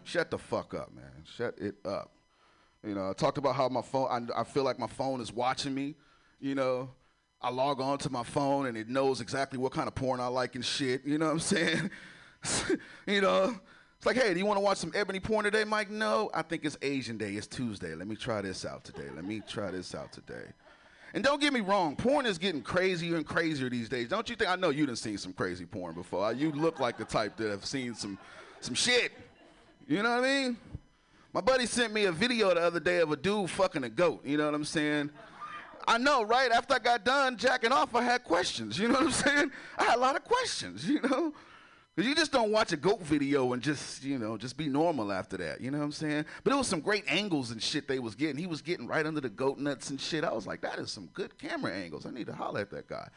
[0.06, 1.12] Shut the fuck up, man.
[1.36, 2.10] Shut it up.
[2.88, 5.34] You know, I talked about how my phone, I, I feel like my phone is
[5.34, 5.96] watching me.
[6.40, 6.90] You know,
[7.42, 10.28] I log on to my phone and it knows exactly what kind of porn I
[10.28, 11.06] like and shit.
[11.06, 11.92] You know what I'm saying?
[13.08, 13.56] you know,
[13.98, 15.90] it's like, hey, do you want to watch some ebony porn today, Mike?
[15.90, 17.34] No, I think it's Asian Day.
[17.34, 17.96] It's Tuesday.
[17.96, 19.10] Let me try this out today.
[19.14, 20.46] Let me try this out today.
[21.14, 24.10] And don't get me wrong, porn is getting crazier and crazier these days.
[24.10, 24.50] Don't you think?
[24.50, 26.32] I know you done seen some crazy porn before.
[26.34, 28.18] You look like the type that have seen some,
[28.62, 29.12] some shit.
[29.88, 30.58] You know what I mean?
[31.34, 34.26] My buddy sent me a video the other day of a dude fucking a goat.
[34.26, 35.10] You know what I'm saying?
[35.88, 36.52] I know, right?
[36.52, 38.78] After I got done jacking off, I had questions.
[38.78, 39.52] You know what I'm saying?
[39.78, 41.34] I had a lot of questions, you know?
[42.00, 45.12] Cause you just don't watch a goat video and just, you know, just be normal
[45.12, 45.60] after that.
[45.60, 46.24] You know what I'm saying?
[46.46, 48.38] But it was some great angles and shit they was getting.
[48.38, 50.24] He was getting right under the goat nuts and shit.
[50.24, 52.06] I was like, that is some good camera angles.
[52.06, 53.10] I need to holler at that guy.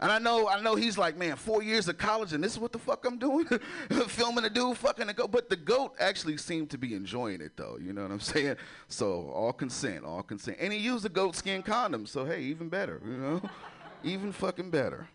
[0.00, 2.58] And I know, I know he's like, man, four years of college and this is
[2.58, 3.46] what the fuck I'm doing?
[4.08, 5.30] Filming a dude fucking a goat.
[5.30, 7.78] But the goat actually seemed to be enjoying it though.
[7.80, 8.56] You know what I'm saying?
[8.88, 10.56] So all consent, all consent.
[10.58, 12.04] And he used a goat skin condom.
[12.04, 13.42] So hey, even better, you know?
[14.02, 15.06] even fucking better.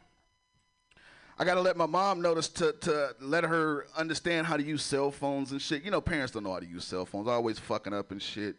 [1.41, 5.09] I gotta let my mom notice to, to let her understand how to use cell
[5.09, 5.83] phones and shit.
[5.83, 7.29] You know, parents don't know how to use cell phones.
[7.29, 8.57] Always fucking up and shit.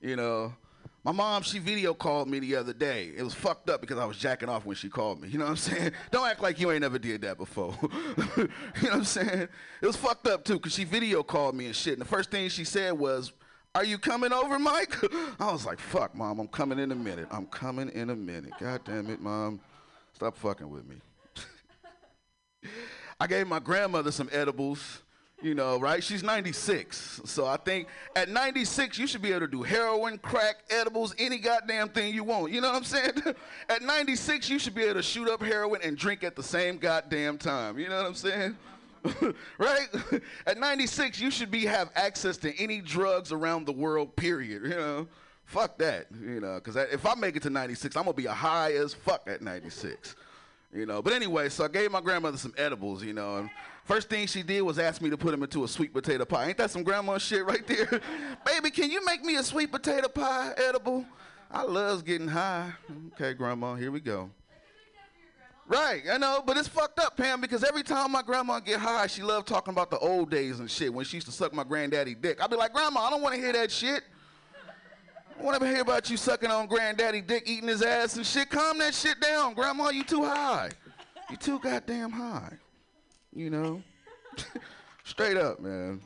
[0.00, 0.54] You know,
[1.02, 3.10] my mom she video called me the other day.
[3.16, 5.28] It was fucked up because I was jacking off when she called me.
[5.28, 5.92] You know what I'm saying?
[6.12, 7.74] Don't act like you ain't never did that before.
[8.36, 8.48] you know
[8.80, 9.48] what I'm saying?
[9.82, 11.94] It was fucked up too because she video called me and shit.
[11.94, 13.32] And the first thing she said was,
[13.74, 14.94] "Are you coming over, Mike?"
[15.40, 17.26] I was like, "Fuck, mom, I'm coming in a minute.
[17.32, 18.52] I'm coming in a minute.
[18.60, 19.58] God damn it, mom,
[20.12, 20.96] stop fucking with me."
[23.18, 25.02] I gave my grandmother some edibles,
[25.42, 26.02] you know, right?
[26.02, 27.20] She's 96.
[27.24, 31.38] So I think at 96, you should be able to do heroin, crack, edibles, any
[31.38, 32.52] goddamn thing you want.
[32.52, 33.12] You know what I'm saying?
[33.68, 36.78] at 96, you should be able to shoot up heroin and drink at the same
[36.78, 37.78] goddamn time.
[37.78, 38.56] You know what I'm saying?
[39.58, 39.88] right?
[40.46, 44.62] At 96, you should be have access to any drugs around the world, period.
[44.62, 45.08] You know?
[45.46, 46.08] Fuck that.
[46.22, 48.72] You know, because if I make it to 96, I'm going to be a high
[48.72, 50.16] as fuck at 96
[50.72, 51.02] you know.
[51.02, 53.38] But anyway, so I gave my grandmother some edibles, you know.
[53.38, 53.50] And
[53.84, 56.48] first thing she did was ask me to put them into a sweet potato pie.
[56.48, 58.00] Ain't that some grandma shit right there?
[58.46, 61.04] Baby, can you make me a sweet potato pie edible?
[61.50, 62.72] I loves getting high.
[63.14, 64.30] Okay, grandma, here we go.
[65.66, 69.06] Right, I know, but it's fucked up, Pam, because every time my grandma get high,
[69.06, 71.62] she loved talking about the old days and shit when she used to suck my
[71.62, 72.42] granddaddy dick.
[72.42, 74.02] I'd be like, Grandma, I don't want to hear that shit.
[75.40, 78.50] I want to hear about you sucking on granddaddy dick, eating his ass and shit.
[78.50, 79.88] Calm that shit down, Grandma.
[79.88, 80.68] You too high.
[81.30, 82.52] You too goddamn high.
[83.34, 83.82] You know?
[85.04, 86.02] Straight up, man.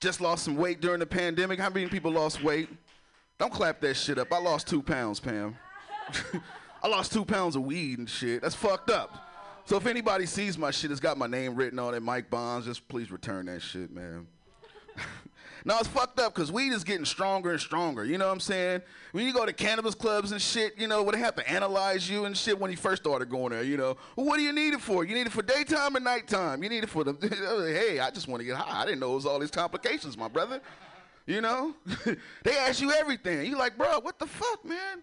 [0.00, 1.58] Just lost some weight during the pandemic.
[1.58, 2.68] How many people lost weight?
[3.38, 4.32] Don't clap that shit up.
[4.32, 5.56] I lost two pounds, Pam.
[6.82, 8.42] I lost two pounds of weed and shit.
[8.42, 9.32] That's fucked up.
[9.64, 12.66] So if anybody sees my shit, it's got my name written on it, Mike Bonds.
[12.66, 14.28] Just please return that shit, man.
[15.66, 18.04] No, it's fucked up because weed is getting stronger and stronger.
[18.04, 18.82] You know what I'm saying?
[19.12, 22.08] When you go to cannabis clubs and shit, you know, where they have to analyze
[22.08, 23.96] you and shit when you first started going there, you know.
[24.14, 25.04] Well, what do you need it for?
[25.04, 26.62] You need it for daytime or nighttime?
[26.62, 27.14] You need it for the,
[27.88, 28.82] hey, I just want to get high.
[28.82, 30.60] I didn't know it was all these complications, my brother.
[31.26, 31.74] You know?
[32.42, 33.46] they ask you everything.
[33.46, 35.02] You like, bro, what the fuck, man?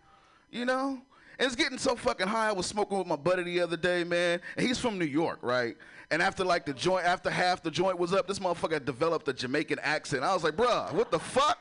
[0.51, 1.01] You know?
[1.39, 2.49] And it's getting so fucking high.
[2.49, 4.39] I was smoking with my buddy the other day, man.
[4.55, 5.75] And he's from New York, right?
[6.11, 9.33] And after like the joint, after half the joint was up, this motherfucker developed a
[9.33, 10.23] Jamaican accent.
[10.23, 11.57] I was like, bruh, what the fuck?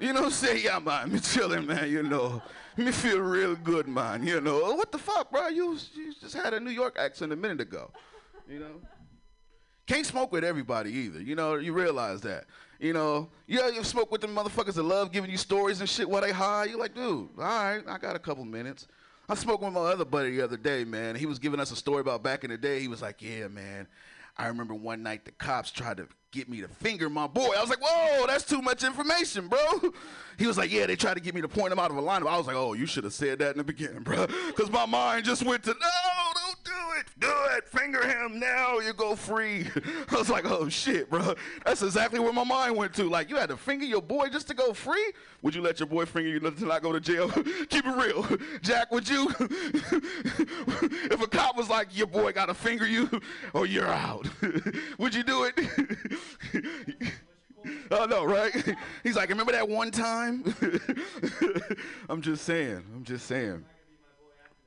[0.00, 0.64] You know saying?
[0.64, 2.42] Yeah, man, me chilling, man, you know.
[2.76, 4.74] Me feel real good, man, you know.
[4.74, 5.48] What the fuck, bro?
[5.48, 7.90] You, you just had a New York accent a minute ago,
[8.48, 8.80] you know.
[9.86, 11.54] Can't smoke with everybody either, you know.
[11.54, 12.46] You realize that,
[12.78, 13.30] you know.
[13.46, 16.32] Yeah, you smoke with the motherfuckers that love giving you stories and shit while they
[16.32, 16.64] high.
[16.64, 18.86] You're like, dude, all right, I got a couple minutes.
[19.28, 21.14] I spoke with my other buddy the other day, man.
[21.14, 22.80] He was giving us a story about back in the day.
[22.80, 23.86] He was like, "Yeah, man,
[24.38, 27.60] I remember one night the cops tried to get me to finger my boy." I
[27.60, 29.92] was like, "Whoa, that's too much information, bro."
[30.38, 32.02] He was like, "Yeah, they tried to get me to point him out of a
[32.02, 34.70] lineup." I was like, "Oh, you should have said that in the beginning, bro," because
[34.70, 36.27] my mind just went to, "No,
[36.68, 39.66] do it, do it, finger him now, you go free."
[40.10, 41.34] I was like, "Oh shit, bro,
[41.64, 43.04] that's exactly where my mind went to.
[43.04, 45.12] Like, you had to finger your boy just to go free?
[45.42, 47.30] Would you let your boy finger you to not go to jail?
[47.68, 48.26] Keep it real,
[48.62, 48.92] Jack.
[48.92, 49.32] Would you?
[51.10, 53.08] if a cop was like, "Your boy got to finger you,
[53.52, 54.28] or oh, you're out,"
[54.98, 55.58] would you do it?
[57.90, 58.52] Oh no, right?
[59.02, 60.54] He's like, remember that one time?
[62.08, 62.82] I'm just saying.
[62.94, 63.64] I'm just saying.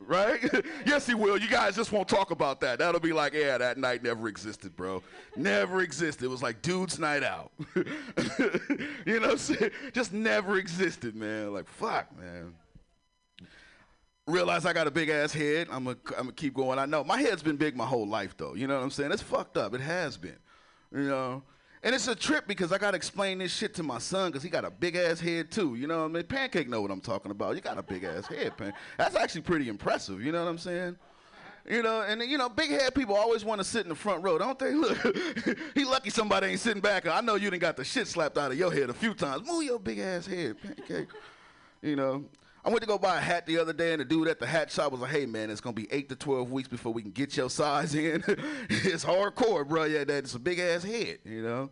[0.08, 0.42] Right?
[0.86, 1.38] yes, he will.
[1.38, 2.80] You guys just won't talk about that.
[2.80, 5.04] That'll be like, yeah, that night never existed, bro.
[5.36, 6.26] Never existed.
[6.26, 7.52] It was like dude's night out.
[7.76, 7.86] you
[9.06, 9.72] know what I'm saying?
[9.94, 11.54] Just never existed, man.
[11.54, 12.54] Like, fuck, man.
[14.28, 15.68] Realize I got a big ass head.
[15.72, 16.80] I'm gonna I'm gonna keep going.
[16.80, 18.54] I know my head's been big my whole life, though.
[18.54, 19.12] You know what I'm saying?
[19.12, 19.74] It's fucked up.
[19.74, 20.38] It has been.
[20.94, 21.44] You know.
[21.84, 24.50] And it's a trip because I gotta explain this shit to my son because he
[24.50, 25.76] got a big ass head too.
[25.76, 26.24] You know what I mean?
[26.24, 27.56] Pancake know what I'm talking about.
[27.56, 28.74] You got a big ass head, Pan.
[28.98, 30.24] That's actually pretty impressive.
[30.24, 30.96] You know what I'm saying?
[31.68, 34.24] You know, and you know, big head people always want to sit in the front
[34.24, 34.74] row, don't they?
[34.76, 34.98] Look,
[35.76, 37.08] he lucky somebody ain't sitting back.
[37.08, 39.48] I know you done got the shit slapped out of your head a few times.
[39.48, 41.08] Move your big ass head, pancake.
[41.82, 42.26] You know,
[42.64, 44.46] I went to go buy a hat the other day, and the dude at the
[44.46, 47.02] hat shop was like, "Hey, man, it's gonna be eight to twelve weeks before we
[47.02, 48.24] can get your size in.
[48.70, 49.86] it's hardcore, bro.
[49.86, 51.20] Yeah, that's a big ass head.
[51.26, 51.70] You know."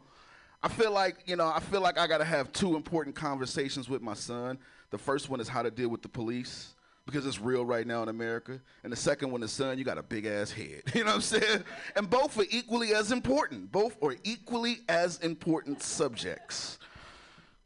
[0.62, 4.02] I feel like you know, I feel like I gotta have two important conversations with
[4.02, 4.58] my son.
[4.90, 6.76] The first one is how to deal with the police.
[7.06, 8.60] because it's real right now in America.
[8.84, 10.84] And the second one is son, you got a big ass head.
[10.94, 11.64] You know what I'm saying?
[11.96, 13.72] And both are equally as important.
[13.72, 16.78] Both are equally as important subjects.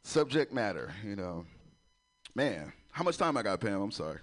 [0.04, 1.45] Subject matter, you know.
[2.36, 3.82] Man, how much time I got, Pam?
[3.82, 4.20] I'm sorry.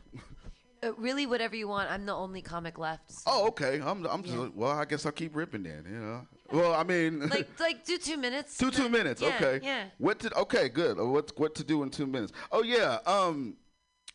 [0.82, 1.90] Uh, really, whatever you want.
[1.90, 3.12] I'm the only comic left.
[3.12, 3.80] so- Oh, okay.
[3.84, 6.26] I'm, I'm just, well, I guess I'll keep ripping then, you know.
[6.51, 8.56] Well, I mean, like, like do two minutes.
[8.56, 9.20] Two two minutes.
[9.20, 9.60] yeah, okay.
[9.62, 9.84] Yeah.
[9.98, 10.34] What to?
[10.38, 10.98] Okay, good.
[10.98, 12.32] Uh, What what to do in two minutes?
[12.51, 12.98] Oh yeah.
[13.06, 13.56] Um.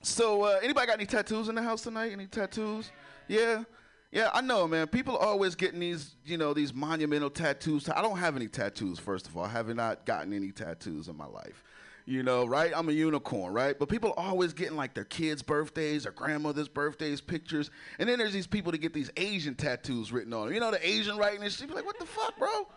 [0.02, 2.11] So uh, anybody got any tattoos in the house tonight?
[2.11, 2.91] Any tattoos?
[3.27, 3.64] Yeah.
[4.11, 4.88] Yeah, I know, man.
[4.88, 7.90] People are always getting these, you know, these monumental tattoos.
[7.90, 9.44] I don't have any tattoos, first of all.
[9.44, 11.64] I have not gotten any tattoos in my life.
[12.07, 12.72] You know, right?
[12.76, 13.77] I'm a unicorn, right?
[13.77, 17.72] But people are always getting like their kids' birthdays or grandmother's birthdays, pictures.
[17.98, 20.53] And then there's these people that get these Asian tattoos written on them.
[20.53, 21.68] You know, the Asian writing and shit.
[21.68, 22.68] Be like, what the fuck, bro?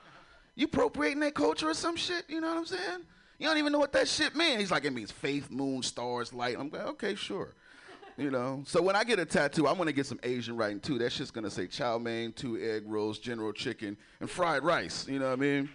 [0.55, 2.25] You appropriating that culture or some shit?
[2.29, 3.01] You know what I'm saying?
[3.39, 4.61] You don't even know what that shit means.
[4.61, 6.57] He's like, it means faith, moon, stars, light.
[6.59, 7.55] I'm like, okay, sure.
[8.17, 10.99] You know, so when I get a tattoo, I'm gonna get some Asian writing too.
[10.99, 15.07] That shit's gonna say chow mein, two egg rolls, General Chicken, and fried rice.
[15.07, 15.69] You know what I mean?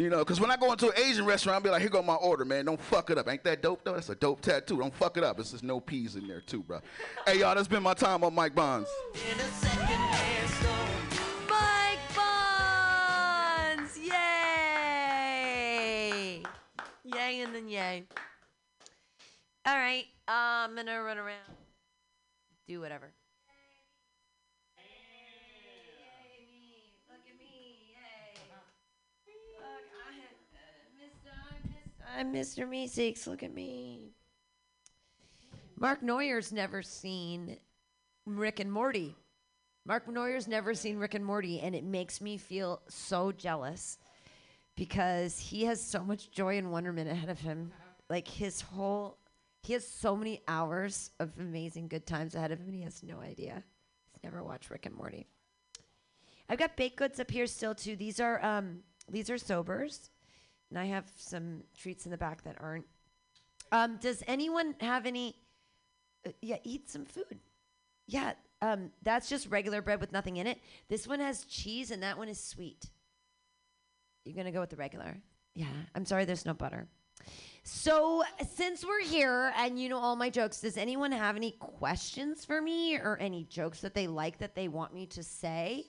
[0.00, 2.00] You know, because when I go into an Asian restaurant, I'll be like, here go
[2.00, 2.64] my order, man.
[2.64, 3.28] Don't fuck it up.
[3.28, 3.92] Ain't that dope though?
[3.92, 4.78] That's a dope tattoo.
[4.78, 5.38] Don't fuck it up.
[5.38, 6.80] It's just no peas in there too, bro.
[7.26, 8.88] hey y'all, that's been my time on Mike Bonds.
[11.50, 13.98] Mike Bonds!
[13.98, 14.14] Yay!
[17.04, 18.04] Yay and then yay.
[19.66, 21.36] All right, uh, I'm gonna run around,
[22.66, 23.12] do whatever.
[32.16, 32.68] I'm Mr.
[32.68, 33.26] Meeseeks.
[33.26, 34.12] Look at me.
[35.78, 37.56] Mark Neuer's never seen
[38.26, 39.16] Rick and Morty.
[39.86, 43.98] Mark Neuer's never seen Rick and Morty, and it makes me feel so jealous
[44.76, 47.72] because he has so much joy and wonderment ahead of him.
[48.08, 49.18] Like his whole,
[49.62, 53.02] he has so many hours of amazing good times ahead of him, and he has
[53.02, 53.62] no idea.
[54.12, 55.26] He's never watched Rick and Morty.
[56.48, 57.94] I've got baked goods up here still too.
[57.94, 60.10] These are um, these are sobers,
[60.70, 62.86] and I have some treats in the back that aren't.
[63.72, 65.36] Um, does anyone have any?
[66.26, 67.38] Uh, yeah, eat some food.
[68.06, 68.32] Yeah,
[68.62, 70.58] um, that's just regular bread with nothing in it.
[70.88, 72.90] This one has cheese, and that one is sweet.
[74.24, 75.16] You're gonna go with the regular.
[75.54, 76.88] Yeah, I'm sorry, there's no butter.
[77.62, 78.22] So
[78.54, 82.60] since we're here and you know all my jokes, does anyone have any questions for
[82.60, 85.86] me or any jokes that they like that they want me to say?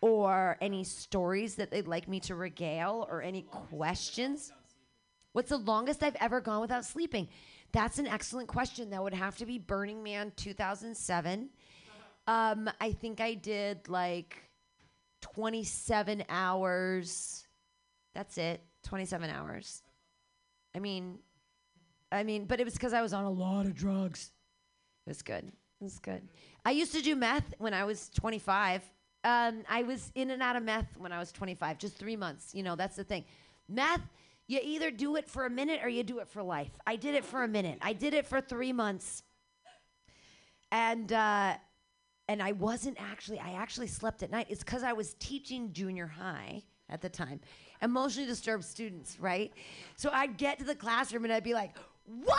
[0.00, 4.52] Or any stories that they'd like me to regale or any questions?
[5.32, 7.28] What's the longest I've ever gone without sleeping?
[7.72, 8.90] That's an excellent question.
[8.90, 11.50] That would have to be Burning Man 2007.
[12.26, 14.36] Um, I think I did like
[15.22, 17.46] 27 hours.
[18.14, 18.62] That's it.
[18.84, 19.82] 27 hours.
[20.74, 21.18] I mean,
[22.10, 24.30] I mean, but it was because I was on a lot of drugs.
[25.06, 25.44] It was good.
[25.44, 26.22] It was good.
[26.64, 28.82] I used to do meth when I was 25.
[29.24, 32.54] Um, I was in and out of meth when I was 25, just three months.
[32.54, 33.24] You know, that's the thing.
[33.68, 34.02] Meth,
[34.46, 36.70] you either do it for a minute or you do it for life.
[36.86, 37.78] I did it for a minute.
[37.82, 39.22] I did it for three months,
[40.72, 41.54] and uh,
[42.28, 43.40] and I wasn't actually.
[43.40, 44.46] I actually slept at night.
[44.48, 47.40] It's because I was teaching junior high at the time,
[47.82, 49.52] emotionally disturbed students, right?
[49.96, 51.76] So I'd get to the classroom and I'd be like,
[52.06, 52.38] "What?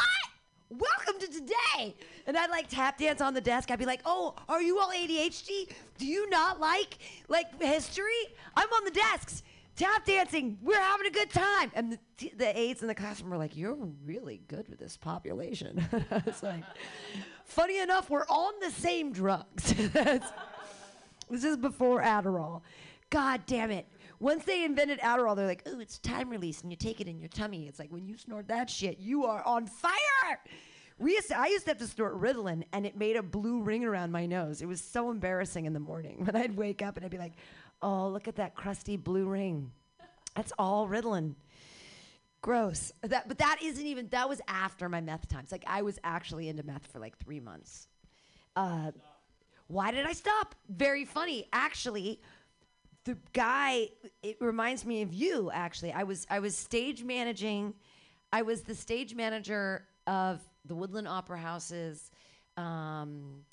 [0.69, 1.95] Welcome to today!"
[2.27, 3.71] And I'd like tap dance on the desk.
[3.71, 5.69] I'd be like, "Oh, are you all ADHD?
[5.97, 6.97] Do you not like
[7.27, 8.11] like history?
[8.55, 9.43] I'm on the desks."
[9.75, 11.71] Tap dancing, we're having a good time.
[11.73, 14.97] And the, t- the aides in the classroom were like, You're really good with this
[14.97, 15.87] population.
[16.11, 16.65] I was like,
[17.45, 19.73] Funny enough, we're on the same drugs.
[21.29, 22.61] This is before Adderall.
[23.11, 23.87] God damn it.
[24.19, 27.19] Once they invented Adderall, they're like, oh, it's time release, and you take it in
[27.19, 27.67] your tummy.
[27.67, 30.39] It's like when you snort that shit, you are on fire.
[30.97, 33.61] We used to, I used to have to snort Ritalin, and it made a blue
[33.61, 34.61] ring around my nose.
[34.61, 37.33] It was so embarrassing in the morning when I'd wake up and I'd be like,
[37.81, 39.71] oh, look at that crusty blue ring.
[40.35, 41.35] That's all Ritalin.
[42.41, 42.91] Gross.
[43.01, 44.07] That, but that isn't even.
[44.09, 45.51] That was after my meth times.
[45.51, 47.87] Like I was actually into meth for like three months.
[48.55, 48.91] Uh,
[49.67, 50.55] why did I stop?
[50.69, 52.21] Very funny, actually.
[53.09, 53.89] The guy.
[54.21, 55.49] It reminds me of you.
[55.51, 57.73] Actually, I was I was stage managing.
[58.31, 62.11] I was the stage manager of the Woodland Opera House's.
[62.55, 63.45] Um,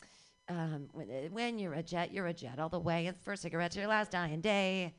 [0.50, 3.06] um, when, when you're a jet, you're a jet all the way.
[3.06, 4.94] it's a cigarette to your last dying day.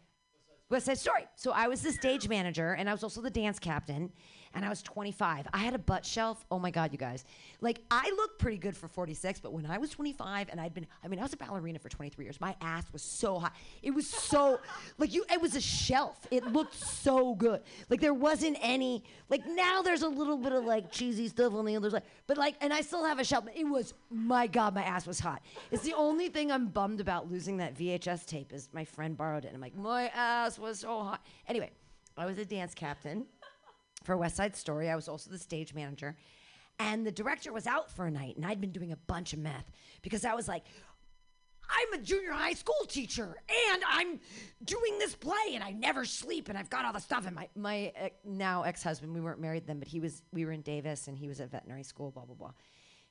[0.72, 1.28] West Side Story.
[1.36, 4.12] So I was the stage manager and I was also the dance captain.
[4.58, 5.46] And I was 25.
[5.54, 6.44] I had a butt shelf.
[6.50, 7.26] Oh my God, you guys.
[7.62, 10.88] Like, I look pretty good for 46, but when I was 25 and I'd been,
[11.04, 12.42] I mean, I was a ballerina for 23 years.
[12.42, 13.56] My ass was so hot.
[13.84, 14.60] It was so,
[14.98, 16.26] like, you, it was a shelf.
[16.32, 17.62] It looked so good.
[17.92, 21.64] Like, there wasn't any, like, now there's a little bit of, like, cheesy stuff on
[21.64, 22.02] the other side.
[22.26, 23.46] But, like, and I still have a shelf.
[23.46, 25.44] But it was, my God, my ass was hot.
[25.70, 29.46] It's the only thing I'm bummed about losing that VHS tape is my friend borrowed
[29.46, 29.50] it.
[29.50, 31.24] And I'm like, my ass was so hot.
[31.48, 31.70] Anyway,
[32.18, 33.28] I was a dance captain
[34.08, 34.90] for West Side Story.
[34.90, 36.16] I was also the stage manager.
[36.80, 39.40] And the director was out for a night, and I'd been doing a bunch of
[39.40, 39.70] meth
[40.02, 40.64] because I was like,
[41.70, 43.36] I'm a junior high school teacher,
[43.72, 44.20] and I'm
[44.64, 47.26] doing this play, and I never sleep, and I've got all the stuff.
[47.28, 47.92] And my my
[48.24, 50.22] now ex husband, we weren't married then, but he was.
[50.32, 52.12] We were in Davis, and he was at veterinary school.
[52.12, 52.52] Blah blah blah.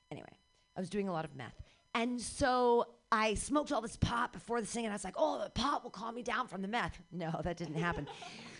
[0.09, 0.33] Anyway,
[0.75, 1.61] I was doing a lot of meth,
[1.93, 4.87] and so I smoked all this pot before the singing.
[4.87, 6.99] And I was like, oh, the pot will calm me down from the meth.
[7.11, 8.05] No, that didn't happen.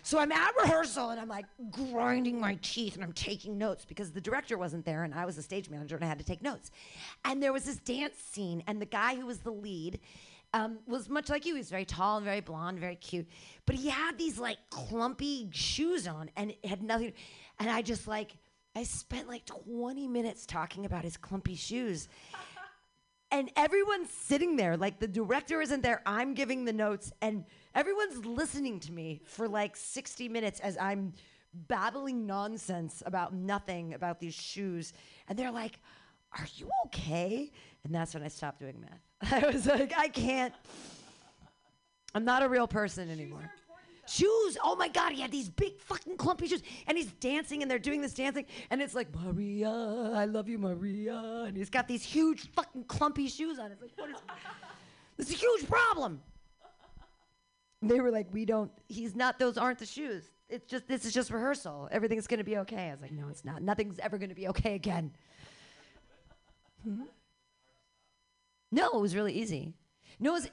[0.03, 4.11] So I'm at rehearsal and I'm like grinding my teeth and I'm taking notes because
[4.11, 6.41] the director wasn't there and I was the stage manager and I had to take
[6.41, 6.72] notes.
[7.26, 9.99] And there was this dance scene and the guy who was the lead
[10.53, 11.56] um, was much like you.
[11.56, 13.28] He was very tall and very blonde, very cute.
[13.65, 17.14] But he had these like clumpy shoes on and it had nothing.
[17.60, 18.38] And I just like,
[18.76, 22.07] I spent like 20 minutes talking about his clumpy shoes
[23.32, 27.45] and everyone's sitting there like the director isn't there i'm giving the notes and
[27.76, 31.14] everyone's listening to me for like 60 minutes as i'm
[31.54, 34.94] babbling nonsense about nothing about these shoes
[35.28, 35.80] and they're like
[36.38, 37.52] are you okay?
[37.84, 39.34] And that's when i stopped doing math.
[39.44, 40.54] I was like i can't.
[42.14, 43.52] I'm not a real person anymore
[44.10, 44.58] shoes.
[44.64, 46.64] Oh my God, he had these big fucking clumpy shoes.
[46.88, 48.46] And he's dancing and they're doing this dancing.
[48.70, 51.44] And it's like, Maria, I love you, Maria.
[51.48, 53.72] And he's got these huge fucking clumpy shoes on.
[53.72, 54.16] It's like, what is
[55.18, 55.30] this?
[55.30, 56.22] is a huge problem.
[57.82, 60.24] And they were like, we don't, he's not, those aren't the shoes.
[60.50, 61.90] It's just, this is just rehearsal.
[61.92, 62.88] Everything's going to be okay.
[62.88, 63.62] I was like, no, it's not.
[63.62, 65.12] Nothing's ever going to be okay again.
[66.84, 67.04] Hmm?
[68.72, 69.74] No, it was really easy.
[70.20, 70.50] No, it was,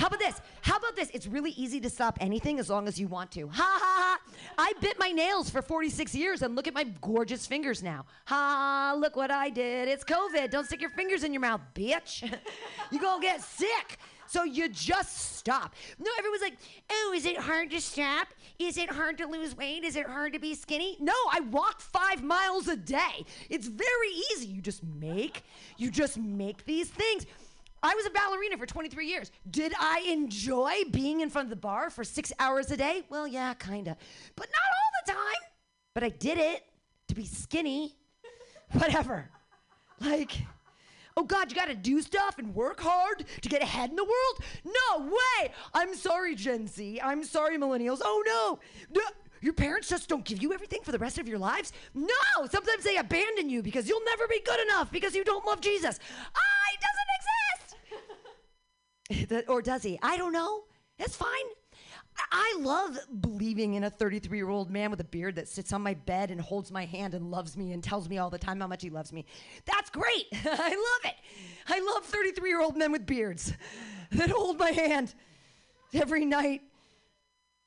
[0.00, 0.40] how about this?
[0.62, 1.10] How about this?
[1.12, 3.48] It's really easy to stop anything as long as you want to.
[3.48, 4.18] Ha ha ha!
[4.56, 8.06] I bit my nails for 46 years and look at my gorgeous fingers now.
[8.24, 8.96] Ha!
[8.96, 9.88] Look what I did.
[9.88, 10.50] It's COVID.
[10.50, 12.22] Don't stick your fingers in your mouth, bitch.
[12.90, 13.98] you gonna get sick.
[14.26, 15.74] So you just stop.
[15.98, 16.56] No, everyone's like,
[16.90, 18.28] oh, is it hard to stop?
[18.58, 19.84] Is it hard to lose weight?
[19.84, 20.96] Is it hard to be skinny?
[20.98, 23.26] No, I walk five miles a day.
[23.50, 24.46] It's very easy.
[24.46, 25.42] You just make,
[25.76, 27.26] you just make these things.
[27.82, 29.30] I was a ballerina for 23 years.
[29.50, 33.04] Did I enjoy being in front of the barre for six hours a day?
[33.08, 33.96] Well, yeah, kinda.
[34.36, 35.50] But not all the time.
[35.94, 36.64] But I did it
[37.08, 37.96] to be skinny.
[38.72, 39.30] Whatever.
[40.00, 40.32] Like,
[41.16, 44.44] oh God, you gotta do stuff and work hard to get ahead in the world?
[44.64, 45.52] No way!
[45.74, 47.00] I'm sorry, Gen Z.
[47.02, 48.00] I'm sorry, millennials.
[48.04, 48.58] Oh no!
[49.00, 49.08] no.
[49.42, 51.72] Your parents just don't give you everything for the rest of your lives?
[51.94, 52.46] No!
[52.50, 55.98] Sometimes they abandon you because you'll never be good enough because you don't love Jesus.
[56.34, 57.59] I doesn't exist!
[59.48, 59.98] or does he?
[60.02, 60.64] I don't know.
[60.98, 61.28] That's fine.
[62.32, 65.82] I love believing in a 33 year old man with a beard that sits on
[65.82, 68.60] my bed and holds my hand and loves me and tells me all the time
[68.60, 69.24] how much he loves me.
[69.64, 70.26] That's great.
[70.32, 71.14] I love it.
[71.68, 73.52] I love 33 year old men with beards
[74.12, 75.14] that hold my hand
[75.94, 76.62] every night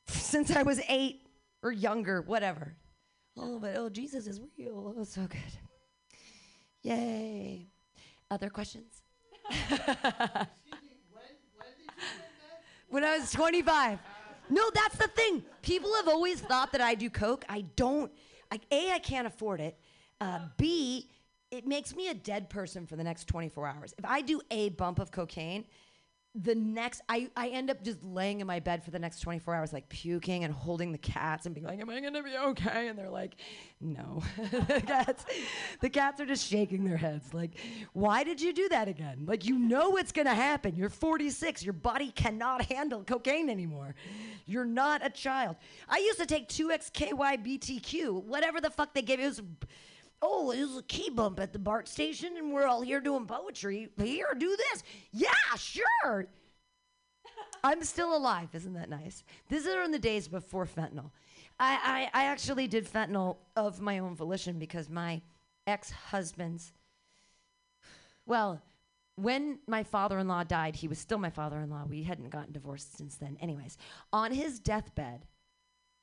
[0.07, 1.21] since I was eight
[1.61, 2.75] or younger, whatever.
[3.37, 4.93] Oh, but oh, Jesus is real.
[4.97, 5.39] Oh, so good.
[6.83, 7.67] Yay.
[8.29, 9.01] Other questions?
[12.93, 13.97] When I was 25.
[14.51, 15.43] No, that's the thing.
[15.63, 17.43] People have always thought that I do coke.
[17.49, 18.11] I don't.
[18.51, 19.79] I, a, I can't afford it.
[20.21, 21.09] Uh, B,
[21.49, 23.95] it makes me a dead person for the next 24 hours.
[23.97, 25.65] If I do a bump of cocaine,
[26.35, 29.53] the next I, I end up just laying in my bed for the next 24
[29.53, 32.35] hours like puking and holding the cats and being like am i going to be
[32.35, 32.87] okay?
[32.87, 33.35] And they're like
[33.79, 34.23] no.
[34.67, 35.25] The cats
[35.81, 37.51] the cats are just shaking their heads like
[37.93, 39.25] why did you do that again?
[39.27, 40.75] Like you know what's going to happen.
[40.75, 43.93] You're 46 your body cannot handle cocaine anymore.
[44.47, 45.57] You're not a child.
[45.87, 49.41] I used to take 2xky btq whatever the fuck they gave you it was
[50.23, 53.27] oh, it was a key bump at the BART station, and we're all here doing
[53.27, 53.89] poetry.
[53.97, 54.83] Here, do this.
[55.11, 55.27] Yeah,
[55.57, 56.27] sure.
[57.63, 58.47] I'm still alive.
[58.53, 59.23] Isn't that nice?
[59.49, 61.11] These are in the days before fentanyl.
[61.59, 65.21] I, I, I actually did fentanyl of my own volition because my
[65.67, 66.71] ex husband's,
[68.25, 68.61] well,
[69.15, 71.83] when my father in law died, he was still my father in law.
[71.87, 73.37] We hadn't gotten divorced since then.
[73.41, 73.77] Anyways,
[74.11, 75.27] on his deathbed,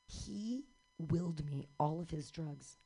[0.06, 0.66] he
[0.98, 2.76] willed me all of his drugs.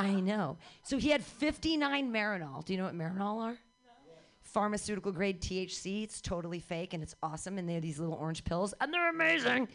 [0.00, 0.58] I know.
[0.82, 2.64] So he had 59 Marinol.
[2.64, 3.58] Do you know what Marinol are?
[4.50, 6.02] pharmaceutical grade THC.
[6.02, 7.58] It's totally fake and it's awesome.
[7.58, 9.68] And they have these little orange pills and they're amazing.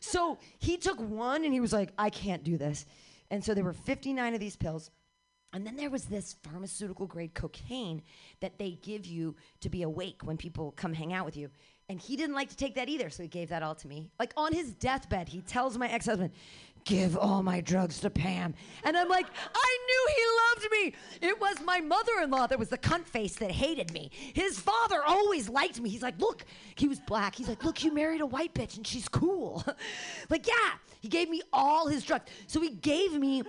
[0.00, 2.86] So he took one and he was like, I can't do this.
[3.30, 4.90] And so there were 59 of these pills.
[5.54, 8.02] And then there was this pharmaceutical grade cocaine
[8.40, 11.50] that they give you to be awake when people come hang out with you.
[11.90, 14.10] And he didn't like to take that either, so he gave that all to me.
[14.18, 16.32] Like on his deathbed, he tells my ex husband,
[16.84, 18.54] Give all my drugs to Pam.
[18.84, 21.28] And I'm like, I knew he loved me.
[21.28, 24.10] It was my mother in law that was the cunt face that hated me.
[24.34, 25.90] His father always liked me.
[25.90, 26.44] He's like, Look,
[26.74, 27.34] he was black.
[27.34, 29.64] He's like, Look, you married a white bitch and she's cool.
[30.30, 32.24] like, yeah, he gave me all his drugs.
[32.46, 33.42] So he gave me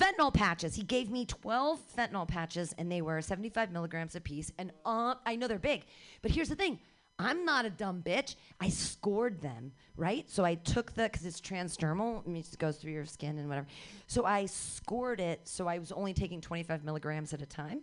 [0.00, 0.74] fentanyl patches.
[0.74, 4.52] He gave me 12 fentanyl patches, and they were 75 milligrams apiece.
[4.58, 5.84] And uh, I know they're big,
[6.22, 6.78] but here's the thing.
[7.18, 8.36] I'm not a dumb bitch.
[8.60, 10.28] I scored them, right?
[10.30, 13.66] So I took the, because it's transdermal, it goes through your skin and whatever.
[14.06, 17.82] So I scored it, so I was only taking 25 milligrams at a time.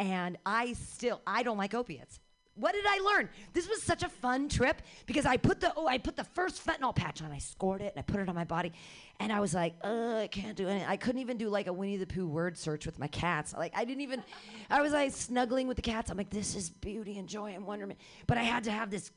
[0.00, 2.20] And I still, I don't like opiates.
[2.58, 3.28] What did I learn?
[3.52, 6.64] This was such a fun trip because I put the oh I put the first
[6.64, 7.30] fentanyl patch on.
[7.30, 8.72] I scored it and I put it on my body,
[9.20, 10.88] and I was like, I can't do anything.
[10.88, 13.54] I couldn't even do like a Winnie the Pooh word search with my cats.
[13.56, 14.22] Like I didn't even.
[14.70, 16.10] I was like snuggling with the cats.
[16.10, 18.00] I'm like, this is beauty and joy and wonderment.
[18.26, 19.10] But I had to have this.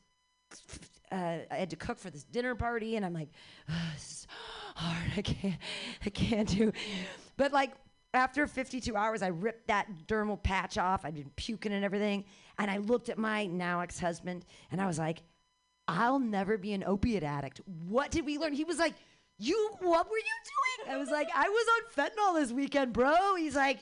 [1.11, 3.29] Uh, I had to cook for this dinner party, and I'm like,
[3.69, 4.27] "Ugh, this is
[4.75, 5.11] hard.
[5.17, 5.57] I can't.
[6.05, 6.71] I can't do.
[7.37, 7.71] But like
[8.13, 11.05] after 52 hours, I ripped that dermal patch off.
[11.05, 12.25] I'd been puking and everything.
[12.57, 15.23] And I looked at my now ex husband and I was like,
[15.87, 17.61] I'll never be an opiate addict.
[17.87, 18.53] What did we learn?
[18.53, 18.93] He was like,
[19.37, 20.95] You, what were you doing?
[20.95, 23.35] I was like, I was on fentanyl this weekend, bro.
[23.35, 23.79] He's like,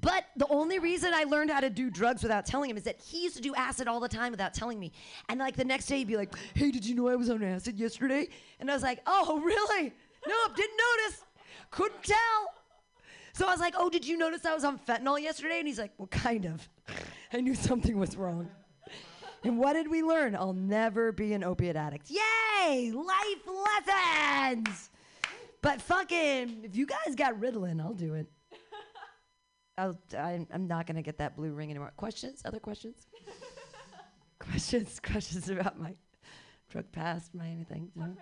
[0.00, 3.00] but the only reason I learned how to do drugs without telling him is that
[3.00, 4.92] he used to do acid all the time without telling me.
[5.28, 7.42] And like the next day, he'd be like, Hey, did you know I was on
[7.42, 8.28] acid yesterday?
[8.60, 9.92] And I was like, Oh, really?
[10.26, 11.24] Nope, didn't notice.
[11.70, 12.59] Couldn't tell.
[13.40, 15.60] So I was like, Oh, did you notice I was on fentanyl yesterday?
[15.60, 16.68] And he's like, Well, kind of.
[17.32, 18.50] I knew something was wrong.
[19.44, 20.36] And what did we learn?
[20.36, 22.10] I'll never be an opiate addict.
[22.10, 22.92] Yay!
[22.92, 24.90] Life lessons!
[25.62, 28.26] But fucking, if you guys got Ritalin, I'll do it.
[29.78, 31.94] I'll, I'm, I'm not gonna get that blue ring anymore.
[31.96, 32.42] Questions?
[32.44, 33.06] Other questions?
[34.38, 35.00] questions?
[35.02, 35.94] Questions about my
[36.68, 37.90] drug past, my anything?
[37.96, 38.14] No?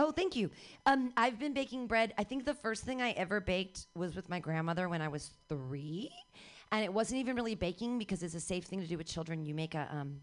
[0.00, 0.50] Oh, thank you.
[0.86, 2.14] Um, I've been baking bread.
[2.16, 5.32] I think the first thing I ever baked was with my grandmother when I was
[5.46, 6.10] three,
[6.72, 9.44] and it wasn't even really baking because it's a safe thing to do with children.
[9.44, 10.16] You make a um,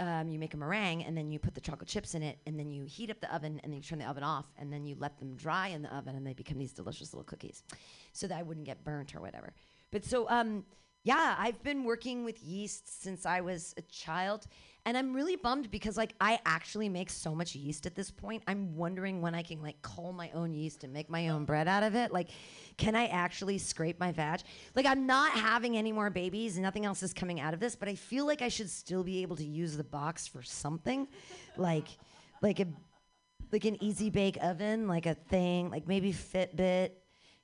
[0.00, 2.58] um, you make a meringue and then you put the chocolate chips in it and
[2.58, 4.86] then you heat up the oven and then you turn the oven off and then
[4.86, 7.62] you let them dry in the oven and they become these delicious little cookies
[8.12, 9.54] so that I wouldn't get burnt or whatever.
[9.90, 10.64] But so um
[11.04, 14.46] yeah, I've been working with yeast since I was a child
[14.86, 18.44] and I'm really bummed because like I actually make so much yeast at this point.
[18.46, 21.66] I'm wondering when I can like cull my own yeast and make my own bread
[21.66, 22.12] out of it.
[22.12, 22.28] Like
[22.76, 24.42] can I actually scrape my vag?
[24.76, 27.88] Like I'm not having any more babies, nothing else is coming out of this, but
[27.88, 31.08] I feel like I should still be able to use the box for something.
[31.56, 31.88] like
[32.40, 32.66] like a
[33.52, 36.90] like an easy bake oven, like a thing, like maybe Fitbit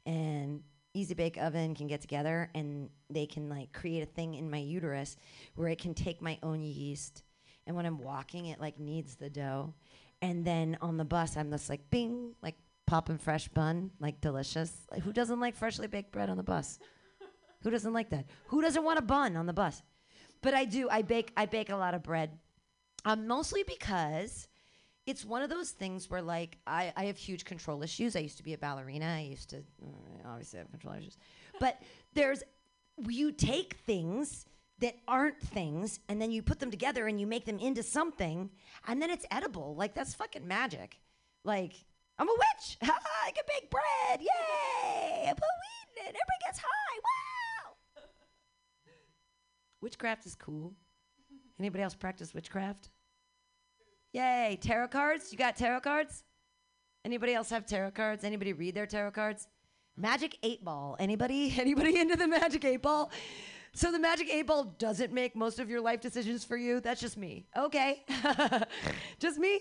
[0.06, 0.62] and
[0.94, 4.58] Easy Bake Oven can get together and they can like create a thing in my
[4.58, 5.16] uterus
[5.54, 7.24] where it can take my own yeast
[7.66, 9.74] and when I'm walking it like kneads the dough
[10.20, 12.56] and then on the bus I'm just like bing like
[12.92, 14.70] popping fresh bun like delicious.
[14.90, 16.78] Like, who doesn't like freshly baked bread on the bus?
[17.62, 18.26] who doesn't like that?
[18.48, 19.82] Who doesn't want a bun on the bus?
[20.42, 20.90] But I do.
[20.90, 21.32] I bake.
[21.34, 22.38] I bake a lot of bread,
[23.06, 24.46] um, mostly because
[25.06, 28.14] it's one of those things where like I, I have huge control issues.
[28.14, 29.06] I used to be a ballerina.
[29.06, 31.16] I used to uh, obviously have control issues,
[31.60, 31.80] but
[32.12, 32.42] there's
[33.08, 34.44] you take things
[34.82, 38.50] that aren't things and then you put them together and you make them into something
[38.86, 39.74] and then it's edible.
[39.76, 40.98] Like that's fucking magic.
[41.44, 41.74] Like
[42.18, 42.78] I'm a witch.
[42.82, 44.20] I can bake bread.
[44.20, 45.28] Yay!
[45.28, 46.08] I put weed in it.
[46.08, 46.98] Everybody gets high.
[46.98, 48.02] Wow.
[49.80, 50.74] Witchcraft is cool.
[51.58, 52.90] Anybody else practice witchcraft?
[54.12, 54.58] Yay!
[54.60, 55.32] Tarot cards.
[55.32, 56.24] You got tarot cards?
[57.04, 58.24] Anybody else have tarot cards?
[58.24, 59.48] Anybody read their tarot cards?
[59.96, 60.96] Magic eight ball.
[60.98, 61.54] Anybody?
[61.58, 63.10] Anybody into the magic eight ball?
[63.74, 66.80] So the magic eight ball doesn't make most of your life decisions for you.
[66.80, 67.46] That's just me.
[67.56, 68.04] Okay,
[69.18, 69.60] just me.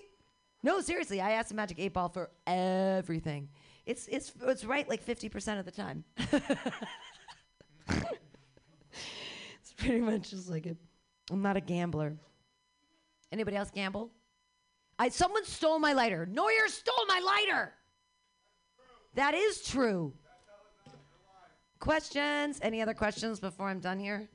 [0.64, 3.50] No, seriously, I ask the magic eight ball for everything.
[3.86, 6.04] It's it's it's right like fifty percent of the time.
[6.18, 6.34] it's
[9.78, 10.78] pretty much just like it.
[11.32, 12.18] I'm not a gambler.
[13.32, 14.12] Anybody else gamble?
[15.00, 16.26] I someone stole my lighter.
[16.26, 17.74] Neuer stole my lighter.
[19.16, 20.14] That is true.
[21.82, 22.60] Questions?
[22.62, 24.30] Any other questions before I'm done here?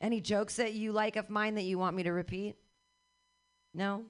[0.00, 2.56] Any jokes that you like of mine that you want me to repeat?
[3.74, 4.04] No?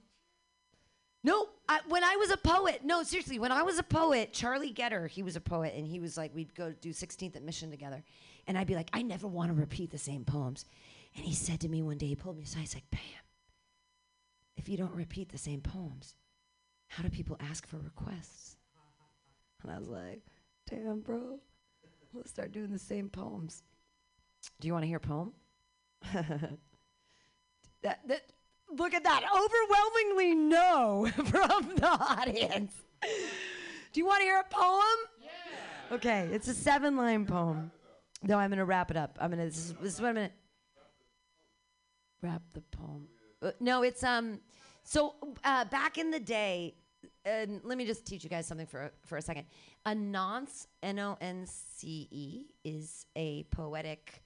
[1.25, 4.71] No, I, when I was a poet, no, seriously, when I was a poet, Charlie
[4.71, 7.71] Getter, he was a poet, and he was like, we'd go do 16th at Mission
[7.71, 8.03] together.
[8.47, 10.67] And I'd be like, I never want to repeat the same poems.
[11.17, 13.03] And he said to me one day, he pulled me aside, he's like, Pam,
[14.57, 16.15] if you don't repeat the same poems,
[16.89, 18.57] how do people ask for requests?
[19.63, 20.21] And I was like,
[20.69, 21.39] damn, bro,
[22.13, 23.63] let's start doing the same poems.
[24.61, 25.33] Do you want to hear a poem?
[26.13, 28.23] that, that,
[28.77, 32.75] look at that overwhelmingly no from the audience.
[33.93, 34.83] Do you want to hear a poem?
[35.21, 35.97] Yeah.
[35.97, 37.71] Okay, it's a seven line poem.
[38.23, 39.19] No, I'm going to wrap it up.
[39.21, 40.35] I'm going to, this is, this is what I'm going to
[42.23, 43.09] wrap the poem.
[43.43, 44.41] Uh, no, it's, um,
[44.85, 45.15] so
[45.45, 46.75] uh, back in the day,
[47.25, 49.47] and let me just teach you guys something for, for a second.
[49.87, 54.23] A nonce, N O N C E, is a poetic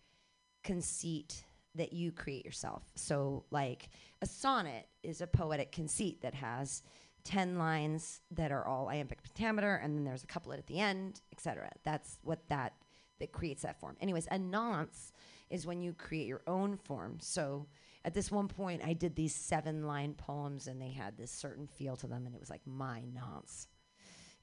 [0.62, 1.44] conceit
[1.74, 2.82] that you create yourself.
[2.94, 3.90] So, like
[4.22, 6.82] a sonnet is a poetic conceit that has
[7.24, 11.20] 10 lines that are all iambic pentameter, and then there's a couplet at the end,
[11.32, 11.70] etc.
[11.84, 12.72] That's what that
[13.18, 13.96] that creates that form.
[14.00, 15.12] Anyways, a nonce
[15.48, 17.18] is when you create your own form.
[17.20, 17.66] So,
[18.06, 21.66] at this one point, I did these seven line poems, and they had this certain
[21.66, 23.66] feel to them, and it was like my nonce.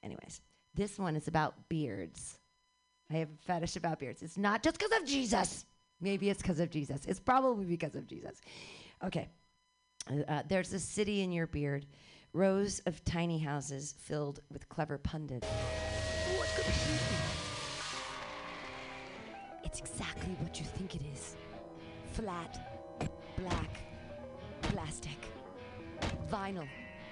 [0.02, 0.42] Anyways,
[0.74, 2.38] this one is about beards.
[3.10, 4.22] I have a fetish about beards.
[4.22, 5.64] It's not just because of Jesus.
[5.98, 7.06] Maybe it's because of Jesus.
[7.06, 8.38] It's probably because of Jesus.
[9.02, 9.30] Okay.
[10.10, 11.86] Uh, uh, there's a city in your beard,
[12.34, 15.48] rows of tiny houses filled with clever pundits.
[19.64, 21.36] It's exactly what you think it is
[22.12, 22.83] flat,
[23.48, 23.70] black,
[24.62, 25.18] plastic,
[26.30, 26.66] vinyl,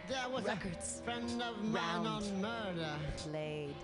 [0.09, 2.93] There was records, a friend of mine round, on murder.
[3.19, 3.75] played,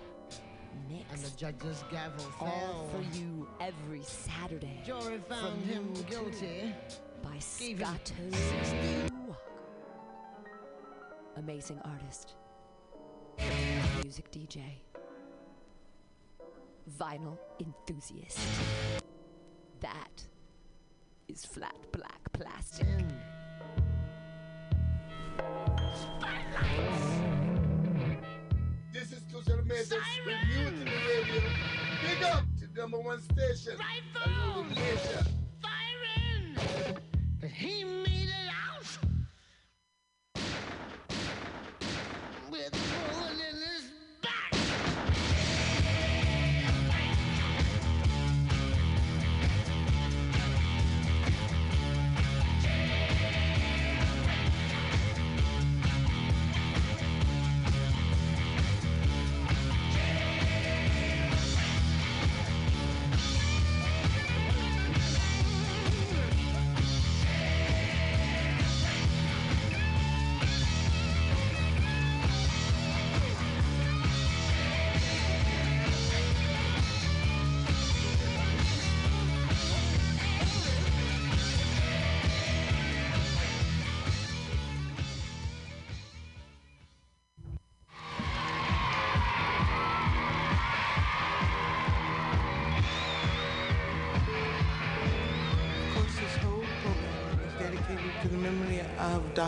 [0.89, 1.11] mixed.
[1.11, 4.81] And the judge's gavel all for you every Saturday.
[4.85, 6.73] Jury from found him guilty.
[7.23, 8.13] by Scotto.
[11.37, 12.33] Amazing artist.
[14.03, 14.61] Music DJ.
[16.99, 18.39] Vinyl enthusiast.
[19.79, 20.21] That
[21.29, 22.87] is flat black plastic.
[28.91, 31.41] This is Tushar Message with you to the radio.
[32.01, 33.77] Big up to the number one station.
[33.77, 34.73] Right phone.
[37.39, 38.48] But he made it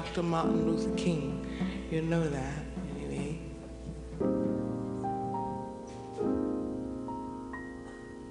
[0.02, 0.24] Dr.
[0.24, 1.46] Martin Luther King.
[1.92, 2.66] You know that,
[2.96, 3.38] anyway.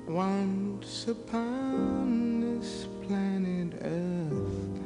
[0.08, 4.80] Once upon this planet Earth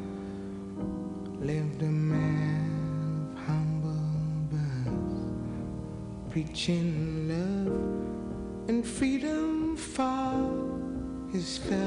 [1.40, 4.10] lived a man of humble
[4.52, 11.83] birth, preaching love and freedom for his fellow